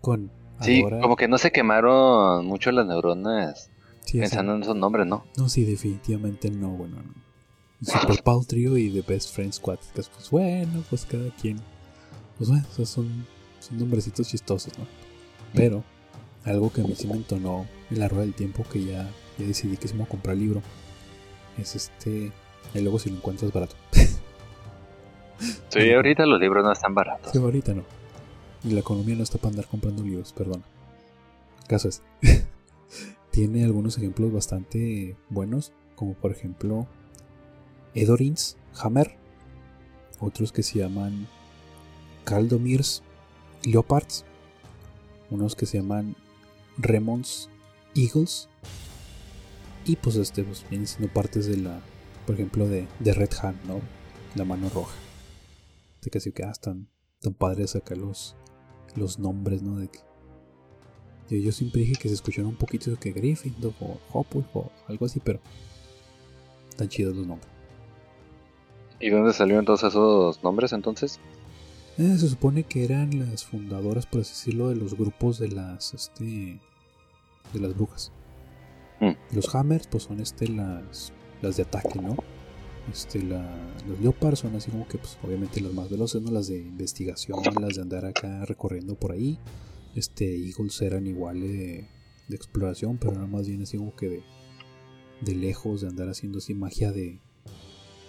Con 0.00 0.30
sí, 0.60 0.82
como 0.82 1.16
que 1.16 1.28
no 1.28 1.38
se 1.38 1.52
quemaron 1.52 2.44
mucho 2.46 2.72
las 2.72 2.86
neuronas 2.86 3.70
pensando 4.10 4.54
en 4.54 4.62
esos 4.62 4.76
nombres, 4.76 5.06
¿no? 5.06 5.24
No, 5.36 5.48
sí, 5.48 5.64
definitivamente 5.64 6.50
no, 6.50 6.70
bueno, 6.70 6.96
Super 7.82 8.22
Pal 8.22 8.46
Trio 8.46 8.76
y 8.76 8.90
The 8.90 9.02
Best 9.02 9.32
Friend 9.34 9.52
Squad. 9.52 9.78
pues 9.94 10.30
bueno, 10.30 10.82
pues 10.90 11.06
cada 11.06 11.30
quien 11.36 11.60
pues 12.42 12.50
bueno, 12.50 12.66
esos 12.72 12.88
son, 12.88 13.26
son 13.60 13.78
nombrecitos 13.78 14.28
chistosos, 14.28 14.76
¿no? 14.78 14.84
Pero 15.54 15.84
algo 16.44 16.72
que 16.72 16.80
a 16.80 16.84
mí 16.84 16.94
sí 16.96 17.06
me 17.06 17.14
entonó 17.14 17.66
en 17.90 18.00
la 18.00 18.08
rueda 18.08 18.22
del 18.22 18.34
tiempo 18.34 18.64
que 18.64 18.84
ya, 18.84 19.08
ya 19.38 19.46
decidí 19.46 19.76
que 19.76 19.86
se 19.86 19.94
me 19.94 20.02
a 20.02 20.06
comprar 20.06 20.34
el 20.34 20.40
libro 20.40 20.62
es 21.58 21.76
este. 21.76 22.32
Y 22.74 22.80
luego 22.80 22.98
si 22.98 23.10
lo 23.10 23.16
encuentras 23.16 23.52
barato. 23.52 23.76
Sí, 25.68 25.92
ahorita 25.92 26.26
los 26.26 26.40
libros 26.40 26.64
no 26.64 26.72
están 26.72 26.94
baratos. 26.94 27.32
Sí, 27.32 27.38
ahorita 27.38 27.74
no. 27.74 27.82
Y 28.64 28.70
la 28.70 28.80
economía 28.80 29.16
no 29.16 29.22
está 29.22 29.38
para 29.38 29.50
andar 29.50 29.66
comprando 29.66 30.02
libros, 30.02 30.32
perdón. 30.32 30.62
El 31.62 31.66
caso 31.66 31.88
es. 31.88 32.02
Tiene 33.30 33.64
algunos 33.64 33.96
ejemplos 33.96 34.32
bastante 34.32 35.16
buenos, 35.30 35.72
como 35.96 36.12
por 36.12 36.32
ejemplo 36.32 36.86
Edorins 37.94 38.58
Hammer, 38.80 39.16
otros 40.20 40.52
que 40.52 40.62
se 40.62 40.80
llaman 40.80 41.26
Caldomirs 42.24 43.02
Leopards, 43.64 44.24
unos 45.30 45.56
que 45.56 45.64
se 45.64 45.78
llaman 45.78 46.14
Remons 46.76 47.48
Eagles, 47.94 48.48
y 49.84 49.96
pues 49.96 50.16
este 50.16 50.44
pues, 50.44 50.64
vienen 50.68 50.86
siendo 50.86 51.12
partes 51.12 51.46
de 51.46 51.56
la, 51.56 51.80
por 52.26 52.34
ejemplo, 52.34 52.68
de, 52.68 52.86
de 53.00 53.12
Red 53.12 53.30
Hand, 53.42 53.64
¿no? 53.66 53.80
La 54.34 54.44
mano 54.44 54.68
roja. 54.68 54.94
De 56.02 56.10
que 56.10 56.18
así 56.18 56.32
que 56.32 56.44
ah, 56.44 56.50
están 56.50 56.88
tan 57.20 57.34
padres 57.34 57.76
acá 57.76 57.94
los, 57.94 58.36
los 58.96 59.18
nombres, 59.18 59.62
¿no? 59.62 59.78
De 59.78 59.88
que 59.88 60.00
Yo, 61.30 61.36
yo 61.38 61.52
siempre 61.52 61.82
dije 61.82 61.94
que 61.94 62.08
se 62.08 62.14
escuchara 62.14 62.48
un 62.48 62.56
poquito 62.56 62.90
de 62.90 62.96
que 62.96 63.12
Gryffindor 63.12 63.72
o 63.80 63.98
Hopwood 64.12 64.44
o 64.54 64.70
algo 64.88 65.06
así, 65.06 65.20
pero 65.20 65.40
están 66.68 66.88
chidos 66.88 67.16
los 67.16 67.26
nombres. 67.26 67.50
¿Y 69.00 69.10
dónde 69.10 69.32
salieron 69.32 69.64
todos 69.64 69.82
esos 69.82 70.42
nombres 70.44 70.72
entonces? 70.72 71.18
Eh, 71.98 72.16
se 72.18 72.28
supone 72.28 72.62
que 72.62 72.84
eran 72.84 73.18
las 73.18 73.44
fundadoras, 73.44 74.06
por 74.06 74.20
así 74.20 74.30
decirlo, 74.30 74.68
de 74.68 74.76
los 74.76 74.96
grupos 74.96 75.38
de 75.38 75.48
las, 75.48 75.92
este, 75.92 76.60
de 77.52 77.60
las 77.60 77.74
brujas. 77.74 78.12
Mm. 79.00 79.34
Los 79.34 79.54
hammers, 79.54 79.88
pues 79.88 80.04
son 80.04 80.20
este 80.20 80.48
las, 80.48 81.12
las 81.42 81.56
de 81.56 81.64
ataque, 81.64 82.00
¿no? 82.00 82.16
Este, 82.90 83.22
los 83.22 84.00
leopards 84.00 84.40
son 84.40 84.56
así 84.56 84.70
como 84.70 84.88
que, 84.88 84.98
pues, 84.98 85.16
obviamente 85.22 85.60
las 85.60 85.72
más 85.72 85.88
veloces, 85.88 86.20
¿no? 86.20 86.30
Las 86.30 86.48
de 86.48 86.58
investigación, 86.58 87.38
las 87.60 87.76
de 87.76 87.82
andar 87.82 88.04
acá 88.04 88.44
recorriendo 88.44 88.94
por 88.96 89.12
ahí. 89.12 89.38
Este, 89.94 90.34
Eagles 90.34 90.80
eran 90.82 91.06
igual 91.06 91.40
de, 91.40 91.88
exploración, 92.30 92.96
pero 92.96 93.12
era 93.12 93.26
más 93.26 93.46
bien 93.46 93.62
así 93.62 93.76
como 93.76 93.94
que 93.94 94.22
de, 95.20 95.34
lejos, 95.34 95.82
de 95.82 95.88
andar 95.88 96.08
haciendo 96.08 96.38
así 96.38 96.54
magia 96.54 96.90
de, 96.90 97.18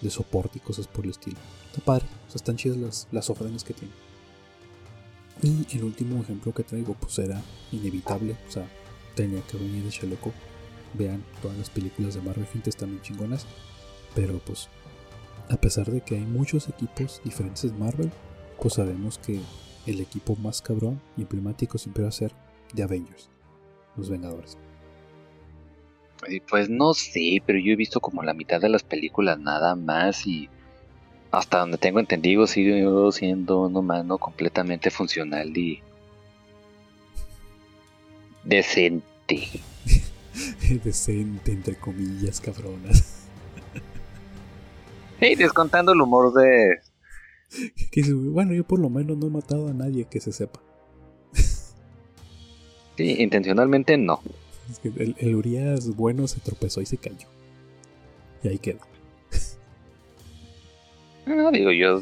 de 0.01 0.09
soporte 0.09 0.59
y 0.59 0.61
cosas 0.61 0.87
por 0.87 1.03
el 1.03 1.11
estilo. 1.11 1.37
Está 1.67 1.83
padre, 1.83 2.05
o 2.27 2.29
sea, 2.29 2.37
están 2.37 2.55
chidas 2.55 2.77
las, 2.77 3.07
las 3.11 3.29
ofrendas 3.29 3.65
que 3.65 3.73
tiene. 3.73 3.93
Y 5.41 5.65
el 5.75 5.83
último 5.83 6.21
ejemplo 6.21 6.53
que 6.53 6.63
traigo, 6.63 6.93
pues 6.93 7.19
era 7.19 7.41
inevitable, 7.73 8.37
o 8.47 8.51
sea, 8.51 8.65
tenía 9.13 9.41
que 9.41 9.57
venir 9.57 9.83
de 9.83 9.89
Chaleco. 9.89 10.31
Vean 10.93 11.23
todas 11.41 11.57
las 11.57 11.69
películas 11.69 12.13
de 12.13 12.21
Marvel, 12.21 12.45
gente, 12.45 12.69
están 12.69 12.91
muy 12.91 13.01
chingonas. 13.01 13.45
Pero 14.15 14.39
pues, 14.39 14.69
a 15.49 15.57
pesar 15.57 15.87
de 15.87 16.01
que 16.01 16.15
hay 16.15 16.25
muchos 16.25 16.69
equipos 16.69 17.21
diferentes 17.23 17.63
de 17.63 17.77
Marvel, 17.77 18.11
pues 18.59 18.75
sabemos 18.75 19.17
que 19.17 19.39
el 19.85 19.99
equipo 19.99 20.35
más 20.35 20.61
cabrón 20.61 21.01
y 21.17 21.21
emblemático 21.21 21.77
siempre 21.77 22.03
va 22.03 22.09
a 22.09 22.13
ser 22.13 22.31
The 22.75 22.83
Avengers, 22.83 23.29
los 23.97 24.09
Vengadores. 24.09 24.57
Y 26.27 26.39
Pues 26.39 26.69
no 26.69 26.93
sé, 26.93 27.41
pero 27.45 27.59
yo 27.59 27.73
he 27.73 27.75
visto 27.75 27.99
como 27.99 28.23
la 28.23 28.33
mitad 28.33 28.61
de 28.61 28.69
las 28.69 28.83
películas 28.83 29.39
nada 29.39 29.75
más 29.75 30.25
y 30.25 30.49
hasta 31.31 31.59
donde 31.59 31.77
tengo 31.77 31.99
entendido 31.99 32.47
sigue 32.47 32.85
siendo 33.11 33.61
un 33.61 33.75
humano 33.75 34.17
completamente 34.17 34.89
funcional 34.91 35.57
y 35.57 35.81
decente. 38.43 39.49
Decente, 40.83 41.51
entre 41.51 41.75
comillas, 41.75 42.39
cabronas. 42.39 43.22
Y 45.31 45.35
descontando 45.35 45.93
el 45.93 46.01
humor 46.01 46.33
de... 46.33 46.79
Que 47.91 48.01
dice, 48.01 48.13
bueno, 48.13 48.53
yo 48.53 48.63
por 48.63 48.79
lo 48.79 48.89
menos 48.89 49.17
no 49.17 49.27
he 49.27 49.29
matado 49.29 49.67
a 49.67 49.73
nadie 49.73 50.05
que 50.05 50.19
se 50.19 50.31
sepa. 50.31 50.59
Sí, 52.95 53.15
intencionalmente 53.19 53.97
no. 53.97 54.21
Es 54.69 54.79
que 54.79 54.89
el, 54.89 55.15
el 55.17 55.35
Urias 55.35 55.95
bueno 55.95 56.27
se 56.27 56.39
tropezó 56.39 56.81
y 56.81 56.85
se 56.85 56.97
cayó. 56.97 57.27
Y 58.43 58.49
ahí 58.49 58.59
queda. 58.59 58.79
No, 61.25 61.51
digo, 61.51 61.71
yo 61.71 62.01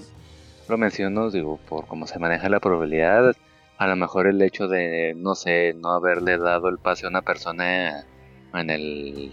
lo 0.67 0.77
menciono, 0.77 1.29
digo, 1.29 1.59
por 1.69 1.85
cómo 1.87 2.07
se 2.07 2.19
maneja 2.19 2.49
la 2.49 2.59
probabilidad. 2.59 3.35
A 3.77 3.87
lo 3.87 3.95
mejor 3.95 4.27
el 4.27 4.41
hecho 4.41 4.67
de, 4.67 5.13
no 5.15 5.35
sé, 5.35 5.73
no 5.73 5.91
haberle 5.91 6.37
dado 6.37 6.69
el 6.69 6.77
pase 6.77 7.05
a 7.05 7.09
una 7.09 7.21
persona 7.21 8.05
en 8.53 8.69
el. 8.69 9.31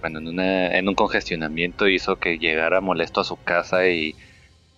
Bueno, 0.00 0.18
en, 0.18 0.28
una, 0.28 0.76
en 0.76 0.88
un 0.88 0.94
congestionamiento 0.94 1.88
hizo 1.88 2.16
que 2.16 2.38
llegara 2.38 2.80
molesto 2.80 3.20
a 3.20 3.24
su 3.24 3.36
casa 3.36 3.86
y 3.86 4.14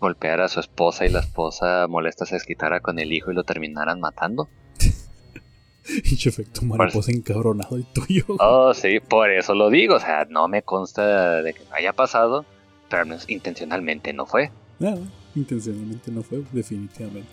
golpeara 0.00 0.46
a 0.46 0.48
su 0.48 0.58
esposa 0.58 1.06
y 1.06 1.10
la 1.10 1.20
esposa 1.20 1.86
molesta 1.88 2.26
se 2.26 2.34
desquitara 2.34 2.80
con 2.80 2.98
el 2.98 3.12
hijo 3.12 3.30
y 3.30 3.34
lo 3.34 3.44
terminaran 3.44 4.00
matando. 4.00 4.48
Pinche 6.02 6.28
efecto 6.28 6.62
mariposa 6.62 7.12
encabronado 7.12 7.76
el 7.76 7.84
tuyo. 7.86 8.24
Oh, 8.40 8.74
sí, 8.74 8.98
por 9.00 9.30
eso 9.30 9.54
lo 9.54 9.70
digo. 9.70 9.96
O 9.96 10.00
sea, 10.00 10.26
no 10.28 10.48
me 10.48 10.62
consta 10.62 11.42
de 11.42 11.54
que 11.54 11.60
no 11.60 11.74
haya 11.74 11.92
pasado, 11.92 12.44
pero 12.88 13.02
al 13.02 13.08
menos 13.08 13.28
intencionalmente 13.28 14.12
no 14.12 14.26
fue. 14.26 14.50
Nada, 14.78 15.00
intencionalmente 15.34 16.10
no 16.10 16.22
fue, 16.22 16.42
definitivamente. 16.52 17.30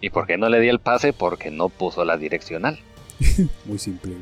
¿Y 0.00 0.10
por 0.10 0.26
qué 0.26 0.36
no 0.36 0.48
le 0.48 0.58
di 0.58 0.68
el 0.68 0.80
pase? 0.80 1.12
Porque 1.12 1.52
no 1.52 1.68
puso 1.68 2.04
la 2.04 2.16
direccional. 2.16 2.80
Muy 3.64 3.78
simple. 3.78 4.16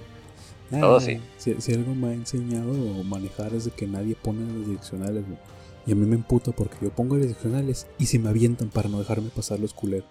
Oh, 0.73 1.01
sí. 1.01 1.19
Si, 1.37 1.61
si 1.61 1.75
algo 1.75 1.95
me 1.95 2.09
ha 2.09 2.13
enseñado 2.13 2.73
manejar 3.05 3.55
es 3.55 3.65
de 3.65 3.71
que 3.73 3.87
nadie 3.87 4.15
pone 4.15 4.47
las 4.47 4.67
direccionales, 4.67 5.27
güey. 5.27 5.39
Y 5.87 5.93
a 5.93 5.95
mí 5.95 6.07
me 6.07 6.17
emputa 6.17 6.53
porque 6.53 6.77
yo 6.83 6.91
pongo 6.91 7.17
las 7.17 7.27
direccionales 7.27 7.87
y 7.99 8.07
se 8.07 8.19
me 8.19 8.29
avientan 8.29 8.69
para 8.69 8.89
no 8.89 8.99
dejarme 8.99 9.31
pasar 9.31 9.59
los 9.59 9.75
culeros. 9.75 10.09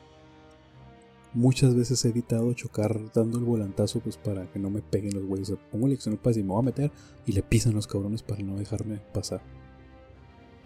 Muchas 1.34 1.76
veces 1.76 2.04
he 2.04 2.10
evitado 2.10 2.52
chocar 2.54 3.00
dando 3.14 3.38
el 3.38 3.46
volantazo 3.46 4.00
pues 4.00 4.18
para 4.18 4.52
que 4.52 4.58
no 4.58 4.72
me 4.72 4.82
peguen 4.82 5.14
los 5.14 5.26
güeyes. 5.26 5.52
O 5.52 5.56
sea, 5.56 5.70
pongo 5.72 5.86
la 5.86 5.92
dirección 5.92 6.16
del 6.16 6.22
pase 6.22 6.40
y 6.40 6.44
me 6.44 6.50
voy 6.50 6.60
a 6.60 6.66
meter 6.66 6.92
y 7.26 7.34
le 7.34 7.44
pisan 7.44 7.76
los 7.76 7.86
cabrones 7.86 8.24
para 8.24 8.42
no 8.42 8.58
dejarme 8.58 9.00
pasar. 9.14 9.42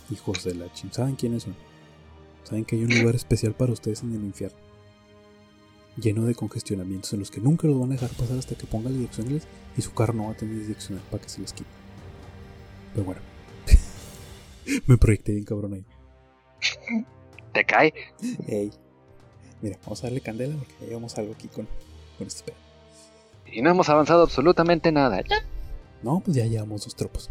Hijos 0.10 0.44
de 0.46 0.56
la 0.56 0.72
ching. 0.72 0.92
¿Saben 0.94 1.16
quiénes 1.16 1.44
son? 1.44 1.56
Saben 2.44 2.64
que 2.66 2.78
hay 2.78 2.86
un 2.86 2.98
lugar 2.98 3.16
especial 3.16 3.54
para 3.54 3.74
ustedes 3.74 4.04
en 4.04 4.14
el 4.14 4.24
infierno. 4.24 4.58
Lleno 5.98 6.26
de 6.26 6.34
congestionamientos 6.36 7.14
en 7.14 7.20
los 7.20 7.30
que 7.30 7.40
nunca 7.40 7.68
los 7.68 7.80
van 7.80 7.90
a 7.92 7.94
dejar 7.94 8.10
pasar 8.12 8.38
hasta 8.38 8.56
que 8.56 8.66
pongan 8.66 8.94
las 8.94 9.00
direccionales 9.02 9.44
y 9.78 9.82
su 9.82 9.94
carro 9.94 10.14
no 10.14 10.26
va 10.26 10.32
a 10.32 10.38
tener 10.38 10.60
direccional 10.60 11.04
para 11.12 11.22
que 11.24 11.30
se 11.30 11.42
les 11.42 11.54
quite. 11.54 11.70
Pero 12.94 13.06
bueno. 13.06 13.22
me 14.88 14.98
proyecté 14.98 15.34
bien 15.34 15.46
cabrón 15.46 15.74
ahí. 15.76 15.86
¿Te 17.54 17.64
cae? 17.66 17.94
Ey. 18.48 18.72
Mira, 19.62 19.78
vamos 19.84 20.00
a 20.04 20.08
darle 20.08 20.22
candela 20.22 20.56
porque 20.58 20.74
ya 20.82 20.88
llevamos 20.88 21.18
algo 21.18 21.34
aquí 21.34 21.48
con, 21.48 21.68
con 22.18 22.28
este 22.28 22.44
pedo. 22.44 22.56
Y 23.52 23.62
no 23.62 23.70
hemos 23.70 23.88
avanzado 23.90 24.24
absolutamente 24.24 24.92
nada. 24.92 25.22
No, 26.02 26.20
pues 26.22 26.36
ya 26.36 26.46
llevamos 26.46 26.84
dos 26.86 26.96
tropos. 26.96 27.30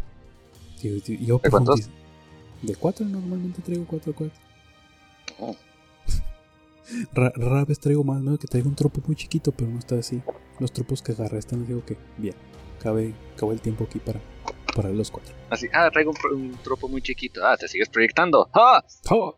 Yo, 0.81 0.95
yo- 0.97 1.13
yo 1.15 1.37
¿De 1.39 1.49
cuántos? 1.49 1.89
De 2.61 2.75
cuatro, 2.75 3.05
normalmente 3.05 3.61
traigo 3.61 3.85
cuatro, 3.85 4.13
cuatro. 4.15 4.35
Oh. 5.39 5.55
Ra- 7.13 7.33
Rara 7.35 7.65
vez 7.65 7.79
traigo 7.79 8.03
más, 8.03 8.21
¿no? 8.21 8.37
Que 8.37 8.47
traigo 8.47 8.69
un 8.69 8.75
tropo 8.75 9.01
muy 9.05 9.15
chiquito, 9.15 9.51
pero 9.51 9.69
no 9.69 9.79
está 9.79 9.95
así. 9.95 10.21
Los 10.59 10.71
tropos 10.71 11.01
que 11.01 11.13
agarré 11.13 11.39
están, 11.39 11.65
digo 11.65 11.83
que 11.85 11.97
bien. 12.17 12.35
Cabe, 12.79 13.13
cabe 13.37 13.53
el 13.53 13.61
tiempo 13.61 13.85
aquí 13.85 13.99
para, 13.99 14.19
para 14.75 14.89
los 14.89 15.09
cuatro. 15.09 15.33
Así, 15.49 15.67
ah, 15.73 15.89
traigo 15.91 16.11
un, 16.33 16.51
tropo 16.63 16.87
muy 16.89 17.01
chiquito. 17.01 17.45
Ah, 17.45 17.55
te 17.57 17.67
sigues 17.67 17.89
proyectando. 17.89 18.49
¡Ah! 18.53 18.83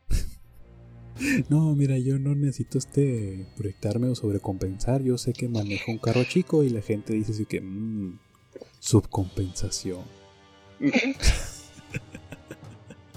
No, 1.47 1.73
mira, 1.75 1.97
yo 1.97 2.19
no 2.19 2.35
necesito 2.35 2.77
este 2.77 3.47
proyectarme 3.55 4.09
o 4.09 4.15
sobrecompensar. 4.15 5.01
Yo 5.01 5.17
sé 5.17 5.31
que 5.31 5.47
manejo 5.47 5.89
un 5.93 5.97
carro 5.97 6.25
chico 6.25 6.61
y 6.61 6.69
la 6.69 6.81
gente 6.81 7.13
dice 7.13 7.31
así 7.31 7.45
que 7.45 7.61
mmm, 7.61 8.19
subcompensación. 8.79 10.03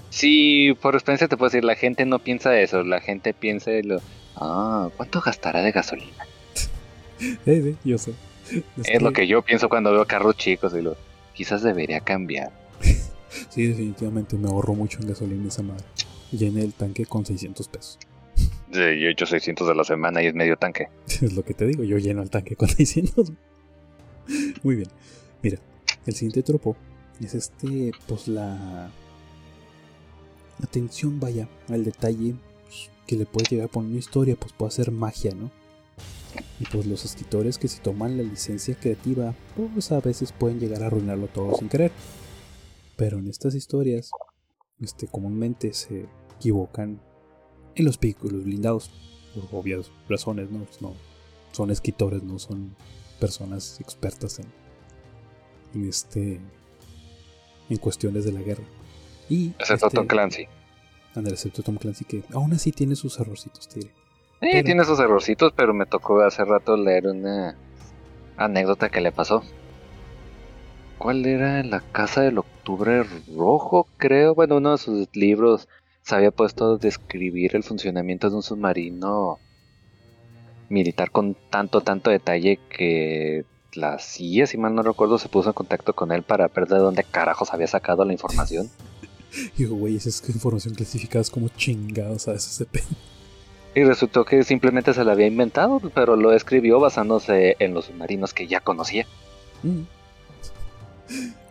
Sí, 0.09 0.75
por 0.81 0.95
experiencia 0.95 1.27
te 1.27 1.37
puedo 1.37 1.49
decir, 1.49 1.63
la 1.63 1.75
gente 1.75 2.05
no 2.05 2.19
piensa 2.19 2.59
eso. 2.59 2.83
La 2.83 3.01
gente 3.01 3.33
piensa 3.33 3.71
en 3.71 3.89
lo... 3.89 4.01
Ah, 4.35 4.89
¿cuánto 4.97 5.21
gastará 5.21 5.61
de 5.61 5.71
gasolina? 5.71 6.25
Sí, 7.19 7.61
sí, 7.61 7.75
yo 7.83 7.97
sé. 7.97 8.13
Es 8.85 9.01
lo 9.01 9.11
que 9.11 9.27
yo 9.27 9.41
pienso 9.41 9.67
cuando 9.67 9.91
veo 9.91 10.05
carros 10.05 10.37
chicos 10.37 10.73
y 10.73 10.81
lo... 10.81 10.95
Quizás 11.33 11.61
debería 11.63 11.99
cambiar. 11.99 12.51
Sí, 13.49 13.67
definitivamente 13.67 14.37
me 14.37 14.47
ahorro 14.47 14.73
mucho 14.73 14.99
en 15.01 15.09
gasolina 15.09 15.49
esa 15.49 15.61
madre. 15.61 15.85
Llené 16.31 16.63
el 16.63 16.73
tanque 16.73 17.05
con 17.05 17.27
600 17.27 17.67
pesos. 17.67 17.99
Sí, 18.35 18.45
yo 18.71 18.79
he 18.79 19.11
hecho 19.11 19.27
600 19.27 19.67
de 19.67 19.75
la 19.75 19.83
semana 19.83 20.23
y 20.23 20.27
es 20.27 20.33
medio 20.33 20.57
tanque. 20.57 20.87
Es 21.21 21.33
lo 21.33 21.43
que 21.43 21.53
te 21.53 21.67
digo, 21.67 21.83
yo 21.83 21.97
lleno 21.99 22.23
el 22.23 22.31
tanque 22.31 22.55
con 22.55 22.69
600. 22.69 23.31
Muy 24.63 24.75
bien. 24.75 24.89
Mira, 25.43 25.59
el 26.05 26.13
siguiente 26.13 26.41
tropo 26.41 26.75
es 27.21 27.35
este, 27.35 27.91
pues 28.07 28.27
la 28.27 28.89
atención, 30.61 31.19
vaya, 31.19 31.49
al 31.67 31.83
detalle 31.83 32.35
pues, 32.63 32.89
que 33.07 33.15
le 33.15 33.25
puede 33.25 33.47
llegar 33.49 33.67
a 33.67 33.71
poner 33.71 33.89
una 33.89 33.99
historia, 33.99 34.35
pues 34.35 34.53
puede 34.53 34.69
hacer 34.69 34.91
magia, 34.91 35.33
¿no? 35.33 35.51
Y 36.59 36.65
pues 36.65 36.85
los 36.85 37.05
escritores 37.05 37.57
que 37.57 37.67
se 37.67 37.81
toman 37.81 38.17
la 38.17 38.23
licencia 38.23 38.75
creativa, 38.75 39.33
pues 39.73 39.91
a 39.91 39.99
veces 39.99 40.31
pueden 40.31 40.59
llegar 40.59 40.83
a 40.83 40.87
arruinarlo 40.87 41.27
todo 41.27 41.55
sin 41.57 41.69
querer. 41.69 41.91
Pero 42.95 43.17
en 43.17 43.27
estas 43.27 43.55
historias, 43.55 44.11
este, 44.79 45.07
comúnmente 45.07 45.73
se 45.73 46.05
equivocan 46.35 47.01
en 47.75 47.85
los 47.85 47.99
vehículos 47.99 48.43
blindados 48.43 48.91
por 49.33 49.61
obvias 49.61 49.91
razones, 50.07 50.51
¿no? 50.51 50.65
Pues 50.65 50.81
no 50.81 50.93
son 51.51 51.71
escritores, 51.71 52.23
no 52.23 52.39
son 52.39 52.75
personas 53.19 53.79
expertas 53.81 54.39
en, 54.39 54.45
en 55.73 55.89
este 55.89 56.39
en 57.69 57.77
cuestiones 57.77 58.25
de 58.25 58.31
la 58.31 58.41
guerra. 58.41 58.63
Y 59.29 59.49
Excepto 59.59 59.87
este, 59.87 59.95
Tom 59.97 60.07
Clancy. 60.07 60.47
ándale, 61.15 61.35
excepto 61.35 61.61
Tom 61.63 61.75
Clancy 61.77 62.05
que 62.05 62.23
aún 62.33 62.51
así 62.53 62.71
tiene 62.71 62.95
sus 62.95 63.19
errorcitos, 63.19 63.69
diré. 63.73 63.87
Sí, 63.89 64.47
Pero- 64.51 64.63
tiene 64.63 64.83
sus 64.85 64.99
errorcitos, 64.99 65.53
pero 65.55 65.73
me 65.73 65.85
tocó 65.85 66.21
hace 66.21 66.43
rato 66.45 66.75
leer 66.77 67.07
una 67.07 67.55
anécdota 68.37 68.89
que 68.89 69.01
le 69.01 69.11
pasó. 69.11 69.43
¿Cuál 70.97 71.25
era? 71.25 71.63
La 71.63 71.79
Casa 71.79 72.21
del 72.21 72.37
Octubre 72.39 73.03
Rojo, 73.35 73.87
creo. 73.97 74.35
Bueno, 74.35 74.57
uno 74.57 74.71
de 74.71 74.77
sus 74.77 75.07
libros 75.15 75.67
se 76.01 76.15
había 76.15 76.31
puesto 76.31 76.73
a 76.73 76.77
describir 76.77 77.55
el 77.55 77.63
funcionamiento 77.63 78.29
de 78.29 78.35
un 78.37 78.43
submarino 78.43 79.39
militar 80.69 81.11
con 81.11 81.35
tanto, 81.49 81.81
tanto 81.81 82.09
detalle 82.09 82.59
que 82.69 83.45
la 83.73 83.97
CIA, 83.99 84.45
si 84.47 84.57
mal 84.57 84.75
no 84.75 84.81
recuerdo, 84.83 85.17
se 85.17 85.29
puso 85.29 85.49
en 85.49 85.53
contacto 85.53 85.93
con 85.93 86.11
él 86.11 86.23
para 86.23 86.47
ver 86.47 86.67
de 86.67 86.77
dónde 86.77 87.03
carajos 87.03 87.53
había 87.53 87.67
sacado 87.67 88.03
la 88.05 88.13
información. 88.13 88.69
Digo, 89.57 89.75
güey, 89.75 89.95
esa 89.95 90.09
es 90.09 90.23
información 90.29 90.73
clasificada 90.75 91.21
es 91.21 91.29
como 91.29 91.49
chingados 91.49 92.27
a 92.27 92.37
SCP. 92.37 92.77
Y 93.75 93.83
resultó 93.83 94.25
que 94.25 94.43
simplemente 94.43 94.93
se 94.93 95.03
la 95.03 95.11
había 95.11 95.27
inventado, 95.27 95.79
pero 95.93 96.15
lo 96.15 96.33
escribió 96.33 96.79
basándose 96.79 97.55
en 97.59 97.73
los 97.73 97.85
submarinos 97.85 98.33
que 98.33 98.47
ya 98.47 98.61
conocía. 98.61 99.05
Mm. 99.63 99.81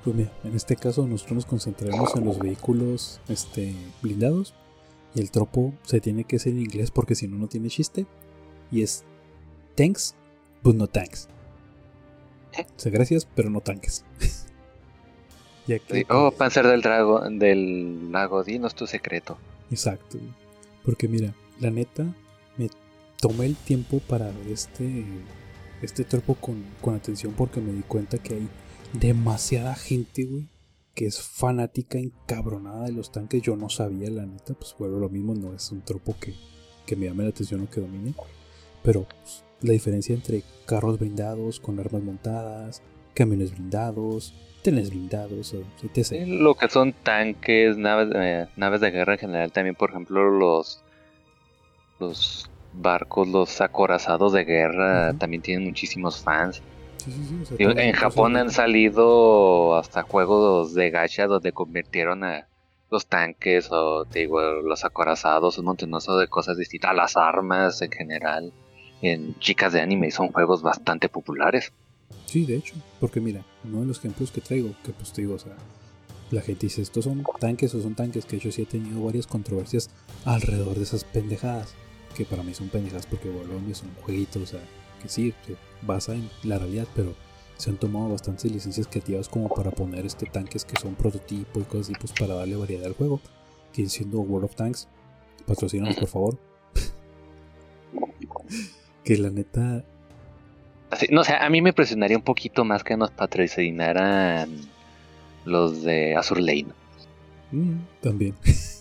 Pues 0.04 0.16
mira, 0.16 0.32
en 0.44 0.54
este 0.54 0.76
caso 0.76 1.06
nosotros 1.06 1.36
nos 1.36 1.46
concentraremos 1.46 2.14
en 2.16 2.24
los 2.24 2.38
vehículos 2.38 3.20
este, 3.28 3.74
blindados. 4.02 4.54
Y 5.14 5.20
el 5.20 5.30
tropo 5.30 5.72
se 5.84 6.00
tiene 6.00 6.24
que 6.24 6.38
ser 6.38 6.52
en 6.52 6.60
inglés 6.60 6.90
porque 6.90 7.14
si 7.14 7.28
no, 7.28 7.38
no 7.38 7.46
tiene 7.46 7.68
chiste. 7.68 8.06
Y 8.70 8.82
es 8.82 9.04
tanks, 9.74 10.14
but 10.62 10.74
no 10.74 10.86
tanks. 10.86 11.28
O 12.58 12.80
sea, 12.80 12.90
gracias, 12.90 13.26
pero 13.34 13.50
no 13.50 13.60
tanques. 13.60 14.04
que, 15.68 16.06
oh, 16.08 16.30
Panzer 16.30 16.66
del 16.66 16.80
Drago, 16.80 17.20
del 17.28 18.10
lago, 18.10 18.42
dinos 18.42 18.74
tu 18.74 18.86
secreto. 18.86 19.36
Exacto. 19.70 20.18
Porque 20.84 21.08
mira, 21.08 21.34
la 21.60 21.70
neta, 21.70 22.06
me 22.56 22.70
tomé 23.20 23.46
el 23.46 23.56
tiempo 23.56 24.00
para 24.00 24.26
ver 24.26 24.48
este, 24.48 25.04
este 25.82 26.04
tropo 26.04 26.34
con, 26.34 26.64
con 26.80 26.94
atención 26.94 27.34
porque 27.36 27.60
me 27.60 27.72
di 27.72 27.82
cuenta 27.82 28.18
que 28.18 28.34
hay 28.34 28.48
demasiada 28.94 29.74
gente, 29.74 30.24
güey, 30.24 30.48
que 30.94 31.06
es 31.06 31.20
fanática 31.20 31.98
encabronada 31.98 32.86
de 32.86 32.92
los 32.92 33.12
tanques. 33.12 33.42
Yo 33.42 33.56
no 33.56 33.68
sabía, 33.68 34.10
la 34.10 34.26
neta, 34.26 34.54
pues 34.54 34.74
bueno, 34.78 34.98
lo 34.98 35.08
mismo, 35.08 35.34
no 35.34 35.54
es 35.54 35.70
un 35.70 35.82
tropo 35.82 36.16
que, 36.18 36.34
que 36.86 36.96
me 36.96 37.06
llame 37.06 37.24
la 37.24 37.30
atención 37.30 37.60
o 37.60 37.70
que 37.70 37.80
domine. 37.80 38.14
Pero 38.82 39.06
pues, 39.06 39.44
la 39.60 39.72
diferencia 39.72 40.14
entre 40.14 40.42
carros 40.66 40.98
blindados 40.98 41.60
con 41.60 41.78
armas 41.78 42.02
montadas, 42.02 42.82
camiones 43.14 43.52
blindados, 43.52 44.34
trenes 44.68 44.90
blindados, 44.90 45.54
etc. 45.82 46.26
Lo 46.26 46.54
que 46.54 46.68
son 46.68 46.92
tanques, 46.92 47.76
naves, 47.76 48.08
eh, 48.14 48.46
naves 48.56 48.80
de 48.80 48.90
guerra 48.90 49.14
en 49.14 49.18
general, 49.18 49.52
también 49.52 49.74
por 49.74 49.90
ejemplo 49.90 50.30
los, 50.30 50.82
los 51.98 52.50
barcos, 52.74 53.28
los 53.28 53.60
acorazados 53.60 54.32
de 54.32 54.44
guerra, 54.44 55.14
también 55.14 55.42
tienen 55.42 55.64
muchísimos 55.64 56.22
fans. 56.22 56.62
en 57.58 57.92
Japón 57.92 58.36
han 58.36 58.50
salido 58.50 59.76
hasta 59.76 60.02
juegos 60.02 60.74
de 60.74 60.90
gacha 60.90 61.26
donde 61.26 61.52
convirtieron 61.52 62.24
a 62.24 62.46
los 62.90 63.06
tanques 63.06 63.68
o 63.70 64.04
digo, 64.04 64.40
los 64.40 64.84
acorazados, 64.84 65.58
un 65.58 65.66
montonazo 65.66 66.18
de 66.18 66.28
cosas 66.28 66.56
distintas, 66.56 66.94
las 66.94 67.16
armas 67.16 67.80
en 67.82 67.90
general 67.90 68.52
en 69.00 69.38
chicas 69.38 69.72
de 69.72 69.80
anime 69.80 70.10
son 70.10 70.28
juegos 70.28 70.62
bastante 70.62 71.08
populares. 71.08 71.72
Sí, 72.26 72.44
de 72.44 72.56
hecho, 72.56 72.74
porque 73.00 73.20
mira, 73.20 73.42
uno 73.68 73.80
de 73.80 73.86
los 73.86 73.98
ejemplos 73.98 74.30
que 74.30 74.40
traigo, 74.40 74.74
que 74.84 74.92
pues 74.92 75.12
te 75.12 75.22
digo, 75.22 75.34
o 75.34 75.38
sea, 75.38 75.56
la 76.30 76.42
gente 76.42 76.66
dice, 76.66 76.82
estos 76.82 77.04
son 77.04 77.24
tanques 77.40 77.74
o 77.74 77.82
son 77.82 77.94
tanques, 77.94 78.24
que 78.24 78.38
yo 78.38 78.52
sí 78.52 78.62
he 78.62 78.66
tenido 78.66 79.02
varias 79.02 79.26
controversias 79.26 79.90
alrededor 80.24 80.76
de 80.76 80.82
esas 80.82 81.04
pendejadas, 81.04 81.74
que 82.14 82.24
para 82.24 82.42
mí 82.42 82.54
son 82.54 82.68
pendejadas 82.68 83.06
porque 83.06 83.30
Bologna 83.30 83.70
es 83.70 83.82
un 83.82 83.94
jueguito, 84.02 84.40
o 84.40 84.46
sea, 84.46 84.60
que 85.02 85.08
sí, 85.08 85.34
se 85.46 85.56
basa 85.86 86.14
en 86.14 86.28
la 86.42 86.58
realidad, 86.58 86.86
pero 86.94 87.14
se 87.56 87.70
han 87.70 87.76
tomado 87.76 88.10
bastantes 88.10 88.50
licencias 88.50 88.86
creativas 88.86 89.28
como 89.28 89.48
para 89.48 89.70
poner 89.70 90.06
este 90.06 90.26
tanques 90.26 90.64
que 90.64 90.80
son 90.80 90.94
prototipos 90.94 91.62
y 91.62 91.66
cosas 91.66 91.86
así, 91.86 91.94
pues 91.98 92.12
para 92.12 92.34
darle 92.34 92.56
variedad 92.56 92.86
al 92.86 92.94
juego, 92.94 93.20
que 93.72 93.88
siendo 93.88 94.20
World 94.20 94.46
of 94.46 94.54
Tanks, 94.54 94.88
patrocínanos 95.46 95.96
por 95.96 96.08
favor. 96.08 96.38
que 99.04 99.16
la 99.16 99.30
neta. 99.30 99.84
No 101.10 101.24
sé, 101.24 101.34
a 101.34 101.48
mí 101.50 101.60
me 101.60 101.72
presionaría 101.72 102.16
un 102.16 102.22
poquito 102.22 102.64
más 102.64 102.84
que 102.84 102.96
nos 102.96 103.10
patrocinaran 103.10 104.50
los 105.44 105.82
de 105.82 106.16
Azur 106.16 106.40
Lane. 106.40 106.68
Mm, 107.50 107.76
también. 108.00 108.34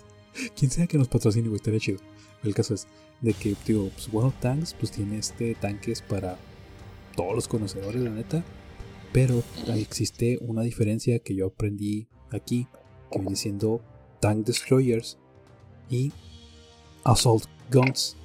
Quien 0.58 0.72
sea 0.72 0.88
que 0.88 0.97
nos 0.97 1.08
patrocine, 1.08 1.47
güey, 1.47 1.58
estaría 1.58 1.80
chido. 1.80 1.99
El 2.43 2.53
caso 2.53 2.74
es 2.74 2.88
de 3.22 3.34
que, 3.34 3.55
digo, 3.66 3.89
pues 3.93 4.10
World 4.12 4.39
Tanks, 4.39 4.74
pues 4.74 4.91
tiene 4.91 5.18
este 5.18 5.55
tanques 5.55 6.01
para 6.01 6.38
todos 7.16 7.34
los 7.34 7.47
conocedores, 7.47 8.01
la 8.01 8.12
neta. 8.12 8.43
Pero 9.12 9.41
existe 9.76 10.38
una 10.41 10.62
diferencia 10.62 11.20
que 11.20 11.34
yo 11.34 11.47
aprendí 11.47 12.08
aquí, 12.32 12.68
que 13.12 13.20
viene 13.20 13.36
siendo 13.36 13.82
Tank 14.20 14.45
Destroyers 14.45 15.18
y 15.89 16.12
Assault 17.03 17.45
Guns 17.72 18.18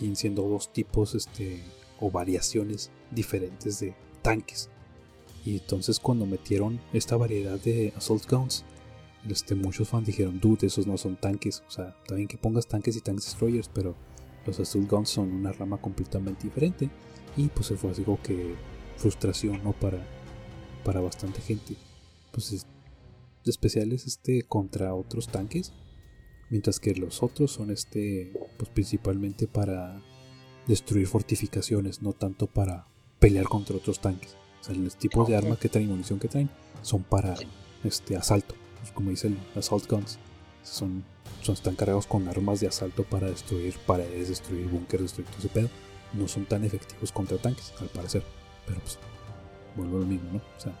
vienen 0.00 0.16
siendo 0.16 0.42
dos 0.42 0.72
tipos 0.72 1.14
este, 1.14 1.62
o 2.04 2.10
variaciones 2.10 2.90
diferentes 3.10 3.80
de 3.80 3.96
tanques. 4.20 4.68
Y 5.42 5.58
entonces 5.58 5.98
cuando 5.98 6.26
metieron 6.26 6.78
esta 6.92 7.16
variedad 7.16 7.58
de 7.58 7.94
Assault 7.96 8.28
Guns, 8.30 8.62
este, 9.26 9.54
muchos 9.54 9.88
fans 9.88 10.06
dijeron, 10.06 10.38
dude, 10.38 10.66
esos 10.66 10.86
no 10.86 10.98
son 10.98 11.16
tanques. 11.16 11.62
O 11.66 11.70
sea, 11.70 11.96
también 12.06 12.28
que 12.28 12.36
pongas 12.36 12.66
tanques 12.66 12.94
y 12.96 13.00
tanks 13.00 13.24
destroyers, 13.24 13.70
pero 13.72 13.94
los 14.44 14.60
Assault 14.60 14.90
Guns 14.90 15.08
son 15.08 15.32
una 15.32 15.52
rama 15.52 15.78
completamente 15.78 16.44
diferente. 16.44 16.90
Y 17.38 17.48
pues 17.48 17.68
se 17.68 17.76
fue 17.76 17.92
como 18.04 18.20
que 18.22 18.54
frustración, 18.98 19.64
¿no? 19.64 19.72
Para, 19.72 20.06
para 20.84 21.00
bastante 21.00 21.40
gente. 21.40 21.74
Pues 22.32 22.66
especiales 23.46 24.06
este, 24.06 24.42
contra 24.42 24.94
otros 24.94 25.28
tanques 25.28 25.72
mientras 26.50 26.80
que 26.80 26.94
los 26.94 27.22
otros 27.22 27.52
son 27.52 27.70
este 27.70 28.32
pues 28.58 28.70
principalmente 28.70 29.46
para 29.46 30.00
destruir 30.66 31.06
fortificaciones, 31.06 32.02
no 32.02 32.12
tanto 32.12 32.46
para 32.46 32.86
pelear 33.18 33.46
contra 33.46 33.76
otros 33.76 34.00
tanques. 34.00 34.36
O 34.60 34.64
sea, 34.64 34.74
los 34.74 34.96
tipos 34.96 35.28
de 35.28 35.36
armas 35.36 35.58
que 35.58 35.68
traen, 35.68 35.88
munición 35.88 36.18
que 36.18 36.28
traen, 36.28 36.50
son 36.82 37.02
para 37.02 37.34
este 37.84 38.16
asalto, 38.16 38.54
pues, 38.80 38.92
como 38.92 39.10
dicen 39.10 39.38
assault 39.56 39.88
guns. 39.90 40.18
Son, 40.62 41.04
son, 41.42 41.54
están 41.54 41.76
cargados 41.76 42.06
con 42.06 42.28
armas 42.28 42.60
de 42.60 42.68
asalto 42.68 43.04
para 43.04 43.28
destruir 43.28 43.76
paredes, 43.86 44.28
destruir 44.28 44.66
búnkeres, 44.68 45.02
destruir 45.02 45.28
todo 45.28 45.38
ese 45.38 45.48
pedo. 45.48 45.68
No 46.14 46.28
son 46.28 46.46
tan 46.46 46.64
efectivos 46.64 47.12
contra 47.12 47.36
tanques, 47.38 47.72
al 47.80 47.88
parecer. 47.88 48.22
Pero 48.66 48.80
pues, 48.80 48.98
vuelvo 49.76 49.98
a 49.98 50.00
lo 50.00 50.06
mismo, 50.06 50.32
¿no? 50.32 50.38
O 50.38 50.60
sea, 50.60 50.72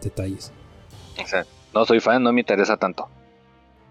detalles. 0.00 0.52
O 1.22 1.26
sea, 1.26 1.44
no 1.74 1.84
soy 1.84 2.00
fan, 2.00 2.22
no 2.22 2.32
me 2.32 2.40
interesa 2.40 2.76
tanto. 2.76 3.08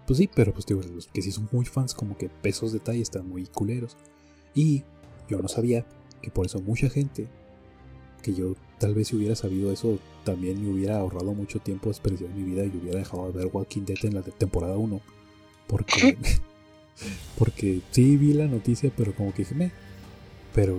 Pues 0.06 0.18
sí, 0.18 0.28
pero 0.34 0.52
pues 0.52 0.66
digo, 0.66 0.82
los 0.82 1.06
que 1.06 1.22
sí 1.22 1.30
son 1.30 1.48
muy 1.52 1.64
fans, 1.64 1.94
como 1.94 2.16
que 2.16 2.28
pesos 2.28 2.72
detalles 2.72 3.02
están 3.02 3.28
muy 3.28 3.46
culeros. 3.46 3.96
Y 4.54 4.84
yo 5.28 5.40
no 5.40 5.48
sabía 5.48 5.86
que 6.22 6.30
por 6.30 6.46
eso 6.46 6.60
mucha 6.60 6.88
gente, 6.88 7.28
que 8.22 8.34
yo 8.34 8.54
tal 8.78 8.94
vez 8.94 9.08
si 9.08 9.16
hubiera 9.16 9.34
sabido 9.34 9.72
eso, 9.72 9.98
también 10.24 10.62
me 10.62 10.70
hubiera 10.70 10.98
ahorrado 10.98 11.34
mucho 11.34 11.58
tiempo 11.60 11.88
desperdiciado 11.88 12.32
en 12.32 12.44
mi 12.44 12.50
vida 12.50 12.64
y 12.64 12.76
hubiera 12.76 12.98
dejado 12.98 13.30
de 13.30 13.38
ver 13.38 13.50
Walking 13.52 13.84
Dead 13.84 14.04
en 14.04 14.14
la 14.14 14.22
temporada 14.22 14.76
1. 14.76 15.00
Porque, 15.66 16.18
porque 17.38 17.80
sí 17.90 18.16
vi 18.16 18.32
la 18.32 18.46
noticia, 18.46 18.92
pero 18.96 19.14
como 19.14 19.32
que 19.32 19.42
dije, 19.42 19.54
me. 19.54 19.72
Pero 20.54 20.76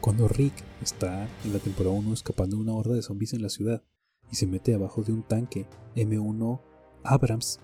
cuando 0.00 0.28
Rick 0.28 0.54
está 0.82 1.28
en 1.44 1.52
la 1.52 1.58
temporada 1.58 1.94
1 1.94 2.14
escapando 2.14 2.56
de 2.56 2.62
una 2.62 2.74
horda 2.74 2.94
de 2.94 3.02
zombies 3.02 3.34
en 3.34 3.42
la 3.42 3.48
ciudad 3.48 3.82
y 4.30 4.36
se 4.36 4.46
mete 4.46 4.74
abajo 4.74 5.02
de 5.02 5.12
un 5.12 5.22
tanque 5.22 5.66
M1 5.94 6.60
Abrams 7.04 7.60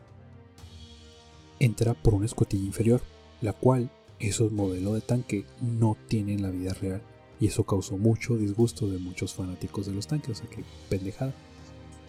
entra 1.59 1.95
por 1.95 2.15
una 2.15 2.27
escotilla 2.27 2.65
inferior, 2.65 3.01
la 3.41 3.53
cual 3.53 3.91
esos 4.21 4.53
modelos 4.53 4.95
de 4.95 5.01
tanque 5.01 5.45
no 5.61 5.97
tienen 6.09 6.37
en 6.37 6.43
la 6.43 6.51
vida 6.51 6.75
real. 6.75 7.03
Y 7.41 7.49
eso 7.49 7.65
causó 7.65 7.97
mucho 7.97 8.37
disgusto 8.37 8.89
de 8.89 8.99
muchos 8.99 9.35
fanáticos 9.35 9.87
de 9.87 9.93
los 9.93 10.07
tanques. 10.07 10.31
O 10.31 10.35
sea 10.35 10.51
que 10.51 10.65
pendejada. 10.89 11.35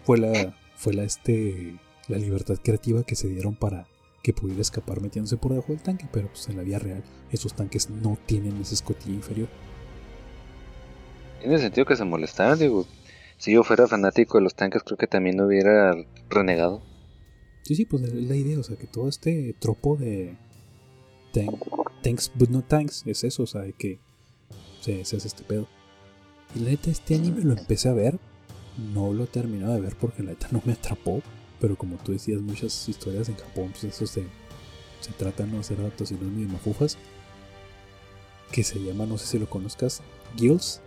Fue 0.04 0.18
la, 0.18 0.56
fue 0.76 0.94
la, 0.94 1.02
este, 1.02 1.78
la 2.08 2.18
libertad 2.18 2.56
creativa 2.62 3.02
que 3.02 3.16
se 3.16 3.28
dieron 3.28 3.56
para 3.56 3.88
que 4.22 4.32
pudiera 4.32 4.60
escapar 4.60 5.00
metiéndose 5.00 5.36
por 5.36 5.52
debajo 5.52 5.72
del 5.72 5.82
tanque. 5.82 6.06
Pero 6.12 6.28
pues 6.28 6.48
en 6.48 6.56
la 6.56 6.62
vida 6.62 6.78
real 6.78 7.02
esos 7.30 7.54
tanques 7.54 7.90
no 7.90 8.16
tienen 8.26 8.60
esa 8.60 8.74
escotilla 8.74 9.14
inferior. 9.14 9.48
Tiene 11.40 11.58
sentido 11.58 11.86
que 11.86 11.96
se 11.96 12.04
molestaran, 12.04 12.58
digo. 12.58 12.86
Si 13.38 13.52
yo 13.52 13.62
fuera 13.64 13.86
fanático 13.86 14.38
de 14.38 14.44
los 14.44 14.54
tanques, 14.54 14.82
creo 14.82 14.96
que 14.96 15.06
también 15.06 15.38
hubiera 15.40 15.94
renegado. 16.30 16.82
Sí, 17.62 17.74
sí, 17.74 17.84
pues 17.84 18.02
es 18.04 18.14
la 18.14 18.36
idea, 18.36 18.58
o 18.58 18.62
sea, 18.62 18.76
que 18.76 18.86
todo 18.86 19.08
este 19.08 19.54
tropo 19.58 19.96
de 19.96 20.36
tanks 22.06 22.30
but 22.32 22.48
no 22.50 22.62
tanks 22.62 23.02
es 23.04 23.24
eso, 23.24 23.42
o 23.42 23.46
sea, 23.46 23.64
que 23.76 23.98
se, 24.80 25.00
hace 25.00 25.16
este 25.16 25.42
pedo. 25.42 25.66
Y 26.54 26.60
la 26.60 26.70
neta, 26.70 26.90
este 26.90 27.16
anime 27.16 27.42
lo 27.42 27.52
empecé 27.52 27.88
a 27.88 27.94
ver, 27.94 28.18
no 28.94 29.12
lo 29.12 29.24
he 29.24 29.26
terminado 29.26 29.74
de 29.74 29.80
ver 29.80 29.96
porque 29.96 30.22
la 30.22 30.30
neta 30.30 30.46
no 30.52 30.62
me 30.64 30.74
atrapó, 30.74 31.20
pero 31.60 31.76
como 31.76 31.96
tú 31.96 32.12
decías, 32.12 32.40
muchas 32.40 32.88
historias 32.88 33.28
en 33.28 33.36
Japón, 33.36 33.70
pues 33.72 33.84
eso 33.84 34.06
se, 34.06 34.24
se 35.00 35.12
trata 35.18 35.42
de 35.44 35.50
no 35.50 35.58
hacer 35.58 35.80
adaptaciones 35.80 36.28
ni 36.28 36.44
de 36.44 36.52
mafufas, 36.52 36.96
que 38.52 38.62
se 38.62 38.78
llama, 38.78 39.04
no 39.04 39.18
sé 39.18 39.26
si 39.26 39.38
lo 39.40 39.50
conozcas, 39.50 40.00
Gills. 40.36 40.80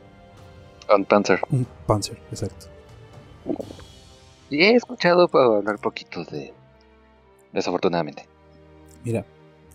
Un 0.95 1.03
Panzer. 1.03 1.41
Un 1.51 1.67
Panzer, 1.85 2.17
exacto. 2.31 2.67
Y 4.49 4.63
he 4.63 4.75
escuchado 4.75 5.27
para 5.27 5.57
hablar 5.57 5.79
poquito 5.79 6.23
de, 6.23 6.53
desafortunadamente. 7.51 8.25
Mira, 9.03 9.25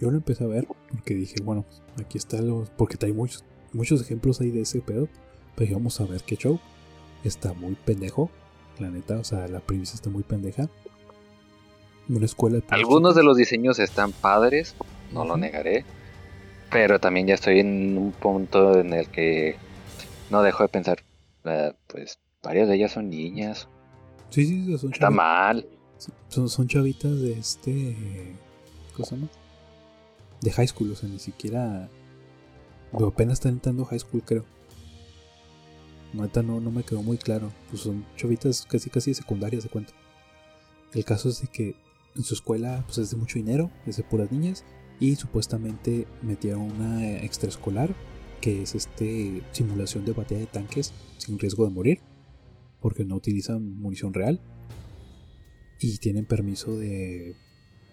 Yo 0.04 0.10
lo 0.10 0.18
empecé 0.18 0.44
a 0.44 0.48
ver 0.48 0.66
porque 0.90 1.14
dije, 1.14 1.36
bueno, 1.42 1.64
aquí 1.98 2.18
está 2.18 2.42
los. 2.42 2.68
Porque 2.68 2.98
hay 3.06 3.14
muchos, 3.14 3.42
muchos 3.72 4.02
ejemplos 4.02 4.38
ahí 4.38 4.50
de 4.50 4.60
ese 4.60 4.82
pedo. 4.82 5.08
Pero 5.56 5.76
vamos 5.76 5.98
a 5.98 6.04
ver 6.04 6.22
qué 6.24 6.36
show. 6.36 6.60
Está 7.24 7.54
muy 7.54 7.74
pendejo. 7.74 8.28
La 8.78 8.90
neta, 8.90 9.16
o 9.16 9.24
sea, 9.24 9.48
la 9.48 9.60
premisa 9.60 9.94
está 9.94 10.10
muy 10.10 10.22
pendeja. 10.22 10.68
Una 12.10 12.26
escuela 12.26 12.58
de 12.58 12.64
Algunos 12.68 13.14
de 13.14 13.22
los 13.22 13.38
diseños 13.38 13.78
están 13.78 14.12
padres, 14.12 14.74
no 15.10 15.24
lo 15.24 15.38
negaré. 15.38 15.86
Pero 16.70 17.00
también 17.00 17.26
ya 17.26 17.32
estoy 17.32 17.60
en 17.60 17.96
un 17.96 18.12
punto 18.12 18.78
en 18.78 18.92
el 18.92 19.08
que 19.08 19.56
no 20.28 20.42
dejo 20.42 20.64
de 20.64 20.68
pensar, 20.68 21.02
ah, 21.46 21.72
pues 21.86 22.18
varias 22.42 22.68
de 22.68 22.74
ellas 22.74 22.92
son 22.92 23.08
niñas. 23.08 23.68
Sí, 24.28 24.44
sí, 24.44 24.76
son 24.76 24.92
Está 24.92 25.08
mal. 25.08 25.66
Son, 26.28 26.50
son 26.50 26.68
chavitas 26.68 27.18
de 27.22 27.32
este. 27.32 27.96
¿Cómo 28.94 29.06
se 29.06 29.16
llama? 29.16 29.28
De 30.44 30.52
high 30.52 30.68
school, 30.68 30.92
o 30.92 30.94
sea, 30.94 31.08
ni 31.08 31.18
siquiera. 31.18 31.88
apenas 32.92 33.34
están 33.34 33.54
entrando 33.54 33.86
high 33.86 33.98
school, 33.98 34.22
creo. 34.22 34.44
No, 36.12 36.28
no, 36.42 36.60
no 36.60 36.70
me 36.70 36.84
quedó 36.84 37.02
muy 37.02 37.16
claro. 37.16 37.50
Pues 37.70 37.80
son 37.82 38.04
chavitas 38.16 38.66
casi 38.66 38.90
casi 38.90 39.14
secundarias 39.14 39.64
de 39.64 39.70
cuenta. 39.70 39.94
El 40.92 41.04
caso 41.04 41.30
es 41.30 41.40
de 41.40 41.48
que 41.48 41.74
en 42.14 42.22
su 42.22 42.34
escuela 42.34 42.84
pues 42.86 42.98
es 42.98 43.10
de 43.10 43.16
mucho 43.16 43.38
dinero, 43.38 43.70
es 43.86 43.96
de 43.96 44.04
puras 44.04 44.30
niñas. 44.30 44.64
Y 45.00 45.16
supuestamente 45.16 46.06
metieron 46.22 46.60
una 46.60 47.16
extraescolar 47.18 47.94
que 48.40 48.62
es 48.62 48.74
este 48.74 49.42
simulación 49.52 50.04
de 50.04 50.12
batalla 50.12 50.40
de 50.40 50.46
tanques 50.46 50.92
sin 51.16 51.38
riesgo 51.38 51.64
de 51.64 51.72
morir. 51.72 52.00
Porque 52.80 53.06
no 53.06 53.16
utilizan 53.16 53.80
munición 53.80 54.12
real 54.12 54.42
y 55.80 55.98
tienen 55.98 56.26
permiso 56.26 56.76
de 56.76 57.34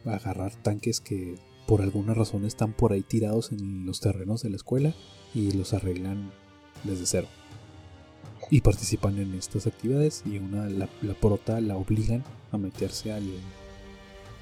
agarrar 0.05 0.55
tanques 0.63 0.99
que 1.01 1.35
por 1.72 1.82
alguna 1.82 2.13
razón 2.13 2.43
están 2.43 2.74
por 2.74 2.91
ahí 2.91 3.01
tirados 3.01 3.53
en 3.53 3.86
los 3.86 4.01
terrenos 4.01 4.43
de 4.43 4.49
la 4.49 4.57
escuela 4.57 4.93
y 5.34 5.53
los 5.53 5.74
arreglan 5.74 6.30
desde 6.84 7.05
cero. 7.05 7.28
Y 8.49 8.59
participan 8.59 9.17
en 9.17 9.34
estas 9.36 9.67
actividades 9.67 10.24
y 10.26 10.38
una 10.38 10.69
la, 10.69 10.89
prota 11.22 11.61
la 11.61 11.78
obligan 11.78 12.26
a 12.51 12.57
meterse 12.57 13.13
al, 13.13 13.24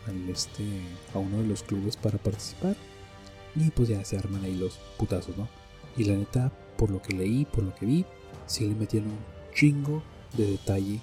al 0.08 0.28
este 0.28 0.64
a 1.14 1.20
uno 1.20 1.38
de 1.38 1.46
los 1.46 1.62
clubes 1.62 1.98
para 1.98 2.18
participar 2.18 2.76
y 3.56 3.70
pues 3.70 3.90
ya 3.90 4.04
se 4.04 4.18
arman 4.18 4.44
ahí 4.44 4.56
los 4.56 4.80
putazos, 4.98 5.38
¿no? 5.38 5.48
Y 5.98 6.06
la 6.06 6.16
neta, 6.16 6.52
por 6.78 6.90
lo 6.90 7.00
que 7.00 7.14
leí, 7.14 7.46
por 7.46 7.64
lo 7.64 7.76
que 7.76 7.86
vi, 7.86 8.06
sí 8.48 8.68
le 8.68 8.74
metieron 8.74 9.10
un 9.10 9.54
chingo 9.54 10.02
de 10.36 10.48
detalle 10.48 11.00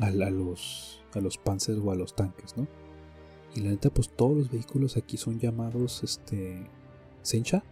a, 0.00 0.10
los, 0.10 1.04
a 1.14 1.20
los 1.20 1.38
panzers 1.38 1.78
o 1.78 1.92
a 1.92 1.94
los 1.94 2.16
tanques, 2.16 2.56
¿no? 2.56 2.66
Y 3.56 3.60
la 3.60 3.70
neta, 3.70 3.90
pues 3.90 4.10
todos 4.10 4.36
los 4.36 4.50
vehículos 4.50 4.96
aquí 4.96 5.16
son 5.16 5.40
llamados 5.40 6.02
este 6.04 6.68
Sencha, 7.22 7.64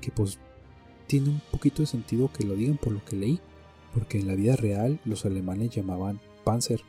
que 0.00 0.10
pues 0.10 0.38
tiene 1.06 1.28
un 1.28 1.42
poquito 1.52 1.82
de 1.82 1.86
sentido 1.86 2.32
que 2.32 2.44
lo 2.44 2.54
digan 2.54 2.78
por 2.78 2.92
lo 2.92 3.04
que 3.04 3.16
leí, 3.16 3.40
porque 3.94 4.18
en 4.18 4.26
la 4.26 4.34
vida 4.34 4.56
real 4.56 4.98
los 5.04 5.24
alemanes 5.24 5.70
llamaban 5.70 6.20
Panzer 6.44 6.80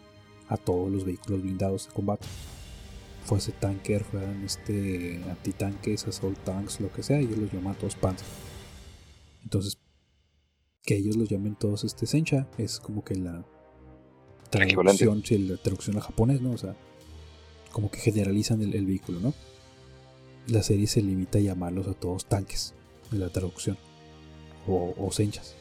a 0.48 0.58
todos 0.58 0.92
los 0.92 1.06
vehículos 1.06 1.42
blindados 1.42 1.88
de 1.88 1.94
combate. 1.94 2.26
Fuese 3.26 3.52
tanker, 3.52 4.06
fueran 4.06 4.42
este 4.44 5.22
antitanques, 5.30 6.08
assault 6.08 6.38
tanks, 6.46 6.80
lo 6.80 6.92
que 6.92 7.04
sea, 7.04 7.20
ellos 7.20 7.38
los 7.38 7.52
llaman 7.52 7.76
todos 7.76 7.96
Panzer. 7.96 8.28
Entonces, 9.44 9.78
que 10.84 10.96
ellos 10.96 11.18
los 11.18 11.28
llamen 11.28 11.56
todos 11.56 11.84
este 11.84 12.06
Sencha 12.06 12.48
es 12.58 12.80
como 12.80 13.04
que 13.04 13.16
la 13.16 13.46
traducción, 14.50 15.24
si 15.26 15.38
la 15.40 15.58
traducción 15.58 15.98
a 15.98 16.02
japonés, 16.02 16.42
¿no? 16.42 16.52
O 16.52 16.58
sea, 16.58 16.78
como 17.78 17.92
que 17.92 18.00
generalizan 18.00 18.60
el, 18.64 18.88
vehículo, 18.88 19.20
¿no? 19.20 19.36
La 20.48 20.64
serie 20.64 20.88
se 20.88 21.00
limita 21.00 21.38
a 21.38 21.42
llamarlos 21.42 21.88
a 21.88 21.94
todos 21.94 22.26
tanques 22.26 22.74
en 23.12 23.20
la 23.20 23.30
traducción. 23.30 23.78
O, 24.66 24.96
o 24.98 25.12
senchas. 25.12 25.56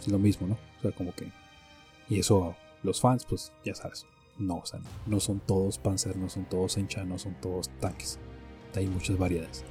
Es 0.00 0.08
lo 0.08 0.18
mismo, 0.18 0.46
¿no? 0.46 0.54
O 0.54 0.80
sea, 0.80 0.92
como 0.92 1.14
que. 1.14 1.30
Y 2.08 2.18
eso, 2.18 2.56
los 2.82 3.02
fans, 3.02 3.26
pues 3.26 3.52
ya 3.62 3.74
sabes. 3.74 4.06
No, 4.38 4.56
o 4.56 4.64
sea, 4.64 4.80
no, 5.04 5.20
son 5.20 5.38
todos 5.40 5.76
Panzer, 5.76 6.16
no 6.16 6.30
son 6.30 6.46
todos 6.46 6.72
Sencha, 6.72 7.04
no 7.04 7.18
son 7.18 7.34
todos 7.42 7.68
tanques. 7.78 8.18
Hay 8.74 8.86
muchas 8.86 9.18
variedades. 9.18 9.62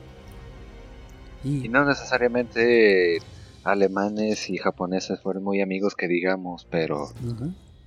Y, 1.43 1.69
no 1.69 1.85
necesariamente 1.85 3.17
alemanes 3.63 4.47
y 4.51 4.57
japoneses 4.57 5.21
fueron 5.21 5.43
muy 5.43 5.59
amigos 5.59 5.95
que 5.95 6.07
digamos, 6.07 6.67
pero 6.69 7.09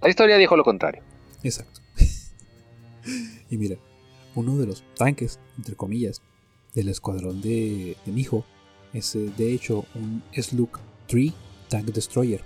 la 0.01 0.09
historia 0.09 0.39
dijo 0.39 0.57
lo 0.57 0.65
contrario. 0.65 1.05
Exacto. 1.45 1.83
y 3.49 3.57
mira, 3.57 3.77
uno 4.35 4.57
de 4.59 4.67
los 4.67 4.85
tanques, 4.97 5.39
entre 5.57 5.77
comillas, 5.77 6.23
del 6.75 6.89
escuadrón 6.89 7.41
de, 7.41 7.97
de 8.05 8.13
mi 8.13 8.23
hijo 8.23 8.45
es 8.93 9.15
eh, 9.15 9.31
de 9.37 9.53
hecho 9.53 9.85
un 9.95 10.23
Slug 10.35 10.79
3 11.07 11.33
Tank 11.69 11.87
Destroyer. 11.87 12.43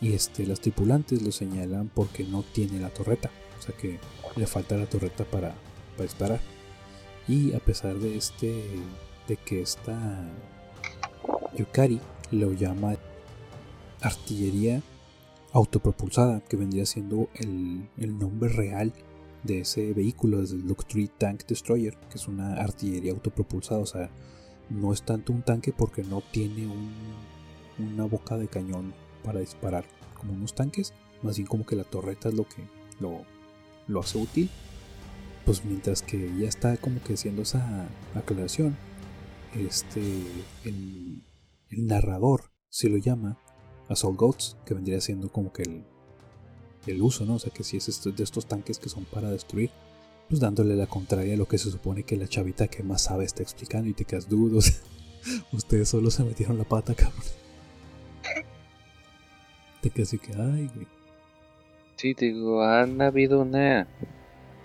Y 0.00 0.12
este, 0.12 0.46
las 0.46 0.60
tripulantes 0.60 1.22
lo 1.22 1.32
señalan 1.32 1.90
porque 1.94 2.24
no 2.24 2.42
tiene 2.42 2.80
la 2.80 2.90
torreta. 2.90 3.30
O 3.58 3.62
sea 3.62 3.74
que 3.76 3.98
le 4.36 4.46
falta 4.46 4.76
la 4.76 4.86
torreta 4.86 5.24
para, 5.24 5.54
para 5.96 6.02
disparar. 6.02 6.40
Y 7.28 7.54
a 7.54 7.58
pesar 7.58 7.98
de 7.98 8.16
este. 8.16 8.62
de 9.26 9.36
que 9.36 9.62
esta 9.62 10.30
Yukari 11.56 12.00
lo 12.30 12.52
llama 12.52 12.96
artillería 14.00 14.82
autopropulsada, 15.52 16.40
que 16.40 16.56
vendría 16.56 16.86
siendo 16.86 17.28
el, 17.34 18.18
nombre 18.18 18.50
real 18.50 18.92
de 19.46 19.60
ese 19.60 19.92
vehículo, 19.92 20.40
desde 20.40 20.56
el 20.56 20.66
Look 20.66 20.84
3 20.86 21.10
Tank 21.18 21.46
Destroyer, 21.46 21.96
que 22.10 22.18
es 22.18 22.28
una 22.28 22.54
artillería 22.54 23.12
autopropulsada, 23.12 23.80
o 23.80 23.86
sea, 23.86 24.10
no 24.68 24.92
es 24.92 25.02
tanto 25.02 25.32
un 25.32 25.42
tanque 25.42 25.72
porque 25.72 26.02
no 26.02 26.22
tiene 26.32 26.68
una 27.78 28.04
boca 28.04 28.36
de 28.36 28.48
cañón 28.48 28.94
para 29.24 29.40
disparar 29.40 29.84
como 30.14 30.32
unos 30.32 30.54
tanques, 30.54 30.92
más 31.22 31.36
bien 31.36 31.46
como 31.46 31.64
que 31.64 31.76
la 31.76 31.84
torreta 31.84 32.28
es 32.28 32.34
lo 32.34 32.44
que 32.44 32.68
lo, 33.00 33.22
lo 33.86 34.00
hace 34.00 34.18
útil. 34.18 34.50
Pues 35.44 35.64
mientras 35.64 36.02
que 36.02 36.32
ya 36.36 36.48
está 36.48 36.76
como 36.76 37.00
que 37.02 37.14
haciendo 37.14 37.42
esa 37.42 37.88
aclaración, 38.14 38.76
este, 39.54 40.00
el, 40.64 41.22
el 41.70 41.86
narrador 41.86 42.50
se 42.68 42.88
lo 42.88 42.96
llama 42.96 43.38
Assault 43.88 44.18
Goats, 44.18 44.56
que 44.66 44.74
vendría 44.74 45.00
siendo 45.00 45.30
como 45.30 45.52
que 45.52 45.62
el, 45.62 45.84
el 46.92 47.02
uso, 47.02 47.24
¿no? 47.24 47.34
O 47.34 47.38
sea, 47.38 47.52
que 47.52 47.64
si 47.64 47.76
es 47.76 48.02
de 48.04 48.22
estos 48.22 48.46
tanques 48.46 48.78
que 48.78 48.88
son 48.88 49.04
para 49.04 49.30
destruir, 49.30 49.70
pues 50.28 50.40
dándole 50.40 50.74
la 50.76 50.86
contraria 50.86 51.34
a 51.34 51.36
lo 51.36 51.46
que 51.46 51.58
se 51.58 51.70
supone 51.70 52.02
que 52.02 52.16
la 52.16 52.26
chavita 52.26 52.68
que 52.68 52.82
más 52.82 53.04
sabe 53.04 53.24
está 53.24 53.42
explicando 53.42 53.88
y 53.88 53.94
te 53.94 54.04
quedas 54.04 54.28
dudos. 54.28 54.82
Ustedes 55.52 55.88
solo 55.88 56.10
se 56.10 56.24
metieron 56.24 56.58
la 56.58 56.64
pata, 56.64 56.94
cabrón. 56.94 57.22
Te 59.80 59.90
quedas 59.90 60.08
así 60.08 60.18
que, 60.18 60.32
ay, 60.32 60.70
güey. 60.74 60.86
Sí, 61.96 62.14
digo, 62.14 62.62
han 62.62 63.00
habido 63.00 63.40
una 63.40 63.88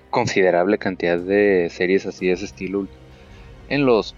considerable 0.09 0.77
cantidad 0.77 1.17
de 1.17 1.69
series 1.69 2.05
así 2.05 2.27
de 2.27 2.33
ese 2.33 2.45
estilo 2.45 2.87
en 3.69 3.85
los 3.85 4.15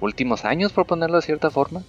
últimos 0.00 0.44
años, 0.44 0.72
por 0.72 0.86
ponerlo 0.86 1.16
de 1.16 1.22
cierta 1.22 1.50
forma. 1.50 1.82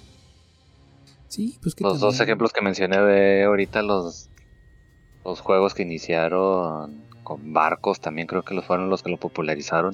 Pues 1.62 1.80
los 1.80 2.00
dos 2.00 2.20
ejemplos 2.20 2.54
que 2.54 2.62
mencioné 2.62 2.98
de 2.98 3.44
ahorita, 3.44 3.82
los, 3.82 4.30
los 5.26 5.42
juegos 5.42 5.74
que 5.74 5.84
iniciaron 5.84 7.04
con 7.24 7.54
barcos, 7.54 8.00
también 8.00 8.28
creo 8.28 8.44
que 8.44 8.54
los 8.54 8.66
fueron 8.66 8.90
los 8.90 9.04
que 9.04 9.10
lo 9.10 9.18
popularizaron. 9.18 9.94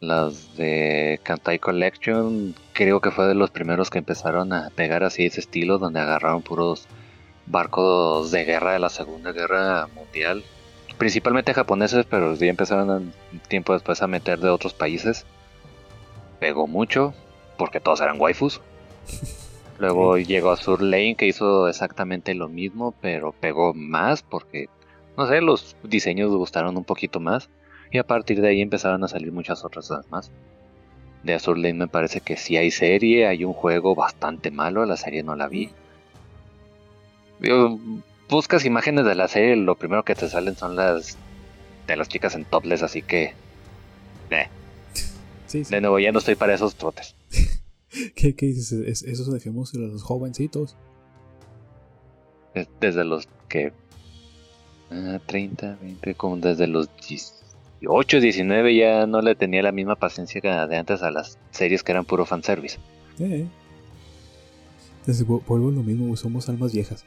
Las 0.00 0.56
de 0.56 1.20
Kantai 1.22 1.58
Collection, 1.58 2.54
creo 2.72 3.00
que 3.00 3.10
fue 3.10 3.26
de 3.26 3.34
los 3.34 3.50
primeros 3.50 3.90
que 3.90 3.98
empezaron 3.98 4.52
a 4.52 4.70
pegar 4.70 5.02
así 5.04 5.26
ese 5.26 5.40
estilo, 5.40 5.78
donde 5.78 6.00
agarraron 6.00 6.42
puros 6.42 6.86
barcos 7.46 8.30
de 8.30 8.44
guerra 8.44 8.72
de 8.72 8.78
la 8.78 8.90
Segunda 8.90 9.32
Guerra 9.32 9.88
Mundial. 9.94 10.44
Principalmente 10.98 11.54
japoneses, 11.54 12.06
pero 12.08 12.34
ya 12.34 12.46
empezaron 12.46 13.12
tiempo 13.48 13.72
después 13.72 14.02
a 14.02 14.06
meter 14.06 14.38
de 14.40 14.50
otros 14.50 14.74
países. 14.74 15.26
Pegó 16.40 16.66
mucho, 16.66 17.14
porque 17.56 17.80
todos 17.80 18.00
eran 18.00 18.20
waifus. 18.20 18.60
Luego 19.78 20.18
llegó 20.18 20.56
Sur 20.56 20.82
Lane 20.82 21.14
que 21.14 21.26
hizo 21.26 21.68
exactamente 21.68 22.34
lo 22.34 22.48
mismo, 22.48 22.94
pero 23.00 23.32
pegó 23.32 23.74
más 23.74 24.22
porque, 24.22 24.68
no 25.16 25.26
sé, 25.28 25.40
los 25.40 25.76
diseños 25.84 26.30
gustaron 26.30 26.76
un 26.76 26.84
poquito 26.84 27.20
más. 27.20 27.48
Y 27.90 27.98
a 27.98 28.06
partir 28.06 28.40
de 28.40 28.48
ahí 28.48 28.60
empezaron 28.60 29.02
a 29.04 29.08
salir 29.08 29.32
muchas 29.32 29.64
otras 29.64 29.90
más. 30.10 30.30
De 31.22 31.34
Azur 31.34 31.56
Lane 31.56 31.74
me 31.74 31.88
parece 31.88 32.20
que 32.20 32.36
sí 32.36 32.56
hay 32.56 32.70
serie, 32.70 33.26
hay 33.26 33.44
un 33.44 33.52
juego 33.52 33.94
bastante 33.94 34.50
malo, 34.50 34.84
la 34.84 34.96
serie 34.96 35.22
no 35.22 35.36
la 35.36 35.48
vi. 35.48 35.70
buscas 38.28 38.64
imágenes 38.64 39.04
de 39.04 39.14
la 39.14 39.28
serie, 39.28 39.56
lo 39.56 39.76
primero 39.76 40.04
que 40.04 40.14
te 40.14 40.28
salen 40.28 40.56
son 40.56 40.76
las 40.76 41.16
de 41.86 41.96
las 41.96 42.08
chicas 42.08 42.34
en 42.34 42.44
topless, 42.44 42.82
así 42.82 43.02
que... 43.02 43.34
Eh. 44.30 44.48
De 45.52 45.80
nuevo, 45.80 45.98
ya 45.98 46.12
no 46.12 46.18
estoy 46.18 46.34
para 46.34 46.54
esos 46.54 46.74
trotes. 46.74 47.14
¿Qué, 48.14 48.32
dices? 48.32 49.02
¿Eso 49.02 49.32
dejemos 49.32 49.74
a 49.74 49.78
los 49.78 50.02
jovencitos? 50.02 50.76
Desde 52.80 53.04
los 53.04 53.28
que... 53.48 53.72
30, 55.26 55.70
ah, 55.70 55.78
20, 55.82 56.14
como 56.14 56.38
desde 56.38 56.66
los 56.66 56.88
8, 57.86 58.20
19 58.20 58.74
ya 58.74 59.06
no 59.06 59.20
le 59.20 59.34
tenía 59.34 59.62
la 59.62 59.70
misma 59.70 59.96
paciencia 59.96 60.40
que 60.40 60.48
de 60.48 60.76
antes 60.76 61.02
a 61.02 61.10
las 61.10 61.38
series 61.50 61.82
que 61.82 61.92
eran 61.92 62.06
puro 62.06 62.24
fanservice. 62.24 62.78
Eh. 63.18 63.46
Entonces 65.00 65.26
vuelvo 65.26 65.68
a 65.68 65.72
lo 65.72 65.82
mismo, 65.82 66.16
somos 66.16 66.48
almas 66.48 66.72
viejas. 66.72 67.04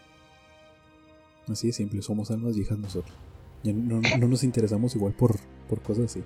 Así 1.47 1.67
de 1.67 1.73
simple, 1.73 2.01
somos 2.01 2.29
almas 2.31 2.55
viejas 2.55 2.77
nosotros. 2.77 3.15
Ya 3.63 3.73
no, 3.73 3.99
nos 4.27 4.43
interesamos 4.43 4.95
igual 4.95 5.13
por, 5.13 5.39
por 5.67 5.81
cosas 5.81 6.05
así. 6.05 6.23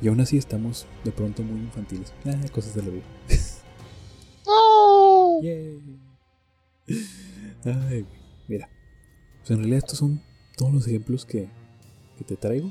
Y 0.00 0.08
aún 0.08 0.20
así 0.20 0.36
estamos 0.36 0.86
de 1.04 1.12
pronto 1.12 1.42
muy 1.42 1.60
infantiles. 1.60 2.12
Ah, 2.26 2.34
cosas 2.52 2.74
de 2.74 2.82
la 2.82 2.88
vida. 2.90 3.04
¡Oh! 5.36 5.42
Ay, 7.64 8.06
mira. 8.48 8.68
Pues 9.38 9.50
en 9.50 9.58
realidad 9.58 9.78
estos 9.78 9.98
son 9.98 10.22
todos 10.56 10.72
los 10.72 10.86
ejemplos 10.86 11.24
que, 11.24 11.48
que 12.18 12.24
te 12.24 12.36
traigo. 12.36 12.70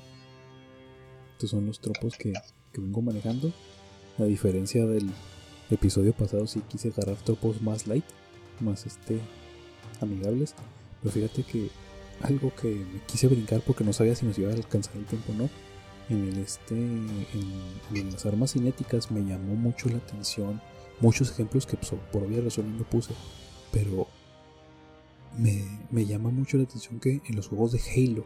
Estos 1.34 1.52
son 1.52 1.66
los 1.66 1.80
tropos 1.80 2.18
que, 2.18 2.34
que 2.74 2.82
vengo 2.82 3.02
manejando. 3.02 3.52
A 4.18 4.24
diferencia 4.24 4.86
del 4.86 5.10
episodio 5.70 6.14
pasado, 6.14 6.48
sí 6.48 6.62
quise 6.68 6.90
agarrar 6.90 7.18
tropos 7.18 7.62
más 7.62 7.88
light, 7.88 8.06
más 8.60 8.86
este 8.86 9.20
amigables. 10.02 10.56
Pero 11.02 11.14
fíjate 11.14 11.44
que 11.44 11.70
algo 12.22 12.54
que 12.56 12.68
me 12.70 13.00
quise 13.08 13.28
brincar 13.28 13.62
porque 13.62 13.84
no 13.84 13.94
sabía 13.94 14.16
si 14.16 14.26
nos 14.26 14.38
iba 14.38 14.50
a 14.52 14.54
alcanzar 14.54 14.96
el 14.96 15.06
tiempo 15.06 15.32
o 15.34 15.36
no. 15.36 15.50
En 16.10 16.28
el 16.28 16.38
este 16.40 16.76
en, 16.76 18.12
las 18.12 18.26
armas 18.26 18.54
cinéticas 18.54 19.12
me 19.12 19.22
llamó 19.22 19.56
mucho 19.56 19.90
la 19.90 19.98
atención. 19.98 20.62
Muchos 21.02 21.32
ejemplos 21.32 21.66
que 21.66 21.78
pues, 21.78 21.92
por 22.12 22.24
obvia 22.24 22.42
razón 22.42 22.78
no 22.78 22.84
puse. 22.84 23.14
Pero 23.72 24.08
me, 25.38 25.64
me 25.92 26.06
llama 26.06 26.30
mucho 26.30 26.58
la 26.58 26.64
atención 26.64 27.00
que 27.00 27.22
en 27.26 27.36
los 27.36 27.48
juegos 27.48 27.72
de 27.72 27.80
Halo 27.80 28.26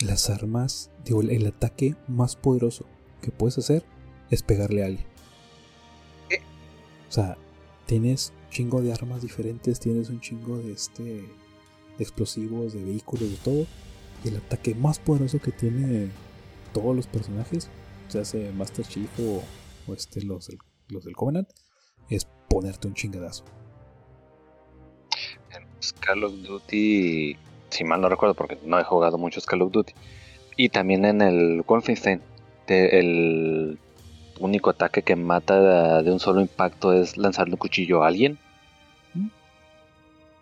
las 0.00 0.30
armas, 0.30 0.90
digo, 1.04 1.22
el 1.22 1.46
ataque 1.46 1.94
más 2.08 2.36
poderoso 2.36 2.86
que 3.20 3.30
puedes 3.30 3.58
hacer 3.58 3.84
es 4.30 4.42
pegarle 4.42 4.82
a 4.82 4.86
alguien. 4.86 5.06
O 7.08 7.12
sea, 7.14 7.36
tienes 7.86 8.32
un 8.44 8.50
chingo 8.50 8.80
de 8.80 8.92
armas 8.92 9.20
diferentes, 9.22 9.78
tienes 9.78 10.08
un 10.08 10.20
chingo 10.20 10.56
de 10.58 10.72
este 10.72 11.02
de 11.02 12.04
explosivos, 12.04 12.72
de 12.72 12.82
vehículos, 12.82 13.30
de 13.30 13.36
todo. 13.36 13.66
Y 14.24 14.28
el 14.28 14.36
ataque 14.36 14.74
más 14.74 14.98
poderoso 14.98 15.38
que 15.38 15.52
tiene 15.52 16.08
todos 16.72 16.96
los 16.96 17.06
personajes, 17.06 17.68
ya 18.10 18.24
sea 18.24 18.50
Master 18.52 18.86
Chief 18.86 19.10
o, 19.20 19.42
este, 19.92 20.22
los, 20.22 20.50
los 20.92 21.04
del 21.04 21.16
Covenant, 21.16 21.48
es 22.08 22.26
ponerte 22.48 22.88
un 22.88 22.94
chingadazo. 22.94 23.44
En 25.50 25.66
Call 26.00 26.24
of 26.24 26.34
Duty 26.42 27.36
si 27.72 27.84
mal 27.84 28.00
no 28.00 28.08
recuerdo 28.08 28.34
porque 28.34 28.58
no 28.64 28.78
he 28.78 28.84
jugado 28.84 29.18
muchos 29.18 29.46
Call 29.46 29.62
of 29.62 29.72
Duty. 29.72 29.94
Y 30.56 30.68
también 30.68 31.04
en 31.04 31.22
el 31.22 31.62
Wolfenstein, 31.66 32.20
el 32.68 33.78
único 34.38 34.70
ataque 34.70 35.02
que 35.02 35.16
mata 35.16 36.02
de 36.02 36.12
un 36.12 36.20
solo 36.20 36.40
impacto 36.40 36.92
es 36.92 37.16
lanzarle 37.16 37.54
un 37.54 37.58
cuchillo 37.58 38.02
a 38.02 38.08
alguien. 38.08 38.38
¿Mm? 39.14 39.28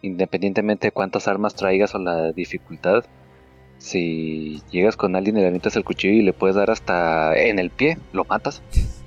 Independientemente 0.03 0.89
de 0.89 0.93
cuántas 0.93 1.29
armas 1.29 1.55
traigas 1.55 1.95
o 1.95 1.99
la 1.99 2.33
dificultad, 2.33 3.05
si 3.79 4.63
llegas 4.71 4.97
con 4.97 5.17
alguien 5.17 5.37
y 5.37 5.41
le 5.41 5.47
avientas 5.47 5.77
el 5.77 5.85
cuchillo 5.85 6.15
y 6.15 6.23
le 6.23 6.33
puedes 6.33 6.57
dar 6.57 6.71
hasta 6.71 7.37
en 7.37 7.59
el 7.59 7.71
pie, 7.71 7.99
lo 8.13 8.25
matas. 8.25 8.63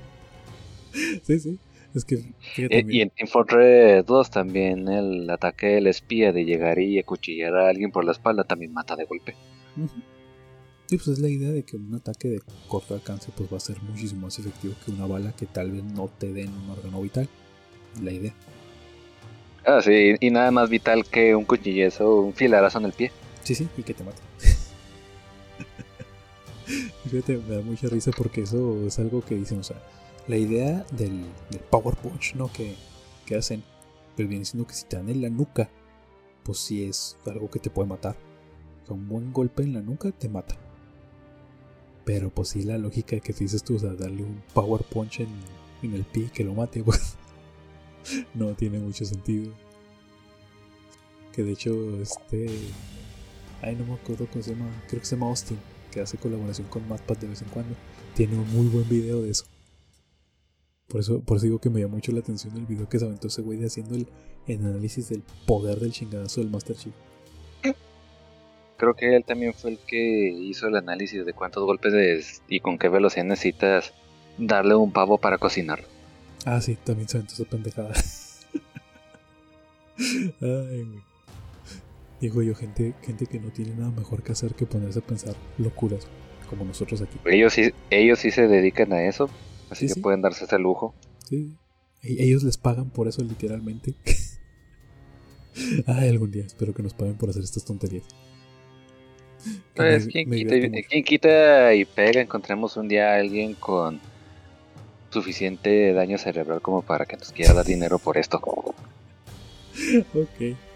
sí, 1.23 1.39
sí. 1.39 1.59
Es 1.93 2.05
que, 2.05 2.15
eh, 2.57 2.85
y 2.89 3.01
en 3.01 3.11
Team 3.11 3.27
Fortress 3.27 4.03
2 4.05 4.31
también 4.31 4.87
el 4.87 5.29
ataque 5.29 5.67
del 5.67 5.85
espía 5.85 6.31
de 6.31 6.43
llegar 6.43 6.79
y 6.79 6.97
acuchillar 6.97 7.55
a 7.55 7.69
alguien 7.69 7.91
por 7.91 8.03
la 8.03 8.13
espalda 8.13 8.43
también 8.43 8.73
mata 8.73 8.95
de 8.95 9.05
golpe. 9.05 9.35
Sí, 10.87 10.97
pues 10.97 11.07
es 11.07 11.19
la 11.19 11.29
idea 11.29 11.51
de 11.51 11.63
que 11.63 11.77
un 11.77 11.93
ataque 11.93 12.29
de 12.29 12.41
corto 12.67 12.95
alcance 12.95 13.31
pues 13.35 13.51
va 13.51 13.57
a 13.57 13.59
ser 13.59 13.79
muchísimo 13.83 14.21
más 14.21 14.39
efectivo 14.39 14.73
que 14.83 14.91
una 14.91 15.05
bala 15.05 15.33
que 15.33 15.45
tal 15.45 15.71
vez 15.71 15.83
no 15.83 16.07
te 16.07 16.33
den 16.33 16.49
un 16.49 16.69
órgano 16.71 16.99
vital. 16.99 17.29
La 18.01 18.11
idea. 18.11 18.33
Ah, 19.65 19.79
sí, 19.81 20.15
y 20.19 20.31
nada 20.31 20.49
más 20.49 20.69
vital 20.69 21.05
que 21.05 21.35
un 21.35 21.45
cuchillazo 21.45 22.09
o 22.09 22.21
un 22.21 22.33
filarazo 22.33 22.79
en 22.79 22.85
el 22.85 22.93
pie. 22.93 23.11
Sí, 23.43 23.53
sí, 23.55 23.67
y 23.77 23.83
que 23.83 23.93
te 23.93 24.03
mate. 24.03 24.21
Fíjate, 27.09 27.37
me 27.37 27.57
da 27.57 27.61
mucha 27.61 27.87
risa 27.87 28.11
porque 28.17 28.41
eso 28.41 28.87
es 28.87 28.97
algo 28.97 29.23
que 29.23 29.35
dicen, 29.35 29.59
o 29.59 29.63
sea, 29.63 29.77
la 30.27 30.37
idea 30.37 30.85
del, 30.91 31.25
Power 31.69 31.95
Punch, 31.95 32.35
¿no? 32.35 32.49
Que, 32.51 32.75
hacen, 33.35 33.63
pero 34.15 34.29
viene 34.29 34.45
siendo 34.45 34.67
que 34.67 34.75
si 34.75 34.85
te 34.85 34.95
dan 34.95 35.09
en 35.09 35.21
la 35.21 35.29
nuca, 35.29 35.69
pues 36.43 36.59
sí 36.59 36.83
es 36.83 37.17
algo 37.25 37.49
que 37.49 37.59
te 37.59 37.71
puede 37.71 37.89
matar. 37.89 38.15
O 38.87 38.93
un 38.93 39.07
buen 39.07 39.33
golpe 39.33 39.63
en 39.63 39.73
la 39.73 39.81
nuca 39.81 40.11
te 40.11 40.29
mata. 40.29 40.55
Pero 42.05 42.29
pues 42.29 42.49
sí 42.49 42.63
la 42.63 42.77
lógica 42.77 43.19
que 43.19 43.33
dices 43.33 43.63
tú, 43.63 43.77
o 43.77 43.79
sea, 43.79 43.93
darle 43.93 44.23
un 44.23 44.43
Power 44.53 44.83
Punch 44.83 45.21
en, 45.21 45.29
en 45.81 45.93
el 45.93 46.03
pie 46.03 46.29
que 46.31 46.43
lo 46.43 46.53
mate, 46.53 46.83
pues 46.85 47.15
no 48.33 48.53
tiene 48.53 48.79
mucho 48.79 49.05
sentido. 49.05 49.51
Que 51.31 51.43
de 51.43 51.53
hecho, 51.53 51.99
este... 52.01 52.47
Ay, 53.61 53.75
no 53.75 53.85
me 53.85 53.93
acuerdo 53.93 54.27
cómo 54.29 54.43
se 54.43 54.53
llama. 54.53 54.69
Creo 54.87 54.99
que 54.99 55.07
se 55.07 55.15
llama 55.15 55.27
Austin, 55.29 55.57
que 55.89 56.01
hace 56.01 56.17
colaboración 56.17 56.67
con 56.67 56.87
MatPat 56.87 57.21
de 57.21 57.27
vez 57.27 57.41
en 57.41 57.49
cuando. 57.49 57.75
Tiene 58.13 58.37
un 58.37 58.47
muy 58.51 58.67
buen 58.67 58.87
video 58.87 59.21
de 59.21 59.31
eso. 59.31 59.45
Por 60.93 61.01
eso, 61.01 61.19
por 61.21 61.37
eso 61.37 61.47
digo 61.47 61.57
que 61.57 61.71
me 61.71 61.79
llamó 61.79 61.95
mucho 61.95 62.11
la 62.11 62.19
atención 62.19 62.55
el 62.55 62.67
video 62.67 62.87
que 62.87 62.99
se 62.99 63.05
aventó 63.05 63.27
ese 63.27 63.41
güey 63.41 63.57
de 63.57 63.65
haciendo 63.65 63.95
el, 63.95 64.07
análisis 64.63 65.09
del 65.09 65.23
poder 65.47 65.79
del 65.79 65.91
chingadazo 65.91 66.39
del 66.39 66.51
Master 66.51 66.75
Chief. 66.75 66.93
Creo 68.77 68.93
que 68.93 69.15
él 69.15 69.25
también 69.25 69.55
fue 69.55 69.71
el 69.71 69.79
que 69.79 70.29
hizo 70.29 70.67
el 70.67 70.75
análisis 70.75 71.25
de 71.25 71.33
cuántos 71.33 71.63
golpes 71.63 72.43
y 72.47 72.59
con 72.59 72.77
qué 72.77 72.89
velocidad 72.89 73.25
necesitas 73.25 73.91
darle 74.37 74.75
un 74.75 74.91
pavo 74.91 75.17
para 75.17 75.39
cocinar. 75.39 75.83
Ah, 76.45 76.61
sí, 76.61 76.75
también 76.75 77.09
se 77.09 77.17
aventó 77.17 77.33
esa 77.33 77.45
pendejada. 77.45 77.91
Ay, 79.97 80.83
güey. 80.83 81.01
Digo 82.21 82.43
yo, 82.43 82.53
gente, 82.53 82.93
gente 83.01 83.25
que 83.25 83.39
no 83.39 83.49
tiene 83.49 83.73
nada 83.73 83.89
mejor 83.89 84.21
que 84.21 84.33
hacer 84.33 84.53
que 84.53 84.67
ponerse 84.67 84.99
a 84.99 85.01
pensar 85.01 85.33
locuras, 85.57 86.07
como 86.51 86.65
nosotros 86.65 87.01
aquí. 87.01 87.17
Ellos 87.25 87.53
sí, 87.53 87.73
ellos 87.89 88.19
sí 88.19 88.29
se 88.29 88.47
dedican 88.47 88.93
a 88.93 89.07
eso, 89.07 89.27
Así 89.73 89.87
que 89.87 89.99
pueden 89.99 90.21
darse 90.21 90.45
ese 90.45 90.59
lujo. 90.59 90.93
Sí. 91.27 91.57
E-, 92.03 92.23
ellos 92.23 92.43
les 92.43 92.57
pagan 92.57 92.89
por 92.89 93.07
eso 93.07 93.23
literalmente. 93.23 93.95
Ay, 95.87 96.09
algún 96.09 96.31
día 96.31 96.45
espero 96.45 96.73
que 96.73 96.83
nos 96.83 96.93
paguen 96.93 97.15
por 97.15 97.29
hacer 97.29 97.43
estas 97.43 97.65
tonterías. 97.65 98.03
Pues, 99.75 100.07
¿quién, 100.07 100.29
quita, 101.03 101.73
y 101.73 101.83
pega? 101.85 102.21
Encontremos 102.21 102.77
un 102.77 102.87
día 102.87 103.11
a 103.11 103.17
alguien 103.17 103.55
con 103.55 103.99
suficiente 105.09 105.91
daño 105.93 106.17
cerebral 106.17 106.61
como 106.61 106.81
para 106.81 107.05
que 107.05 107.17
nos 107.17 107.31
quiera 107.31 107.53
dar 107.53 107.65
dinero 107.65 107.99
por 107.99 108.17
esto. 108.17 108.37
ok, 108.39 108.75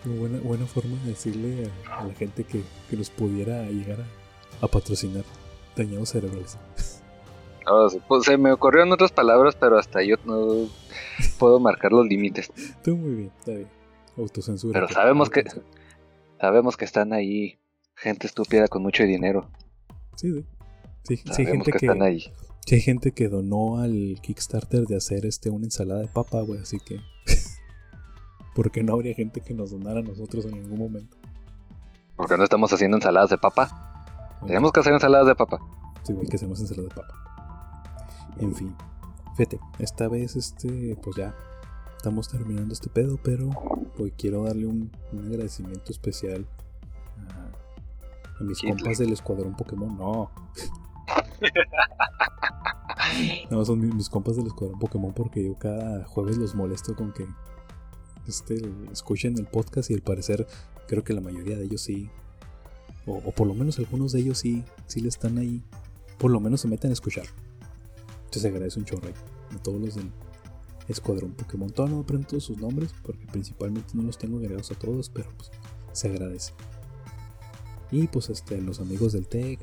buena, 0.06 0.40
buena 0.40 0.66
forma 0.66 1.02
de 1.04 1.12
decirle 1.12 1.70
a, 1.90 2.04
la 2.04 2.14
gente 2.14 2.44
que, 2.44 2.62
nos 2.96 3.10
pudiera 3.10 3.64
llegar 3.70 4.02
a, 4.02 4.66
a 4.66 4.68
patrocinar 4.68 5.24
dañados 5.76 6.10
cerebrales. 6.10 6.58
Pues, 8.08 8.24
se 8.24 8.38
me 8.38 8.52
ocurrió 8.52 8.84
en 8.84 8.92
otras 8.92 9.12
palabras, 9.12 9.56
pero 9.60 9.78
hasta 9.78 10.02
yo 10.04 10.16
no 10.26 10.68
puedo 11.38 11.60
marcar 11.60 11.92
los 11.92 12.06
límites. 12.06 12.52
Tú 12.84 12.96
muy 12.96 13.16
bien, 13.16 13.32
está 13.40 13.52
bien. 13.52 13.68
Autocensura. 14.18 14.74
Pero 14.74 14.88
sabemos 14.88 15.30
que 15.30 15.44
sabemos 16.40 16.78
que 16.78 16.86
están 16.86 17.14
ahí 17.14 17.60
gente 17.96 18.28
estúpida 18.28 18.68
con 18.68 18.84
mucho 18.84 19.04
dinero. 19.04 19.50
Sí, 20.16 20.32
sí. 20.34 20.46
Sí, 21.04 21.24
hay 21.38 21.46
gente 21.46 21.72
que, 21.72 21.78
están 21.78 22.02
ahí. 22.02 22.20
Sí, 22.66 22.76
hay 22.76 22.82
gente 22.82 23.12
que 23.12 23.30
donó 23.30 23.80
al 23.80 24.20
Kickstarter 24.22 24.86
de 24.86 24.98
hacer 24.98 25.26
este 25.26 25.50
una 25.50 25.66
ensalada 25.66 26.02
de 26.02 26.08
papa, 26.08 26.42
güey, 26.42 26.60
así 26.60 26.80
que 26.80 27.00
porque 28.56 28.84
no 28.84 28.94
habría 28.94 29.14
gente 29.14 29.42
que 29.42 29.54
nos 29.54 29.72
donara 29.72 30.00
a 30.00 30.04
nosotros 30.04 30.46
en 30.46 30.62
ningún 30.62 30.80
momento. 30.80 31.18
Porque 32.16 32.36
no 32.36 32.44
estamos 32.44 32.74
haciendo 32.74 32.98
ensaladas 32.98 33.30
de 33.30 33.38
papa. 33.38 34.40
Tenemos 34.46 34.72
que 34.72 34.80
hacer 34.80 34.94
ensaladas 34.94 35.28
de 35.28 35.36
papa. 35.36 35.60
Sí, 36.04 36.14
güey, 36.14 36.28
que 36.28 36.36
hacemos 36.36 36.60
ensaladas 36.60 36.90
de 36.90 37.02
papa. 37.02 37.27
En 38.40 38.54
fin, 38.54 38.76
fíjate, 39.36 39.60
esta 39.80 40.08
vez 40.08 40.36
este, 40.36 40.96
pues 41.02 41.16
ya 41.16 41.36
estamos 41.96 42.30
terminando 42.30 42.74
este 42.74 42.90
pedo, 42.90 43.18
pero 43.24 43.50
hoy 43.98 44.12
quiero 44.12 44.44
darle 44.44 44.68
un, 44.68 44.92
agradecimiento 45.12 45.92
especial 45.92 46.46
a, 48.40 48.44
mis 48.44 48.62
compas 48.62 49.00
del 49.00 49.14
Escuadrón 49.14 49.56
Pokémon. 49.56 49.98
No. 49.98 50.30
no, 53.50 53.66
son 53.66 53.80
mis, 53.80 54.10
compas 54.10 54.36
del 54.36 54.48
Escuadrón 54.48 54.80
Pokémon 54.80 55.14
porque 55.14 55.44
yo 55.44 55.56
cada 55.56 56.06
jueves 56.06 56.38
los 56.38 56.54
molesto 56.54 56.96
con 56.96 57.12
que 57.12 57.26
este, 58.28 58.62
escuchen 58.92 59.38
el 59.40 59.48
podcast 59.48 59.90
y 59.90 59.96
al 59.96 60.02
parecer 60.02 60.46
creo 60.88 61.04
que 61.04 61.14
la 61.14 61.22
mayoría 61.22 61.58
de 61.58 61.66
ellos 61.66 61.82
sí, 61.82 62.12
o, 63.08 63.16
o 63.16 63.32
por 63.32 63.48
lo 63.48 63.56
menos 63.56 63.80
algunos 63.80 64.12
de 64.12 64.20
ellos 64.20 64.38
sí, 64.38 64.64
sí 64.86 65.02
le 65.02 65.10
están 65.10 65.40
ahí, 65.40 65.64
por 66.20 66.30
lo 66.30 66.40
menos 66.40 66.62
se 66.62 66.68
meten 66.68 66.92
a 66.92 66.94
escuchar. 66.94 67.26
Entonces 68.28 68.42
se 68.42 68.48
agradece 68.50 68.80
un 68.80 68.86
chorro 68.86 69.08
a 69.08 69.58
todos 69.64 69.80
los 69.80 69.96
del 69.96 70.12
Escuadrón 70.90 71.32
Pokémon. 71.32 71.70
Todavía 71.70 71.96
no 71.96 72.02
aprendo 72.02 72.28
todos 72.28 72.44
sus 72.44 72.58
nombres 72.58 72.94
porque 73.02 73.26
principalmente 73.26 73.92
no 73.94 74.04
los 74.04 74.18
tengo 74.18 74.38
agregados 74.38 74.70
a 74.72 74.76
todos, 74.76 75.10
pero 75.10 75.30
pues 75.38 75.50
se 75.94 76.10
agradece. 76.10 76.52
Y 77.90 78.08
pues 78.08 78.30
este, 78.30 78.60
los 78.62 78.82
amigos 78.82 79.14
del 79.14 79.28
TEC, 79.28 79.62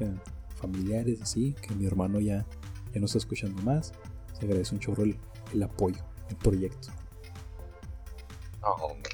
familiares, 0.56 1.20
así, 1.20 1.54
que 1.60 1.74
mi 1.74 1.84
hermano 1.84 2.20
ya, 2.20 2.46
ya 2.94 3.00
no 3.00 3.04
está 3.04 3.18
escuchando 3.18 3.60
más. 3.62 3.92
Se 4.32 4.46
agradece 4.46 4.74
un 4.74 4.80
chorro 4.80 5.02
el, 5.02 5.18
el 5.52 5.62
apoyo, 5.62 6.02
el 6.30 6.36
proyecto. 6.36 6.88
No, 8.62 8.70
hombre. 8.86 9.12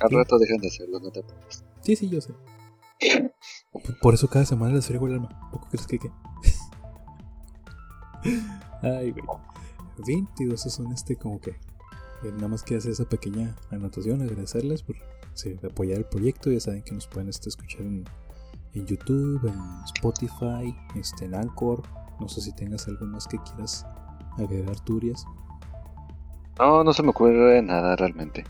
Al 0.00 0.10
rato 0.10 0.38
dejan 0.38 0.58
de 0.58 0.68
hacerlo, 0.68 0.98
no 0.98 1.10
te 1.10 1.22
preocupes. 1.22 1.62
Sí, 1.82 1.94
sí, 1.94 2.08
yo 2.08 2.22
sé. 2.22 2.32
Por 4.00 4.14
eso 4.14 4.28
cada 4.28 4.46
semana 4.46 4.74
les 4.74 4.86
friego 4.86 5.08
el 5.08 5.14
alma. 5.14 5.50
¿Poco 5.52 5.68
crees 5.68 5.86
que 5.86 5.98
qué? 5.98 6.10
Ay, 8.82 9.10
güey. 9.12 9.24
En 9.98 10.04
fin, 10.04 10.28
digo, 10.38 10.54
esos 10.54 10.72
son 10.72 10.92
este 10.92 11.16
como 11.16 11.40
que. 11.40 11.50
eh, 11.50 12.32
Nada 12.34 12.48
más 12.48 12.62
que 12.62 12.76
hacer 12.76 12.92
esa 12.92 13.04
pequeña 13.04 13.54
anotación, 13.70 14.22
agradecerles 14.22 14.82
por 14.82 14.96
apoyar 15.68 15.98
el 15.98 16.04
proyecto. 16.04 16.50
Ya 16.50 16.60
saben 16.60 16.82
que 16.82 16.92
nos 16.94 17.06
pueden 17.06 17.28
este, 17.28 17.48
escuchar 17.48 17.82
en, 17.82 18.04
en 18.74 18.86
YouTube, 18.86 19.46
en 19.48 19.58
Spotify, 19.84 20.74
este, 20.94 21.26
en 21.26 21.34
Anchor. 21.34 21.82
No 22.20 22.28
sé 22.28 22.40
si 22.40 22.54
tengas 22.54 22.86
algo 22.88 23.06
más 23.06 23.26
que 23.26 23.38
quieras 23.38 23.86
agregar, 24.38 24.78
Turias. 24.80 25.24
No, 26.58 26.82
no 26.84 26.92
se 26.92 27.02
me 27.02 27.10
ocurre 27.10 27.60
nada 27.62 27.96
realmente. 27.96 28.44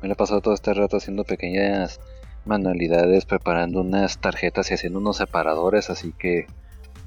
Me 0.00 0.08
la 0.08 0.14
he 0.14 0.16
pasado 0.16 0.40
todo 0.40 0.54
este 0.54 0.72
rato 0.72 0.96
haciendo 0.96 1.24
pequeñas 1.24 2.00
manualidades, 2.46 3.26
preparando 3.26 3.80
unas 3.80 4.18
tarjetas 4.18 4.70
y 4.70 4.74
haciendo 4.74 4.98
unos 5.00 5.16
separadores, 5.18 5.90
así 5.90 6.12
que 6.12 6.46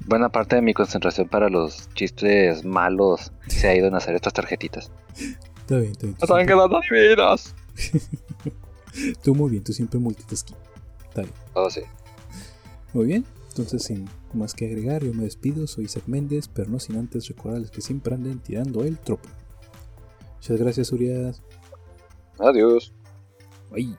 buena 0.06 0.28
parte 0.28 0.56
de 0.56 0.62
mi 0.62 0.74
concentración 0.74 1.28
para 1.28 1.48
los 1.48 1.88
chistes 1.94 2.64
malos 2.64 3.32
se 3.48 3.68
ha 3.68 3.76
ido 3.76 3.88
en 3.88 3.94
hacer 3.94 4.14
estas 4.14 4.32
tarjetitas. 4.32 4.90
Está 5.58 5.78
bien, 5.78 5.92
está 5.92 6.06
bien. 6.06 6.16
¡Están 6.20 6.26
siempre, 6.26 6.46
quedando 6.46 6.80
divinas! 6.90 7.54
tú 9.22 9.34
muy 9.34 9.50
bien, 9.50 9.64
tú 9.64 9.72
siempre 9.72 9.98
multitasking. 9.98 10.56
Está 11.08 11.22
bien. 11.22 11.34
Oh, 11.54 11.70
sí. 11.70 11.80
Muy 12.92 13.06
bien, 13.06 13.24
entonces 13.48 13.82
sin 13.82 14.08
más 14.32 14.54
que 14.54 14.66
agregar, 14.66 15.02
yo 15.04 15.14
me 15.14 15.24
despido, 15.24 15.66
soy 15.66 15.84
Isaac 15.84 16.04
Méndez, 16.06 16.48
pero 16.48 16.70
no 16.70 16.78
sin 16.78 16.96
antes 16.96 17.28
recordarles 17.28 17.70
que 17.70 17.80
siempre 17.80 18.14
anden 18.14 18.38
tirando 18.40 18.84
el 18.84 18.98
tropo. 18.98 19.28
Muchas 20.36 20.58
gracias, 20.58 20.92
Urias. 20.92 21.42
Adiós. 22.38 22.92
Bye. 23.70 23.96